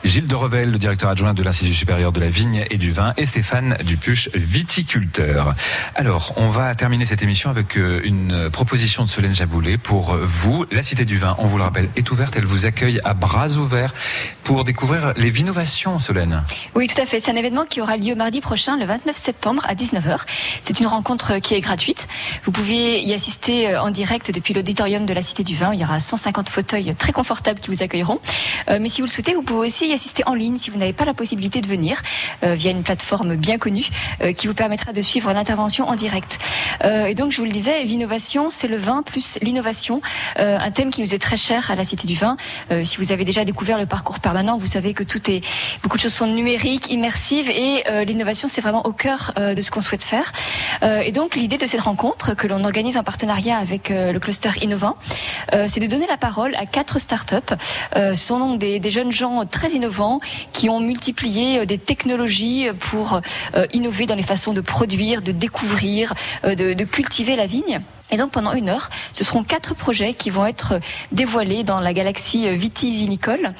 Gilles 0.04 0.26
de 0.26 0.34
Revel, 0.34 0.70
le 0.70 0.76
directeur 0.76 1.08
adjoint 1.08 1.32
de 1.32 1.42
l'Institut 1.42 1.72
supérieur 1.72 2.12
de 2.12 2.20
la 2.20 2.28
vigne 2.28 2.66
et 2.70 2.76
du 2.76 2.90
vin, 2.90 3.14
et 3.16 3.24
Stéphane 3.24 3.78
Dupuche, 3.84 4.28
viticulteur. 4.34 5.54
Alors, 5.94 6.34
on 6.36 6.48
va 6.48 6.74
terminer 6.74 7.06
cette 7.06 7.22
émission 7.22 7.48
avec 7.48 7.78
euh, 7.78 8.02
une 8.04 8.50
proposition 8.50 9.04
de 9.04 9.08
Solène 9.08 9.34
Jaboulet 9.34 9.78
pour 9.78 10.14
vous. 10.14 10.66
La 10.70 10.82
Cité 10.82 11.06
du 11.06 11.16
Vin, 11.16 11.36
on 11.38 11.46
vous 11.46 11.56
le 11.56 11.64
rappelle, 11.64 11.88
est 11.96 12.10
ouverte. 12.10 12.36
Elle 12.36 12.44
vous 12.44 12.66
accueille 12.66 13.00
à 13.04 13.14
bras 13.14 13.48
ouverts 13.52 13.94
pour 14.48 14.64
découvrir 14.64 15.12
les 15.14 15.28
vinovations, 15.28 15.98
Solène. 15.98 16.42
Oui, 16.74 16.86
tout 16.86 16.98
à 16.98 17.04
fait. 17.04 17.20
C'est 17.20 17.30
un 17.30 17.36
événement 17.36 17.66
qui 17.66 17.82
aura 17.82 17.98
lieu 17.98 18.14
mardi 18.14 18.40
prochain, 18.40 18.78
le 18.78 18.86
29 18.86 19.14
septembre 19.14 19.62
à 19.68 19.74
19h. 19.74 20.20
C'est 20.62 20.80
une 20.80 20.86
rencontre 20.86 21.36
qui 21.36 21.52
est 21.52 21.60
gratuite. 21.60 22.08
Vous 22.44 22.50
pouvez 22.50 23.02
y 23.02 23.12
assister 23.12 23.68
euh, 23.68 23.82
en 23.82 23.90
direct 23.90 24.30
depuis 24.30 24.54
l'auditorium 24.54 25.04
de 25.04 25.12
la 25.12 25.20
Cité 25.20 25.44
du 25.44 25.54
Vin. 25.54 25.74
Il 25.74 25.80
y 25.80 25.84
aura 25.84 26.00
150 26.00 26.48
fauteuils 26.48 26.94
très 26.94 27.12
confortables 27.12 27.60
qui 27.60 27.68
vous 27.68 27.82
accueilleront. 27.82 28.20
Euh, 28.70 28.78
mais 28.80 28.88
si 28.88 29.02
vous 29.02 29.06
le 29.06 29.12
souhaitez, 29.12 29.34
vous 29.34 29.42
pouvez 29.42 29.66
aussi 29.66 29.86
y 29.86 29.92
assister 29.92 30.22
en 30.24 30.32
ligne 30.32 30.56
si 30.56 30.70
vous 30.70 30.78
n'avez 30.78 30.94
pas 30.94 31.04
la 31.04 31.12
possibilité 31.12 31.60
de 31.60 31.66
venir 31.66 32.00
euh, 32.42 32.54
via 32.54 32.70
une 32.70 32.82
plateforme 32.82 33.36
bien 33.36 33.58
connue 33.58 33.88
qui 34.34 34.46
vous 34.46 34.54
permettra 34.54 34.94
de 34.94 35.02
suivre 35.02 35.30
l'intervention 35.34 35.86
en 35.86 35.94
direct. 35.94 36.38
Et 36.84 37.14
donc, 37.14 37.32
je 37.32 37.38
vous 37.38 37.44
le 37.44 37.50
disais, 37.50 37.84
Vinovation, 37.84 38.48
c'est 38.50 38.66
le 38.66 38.76
vin 38.76 39.02
plus 39.02 39.38
l'innovation, 39.42 40.00
un 40.36 40.70
thème 40.70 40.90
qui 40.90 41.02
nous 41.02 41.14
est 41.14 41.18
très 41.18 41.36
cher 41.36 41.70
à 41.70 41.74
la 41.74 41.84
Cité 41.84 42.06
du 42.06 42.14
Vin. 42.14 42.36
Si 42.82 42.96
vous 42.96 43.12
avez 43.12 43.24
déjà 43.24 43.44
découvert 43.44 43.78
le 43.78 43.86
parcours 43.86 44.20
permanent, 44.20 44.37
vous 44.58 44.66
savez 44.66 44.94
que 44.94 45.02
tout 45.02 45.30
est, 45.30 45.42
beaucoup 45.82 45.96
de 45.96 46.02
choses 46.02 46.14
sont 46.14 46.26
numériques, 46.26 46.90
immersives, 46.90 47.50
et 47.50 47.84
euh, 47.88 48.04
l'innovation, 48.04 48.48
c'est 48.48 48.60
vraiment 48.60 48.84
au 48.86 48.92
cœur 48.92 49.32
euh, 49.38 49.54
de 49.54 49.62
ce 49.62 49.70
qu'on 49.70 49.80
souhaite 49.80 50.04
faire. 50.04 50.32
Euh, 50.82 51.00
et 51.00 51.12
donc, 51.12 51.34
l'idée 51.34 51.58
de 51.58 51.66
cette 51.66 51.80
rencontre 51.80 52.34
que 52.34 52.46
l'on 52.46 52.64
organise 52.64 52.96
en 52.96 53.02
partenariat 53.02 53.58
avec 53.58 53.90
euh, 53.90 54.12
le 54.12 54.20
cluster 54.20 54.50
innovant, 54.62 54.96
euh, 55.54 55.66
c'est 55.68 55.80
de 55.80 55.86
donner 55.86 56.06
la 56.06 56.16
parole 56.16 56.54
à 56.56 56.66
quatre 56.66 56.98
startups. 56.98 57.34
Euh, 57.96 58.14
ce 58.14 58.26
sont 58.26 58.38
donc 58.38 58.58
des, 58.58 58.78
des 58.78 58.90
jeunes 58.90 59.12
gens 59.12 59.44
très 59.44 59.70
innovants 59.70 60.20
qui 60.52 60.68
ont 60.68 60.80
multiplié 60.80 61.66
des 61.66 61.78
technologies 61.78 62.68
pour 62.78 63.20
innover 63.72 64.06
dans 64.06 64.14
les 64.14 64.22
façons 64.22 64.52
de 64.52 64.60
produire, 64.60 65.22
de 65.22 65.32
découvrir, 65.32 66.14
de, 66.44 66.74
de 66.74 66.84
cultiver 66.84 67.36
la 67.36 67.46
vigne. 67.46 67.80
Et 68.10 68.16
donc 68.16 68.30
pendant 68.30 68.52
une 68.52 68.68
heure, 68.68 68.88
ce 69.12 69.22
seront 69.22 69.44
quatre 69.44 69.74
projets 69.74 70.14
qui 70.14 70.30
vont 70.30 70.46
être 70.46 70.80
dévoilés 71.12 71.62
dans 71.62 71.80
la 71.80 71.92
galaxie 71.92 72.48
vitivinicole 72.56 73.50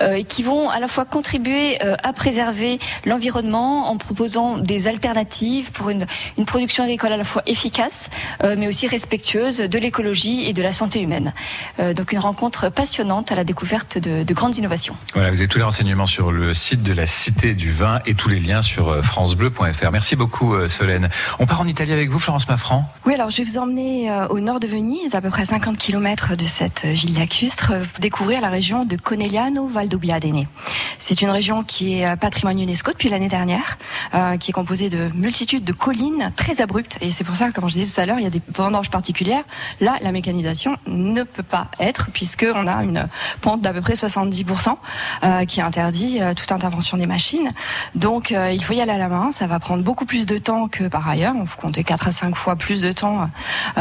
euh, 0.00 0.14
et 0.14 0.24
qui 0.24 0.42
vont 0.42 0.70
à 0.70 0.78
la 0.78 0.86
fois 0.86 1.04
contribuer 1.04 1.84
euh, 1.84 1.96
à 2.02 2.12
préserver 2.12 2.78
l'environnement 3.04 3.90
en 3.90 3.96
proposant 3.96 4.58
des 4.58 4.86
alternatives 4.86 5.72
pour 5.72 5.90
une, 5.90 6.06
une 6.38 6.44
production 6.44 6.84
agricole 6.84 7.12
à 7.12 7.16
la 7.16 7.24
fois 7.24 7.42
efficace 7.46 8.10
euh, 8.44 8.54
mais 8.56 8.68
aussi 8.68 8.86
respectueuse 8.86 9.58
de 9.58 9.78
l'écologie 9.78 10.44
et 10.44 10.52
de 10.52 10.62
la 10.62 10.72
santé 10.72 11.00
humaine. 11.00 11.32
Euh, 11.80 11.92
donc 11.92 12.12
une 12.12 12.20
rencontre 12.20 12.68
passionnante 12.70 13.32
à 13.32 13.34
la 13.34 13.44
découverte 13.44 13.98
de, 13.98 14.22
de 14.22 14.34
grandes 14.34 14.56
innovations. 14.56 14.96
Voilà, 15.14 15.30
vous 15.30 15.40
avez 15.40 15.48
tous 15.48 15.58
les 15.58 15.64
renseignements 15.64 16.06
sur 16.06 16.30
le 16.30 16.54
site 16.54 16.82
de 16.82 16.92
la 16.92 17.06
Cité 17.06 17.54
du 17.54 17.72
Vin 17.72 17.98
et 18.06 18.14
tous 18.14 18.28
les 18.28 18.38
liens 18.38 18.62
sur 18.62 19.04
francebleu.fr. 19.04 19.90
Merci 19.90 20.14
beaucoup 20.14 20.54
Solène. 20.68 21.08
On 21.38 21.46
part 21.46 21.60
en 21.60 21.66
Italie 21.66 21.92
avec 21.92 22.10
vous 22.10 22.18
Florence 22.18 22.48
Maffran? 22.48 22.84
Oui, 23.04 23.14
alors 23.14 23.30
je 23.30 23.38
vais 23.38 23.44
vous 23.44 23.58
emmener 23.58 23.95
euh, 24.04 24.28
au 24.28 24.40
nord 24.40 24.60
de 24.60 24.66
Venise, 24.66 25.14
à 25.14 25.20
peu 25.20 25.30
près 25.30 25.44
50 25.44 25.78
km 25.78 26.36
de 26.36 26.44
cette 26.44 26.84
euh, 26.84 26.92
ville 26.92 27.18
lacustre, 27.18 27.72
euh, 27.72 27.84
découvrir 28.00 28.40
la 28.40 28.48
région 28.48 28.84
de 28.84 28.96
Conegliano 28.96 29.66
Valdobbiadene. 29.66 30.46
C'est 30.98 31.22
une 31.22 31.30
région 31.30 31.62
qui 31.64 32.00
est 32.00 32.16
patrimoine 32.16 32.58
UNESCO 32.58 32.92
depuis 32.92 33.10
l'année 33.10 33.28
dernière, 33.28 33.76
qui 34.40 34.50
est 34.50 34.54
composée 34.54 34.88
de 34.88 35.10
multitudes 35.14 35.62
de 35.62 35.74
collines 35.74 36.32
très 36.36 36.62
abruptes. 36.62 36.96
Et 37.02 37.10
c'est 37.10 37.22
pour 37.22 37.36
ça, 37.36 37.50
comme 37.52 37.68
je 37.68 37.74
disais 37.74 37.92
tout 37.92 38.00
à 38.00 38.06
l'heure, 38.06 38.18
il 38.18 38.22
y 38.22 38.26
a 38.26 38.30
des 38.30 38.40
vendanges 38.54 38.88
particulières. 38.88 39.42
Là, 39.80 39.96
la 40.00 40.10
mécanisation 40.10 40.76
ne 40.86 41.22
peut 41.22 41.42
pas 41.42 41.68
être, 41.78 42.10
puisqu'on 42.12 42.66
a 42.66 42.82
une 42.82 43.08
pente 43.42 43.60
d'à 43.60 43.74
peu 43.74 43.82
près 43.82 43.92
70% 43.92 44.76
euh, 45.22 45.44
qui 45.44 45.60
interdit 45.60 46.20
toute 46.34 46.50
intervention 46.50 46.96
des 46.96 47.06
machines. 47.06 47.52
Donc, 47.94 48.30
il 48.30 48.64
faut 48.64 48.72
y 48.72 48.80
aller 48.80 48.92
à 48.92 48.98
la 48.98 49.08
main. 49.08 49.32
Ça 49.32 49.46
va 49.46 49.60
prendre 49.60 49.84
beaucoup 49.84 50.06
plus 50.06 50.24
de 50.24 50.38
temps 50.38 50.68
que 50.68 50.88
par 50.88 51.06
ailleurs. 51.06 51.34
On 51.36 51.44
faut 51.44 51.60
compter 51.60 51.84
4 51.84 52.08
à 52.08 52.12
5 52.12 52.34
fois 52.36 52.56
plus 52.56 52.80
de 52.80 52.92
temps 52.92 53.28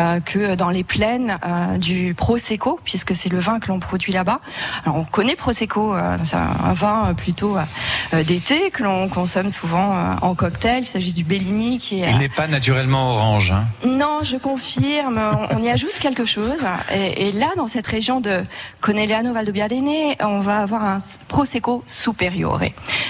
euh, 0.06 0.20
que 0.20 0.56
dans 0.56 0.70
les 0.70 0.84
plaines 0.84 1.38
euh, 1.46 1.78
du 1.78 2.14
Prosecco, 2.16 2.80
puisque 2.84 3.16
c'est 3.16 3.30
le 3.30 3.40
vin 3.40 3.60
que 3.60 3.68
l'on 3.68 3.80
produit 3.80 4.14
là-bas. 4.14 4.40
Alors, 4.84 4.98
on 4.98 5.04
connaît 5.04 5.36
Prosecco, 5.36 5.94
euh, 5.96 6.18
c'est 6.24 6.36
un, 6.36 6.74
vin 6.74 7.14
plutôt 7.16 7.58
euh, 7.58 8.24
d'été 8.24 8.70
que 8.72 8.84
l'on 8.84 9.10
consomme 9.10 9.50
souvent 9.50 9.94
euh, 9.96 10.14
en 10.22 10.36
cocktail. 10.36 10.84
Il 10.84 10.86
s'agit 10.86 11.14
du 11.14 11.24
Bellini 11.24 11.78
qui 11.78 12.02
est 12.02 12.10
Il 12.12 12.18
n'est 12.18 12.30
pas 12.30 12.48
naturellement 12.48 13.12
orange. 13.12 13.52
hein. 13.52 13.66
non, 13.86 14.20
je 14.24 14.38
confirme. 14.38 15.18
On, 15.18 15.58
on 15.58 15.64
y 15.64 15.70
ajoute 15.70 15.94
quelque 16.00 16.26
chose. 16.26 16.66
Et, 16.94 17.28
et 17.28 17.32
là, 17.32 17.48
dans 17.58 17.68
cette 17.68 17.88
région 17.88 18.22
de 18.22 18.44
Conegliano 18.82 19.34
Valdobbiadene, 19.34 20.16
on 20.22 20.40
va 20.40 20.60
avoir 20.60 20.84
un 20.86 20.98
Prosecco 21.28 21.84
superiore. 21.88 22.62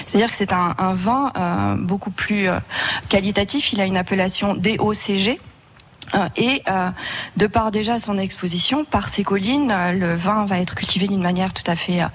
C'est-à-dire 0.04 0.30
que 0.30 0.36
c'est 0.36 0.52
un, 0.52 0.74
un 0.78 0.94
vin 0.94 1.32
euh, 1.36 1.76
beaucoup 1.78 2.10
plus 2.10 2.48
euh, 2.48 2.58
qualitatif. 3.08 3.72
Il 3.72 3.80
a 3.80 3.84
une 3.84 3.96
appellation 3.96 4.54
DOCG. 4.54 5.38
Euh, 6.14 6.28
Et 6.36 6.62
euh, 6.68 6.90
de 7.36 7.46
par 7.46 7.70
déjà 7.70 7.98
son 7.98 8.18
exposition, 8.18 8.84
par 8.84 9.08
ses 9.08 9.24
collines, 9.24 9.70
euh, 9.70 9.92
le 9.92 10.14
vin 10.14 10.44
va 10.44 10.58
être 10.60 10.74
cultivé 10.74 11.08
d'une 11.08 11.22
manière 11.22 11.52
tout 11.52 11.68
à 11.68 11.76
fait 11.76 12.02
euh, 12.02 12.06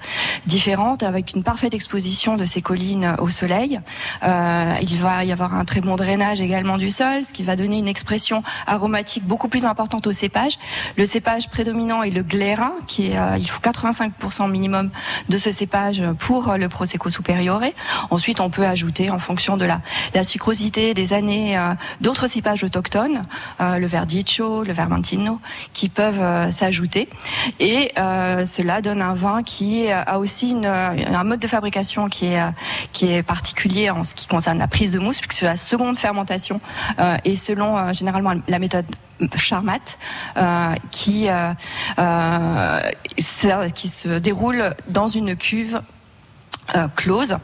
différente, 0.46 1.02
avec 1.02 1.32
une 1.34 1.42
parfaite 1.42 1.74
exposition 1.74 2.36
de 2.36 2.44
ces 2.44 2.62
collines 2.62 3.16
au 3.18 3.30
soleil. 3.30 3.80
Euh, 4.22 4.74
il 4.80 4.96
va 4.96 5.24
y 5.24 5.32
avoir 5.32 5.54
un 5.54 5.64
très 5.64 5.80
bon 5.80 5.96
drainage 5.96 6.40
également 6.40 6.78
du 6.78 6.90
sol, 6.90 7.24
ce 7.26 7.32
qui 7.32 7.42
va 7.42 7.56
donner 7.56 7.78
une 7.78 7.88
expression 7.88 8.42
aromatique 8.66 9.24
beaucoup 9.26 9.48
plus 9.48 9.64
importante 9.64 10.06
au 10.06 10.12
cépage. 10.12 10.58
Le 10.96 11.06
cépage 11.06 11.48
prédominant 11.48 12.02
est 12.02 12.10
le 12.10 12.22
glera, 12.22 12.72
qui 12.86 13.08
est, 13.08 13.18
il 13.38 13.48
faut 13.48 13.60
85% 13.60 14.50
minimum 14.50 14.90
de 15.28 15.36
ce 15.38 15.50
cépage 15.50 16.02
pour 16.18 16.54
le 16.56 16.68
prosecco 16.68 17.10
superiore. 17.10 17.62
Ensuite, 18.10 18.40
on 18.40 18.50
peut 18.50 18.66
ajouter, 18.66 19.10
en 19.10 19.18
fonction 19.18 19.56
de 19.56 19.64
la, 19.64 19.80
la 20.14 20.24
sucrosité 20.24 20.94
des 20.94 21.12
années, 21.12 21.58
d'autres 22.00 22.26
cépages 22.26 22.64
autochtones. 22.64 23.22
Le 23.82 23.88
verdicchio, 23.88 24.62
le 24.62 24.72
vermentino, 24.72 25.40
qui 25.72 25.88
peuvent 25.88 26.20
euh, 26.20 26.52
s'ajouter. 26.52 27.08
Et 27.58 27.90
euh, 27.98 28.46
cela 28.46 28.80
donne 28.80 29.02
un 29.02 29.14
vin 29.14 29.42
qui 29.42 29.90
a 29.90 30.20
aussi 30.20 30.54
un 30.64 31.24
mode 31.24 31.40
de 31.40 31.48
fabrication 31.48 32.08
qui 32.08 32.26
est, 32.26 32.40
euh, 32.40 32.50
qui 32.92 33.12
est 33.12 33.24
particulier 33.24 33.90
en 33.90 34.04
ce 34.04 34.14
qui 34.14 34.28
concerne 34.28 34.60
la 34.60 34.68
prise 34.68 34.92
de 34.92 35.00
mousse, 35.00 35.18
puisque 35.18 35.32
c'est 35.32 35.46
la 35.46 35.56
seconde 35.56 35.98
fermentation 35.98 36.60
et 37.24 37.34
selon 37.34 37.92
généralement 37.92 38.34
la 38.46 38.58
méthode 38.60 38.86
Charmat, 39.34 39.98
qui, 40.92 41.26
qui 43.74 43.88
se 43.88 44.18
déroule 44.18 44.74
dans 44.88 45.08
une 45.08 45.34
cuve 45.34 45.82
close 46.94 47.36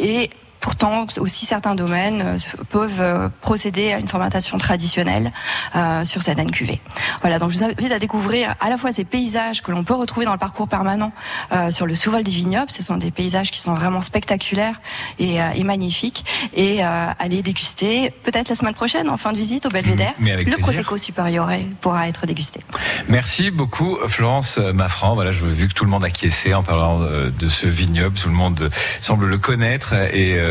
et 0.00 0.30
Pourtant, 0.60 1.06
aussi 1.18 1.46
certains 1.46 1.74
domaines 1.74 2.22
euh, 2.22 2.36
peuvent 2.70 3.00
euh, 3.00 3.28
procéder 3.40 3.92
à 3.92 3.98
une 3.98 4.08
fermentation 4.08 4.58
traditionnelle 4.58 5.32
euh, 5.76 6.04
sur 6.04 6.22
certaines 6.22 6.50
cuvées. 6.50 6.80
Voilà, 7.20 7.38
donc 7.38 7.50
je 7.50 7.58
vous 7.58 7.64
invite 7.64 7.92
à 7.92 7.98
découvrir 7.98 8.54
à 8.60 8.68
la 8.68 8.76
fois 8.76 8.92
ces 8.92 9.04
paysages 9.04 9.62
que 9.62 9.70
l'on 9.70 9.84
peut 9.84 9.94
retrouver 9.94 10.26
dans 10.26 10.32
le 10.32 10.38
parcours 10.38 10.68
permanent 10.68 11.12
euh, 11.52 11.70
sur 11.70 11.86
le 11.86 11.96
sous-vol 11.96 12.22
des 12.22 12.30
vignobles. 12.30 12.70
Ce 12.70 12.82
sont 12.82 12.96
des 12.96 13.10
paysages 13.10 13.50
qui 13.50 13.60
sont 13.60 13.74
vraiment 13.74 14.00
spectaculaires 14.00 14.80
et, 15.18 15.40
euh, 15.40 15.50
et 15.54 15.64
magnifiques. 15.64 16.24
Et 16.54 16.84
euh, 16.84 17.06
à 17.18 17.28
les 17.28 17.42
déguster 17.42 18.12
peut-être 18.22 18.48
la 18.48 18.54
semaine 18.54 18.74
prochaine 18.74 19.08
en 19.08 19.16
fin 19.16 19.32
de 19.32 19.38
visite 19.38 19.66
au 19.66 19.70
Belvédère. 19.70 20.14
Mais 20.18 20.32
avec 20.32 20.46
le 20.46 20.54
plaisir. 20.54 20.68
Prosecco 20.68 20.96
Superiore 20.96 21.50
pourra 21.80 22.08
être 22.08 22.26
dégusté. 22.26 22.60
Merci 23.08 23.50
beaucoup 23.50 23.98
Florence 24.06 24.58
Maffran. 24.58 25.14
Voilà, 25.14 25.30
je 25.30 25.44
vu 25.44 25.68
que 25.68 25.74
tout 25.74 25.84
le 25.84 25.90
monde 25.90 26.04
acquiesçait 26.04 26.54
en 26.54 26.62
parlant 26.62 27.02
euh, 27.02 27.30
de 27.30 27.48
ce 27.48 27.66
vignoble. 27.66 28.16
Tout 28.18 28.28
le 28.28 28.34
monde 28.34 28.62
euh, 28.62 28.70
semble 29.00 29.26
le 29.26 29.38
connaître 29.38 29.94
et 29.94 30.38
euh, 30.38 30.47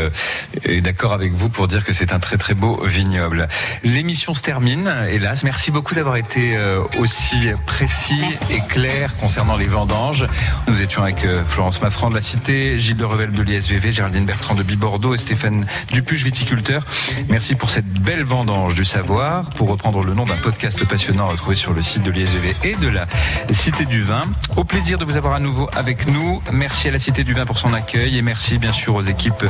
est 0.64 0.80
d'accord 0.80 1.12
avec 1.12 1.32
vous 1.32 1.48
pour 1.48 1.68
dire 1.68 1.84
que 1.84 1.92
c'est 1.92 2.12
un 2.12 2.18
très 2.18 2.36
très 2.36 2.54
beau 2.54 2.80
vignoble. 2.84 3.48
L'émission 3.84 4.34
se 4.34 4.42
termine, 4.42 4.92
hélas. 5.08 5.44
Merci 5.44 5.70
beaucoup 5.70 5.94
d'avoir 5.94 6.16
été 6.16 6.56
euh, 6.56 6.82
aussi 6.98 7.50
précis 7.66 8.22
et 8.50 8.60
clair 8.68 9.16
concernant 9.18 9.56
les 9.56 9.66
vendanges. 9.66 10.26
Nous 10.66 10.82
étions 10.82 11.02
avec 11.02 11.24
euh, 11.24 11.44
Florence 11.44 11.80
Maffran 11.82 12.10
de 12.10 12.14
la 12.14 12.20
Cité, 12.20 12.78
Gilles 12.78 12.96
de 12.96 13.04
Revel 13.04 13.32
de 13.32 13.42
l'ISVV, 13.42 13.92
Géraldine 13.92 14.24
Bertrand 14.24 14.54
de 14.54 14.62
Bibordeaux 14.62 15.14
et 15.14 15.18
Stéphane 15.18 15.66
Dupuche, 15.92 16.24
viticulteur. 16.24 16.84
Merci 17.28 17.54
pour 17.54 17.70
cette 17.70 17.86
belle 17.86 18.24
vendange 18.24 18.74
du 18.74 18.84
savoir. 18.84 19.50
Pour 19.50 19.68
reprendre 19.68 20.04
le 20.04 20.14
nom 20.14 20.24
d'un 20.24 20.36
podcast 20.36 20.84
passionnant 20.84 21.28
à 21.28 21.32
retrouver 21.32 21.56
sur 21.56 21.72
le 21.72 21.80
site 21.80 22.02
de 22.02 22.10
l'ISVV 22.10 22.56
et 22.64 22.74
de 22.76 22.88
la 22.88 23.06
Cité 23.50 23.84
du 23.84 24.02
Vin. 24.02 24.22
Au 24.56 24.64
plaisir 24.64 24.98
de 24.98 25.04
vous 25.04 25.16
avoir 25.16 25.34
à 25.34 25.40
nouveau 25.40 25.68
avec 25.76 26.06
nous. 26.06 26.42
Merci 26.52 26.88
à 26.88 26.90
la 26.90 26.98
Cité 26.98 27.24
du 27.24 27.34
Vin 27.34 27.44
pour 27.44 27.58
son 27.58 27.72
accueil 27.72 28.18
et 28.18 28.22
merci 28.22 28.58
bien 28.58 28.72
sûr 28.72 28.94
aux 28.94 29.02
équipes 29.02 29.44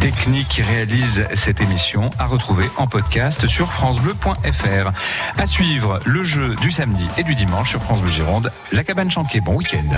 techniques 0.00 0.48
qui 0.48 0.62
réalisent 0.62 1.26
cette 1.34 1.60
émission 1.60 2.10
à 2.18 2.26
retrouver 2.26 2.66
en 2.76 2.86
podcast 2.86 3.46
sur 3.46 3.72
francebleu.fr. 3.72 4.90
À 5.38 5.46
suivre 5.46 6.00
le 6.04 6.22
jeu 6.22 6.54
du 6.56 6.70
samedi 6.70 7.06
et 7.16 7.22
du 7.22 7.34
dimanche 7.34 7.70
sur 7.70 7.82
France 7.82 8.00
Bleu 8.00 8.10
Gironde. 8.10 8.52
La 8.72 8.84
cabane 8.84 9.10
chanquée. 9.10 9.40
Bon 9.40 9.54
week-end. 9.54 9.88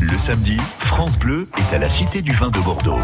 Le 0.00 0.18
samedi, 0.18 0.56
France 0.78 1.18
Bleu 1.18 1.48
est 1.56 1.74
à 1.74 1.78
la 1.78 1.88
Cité 1.88 2.22
du 2.22 2.32
Vin 2.32 2.50
de 2.50 2.60
Bordeaux. 2.60 2.98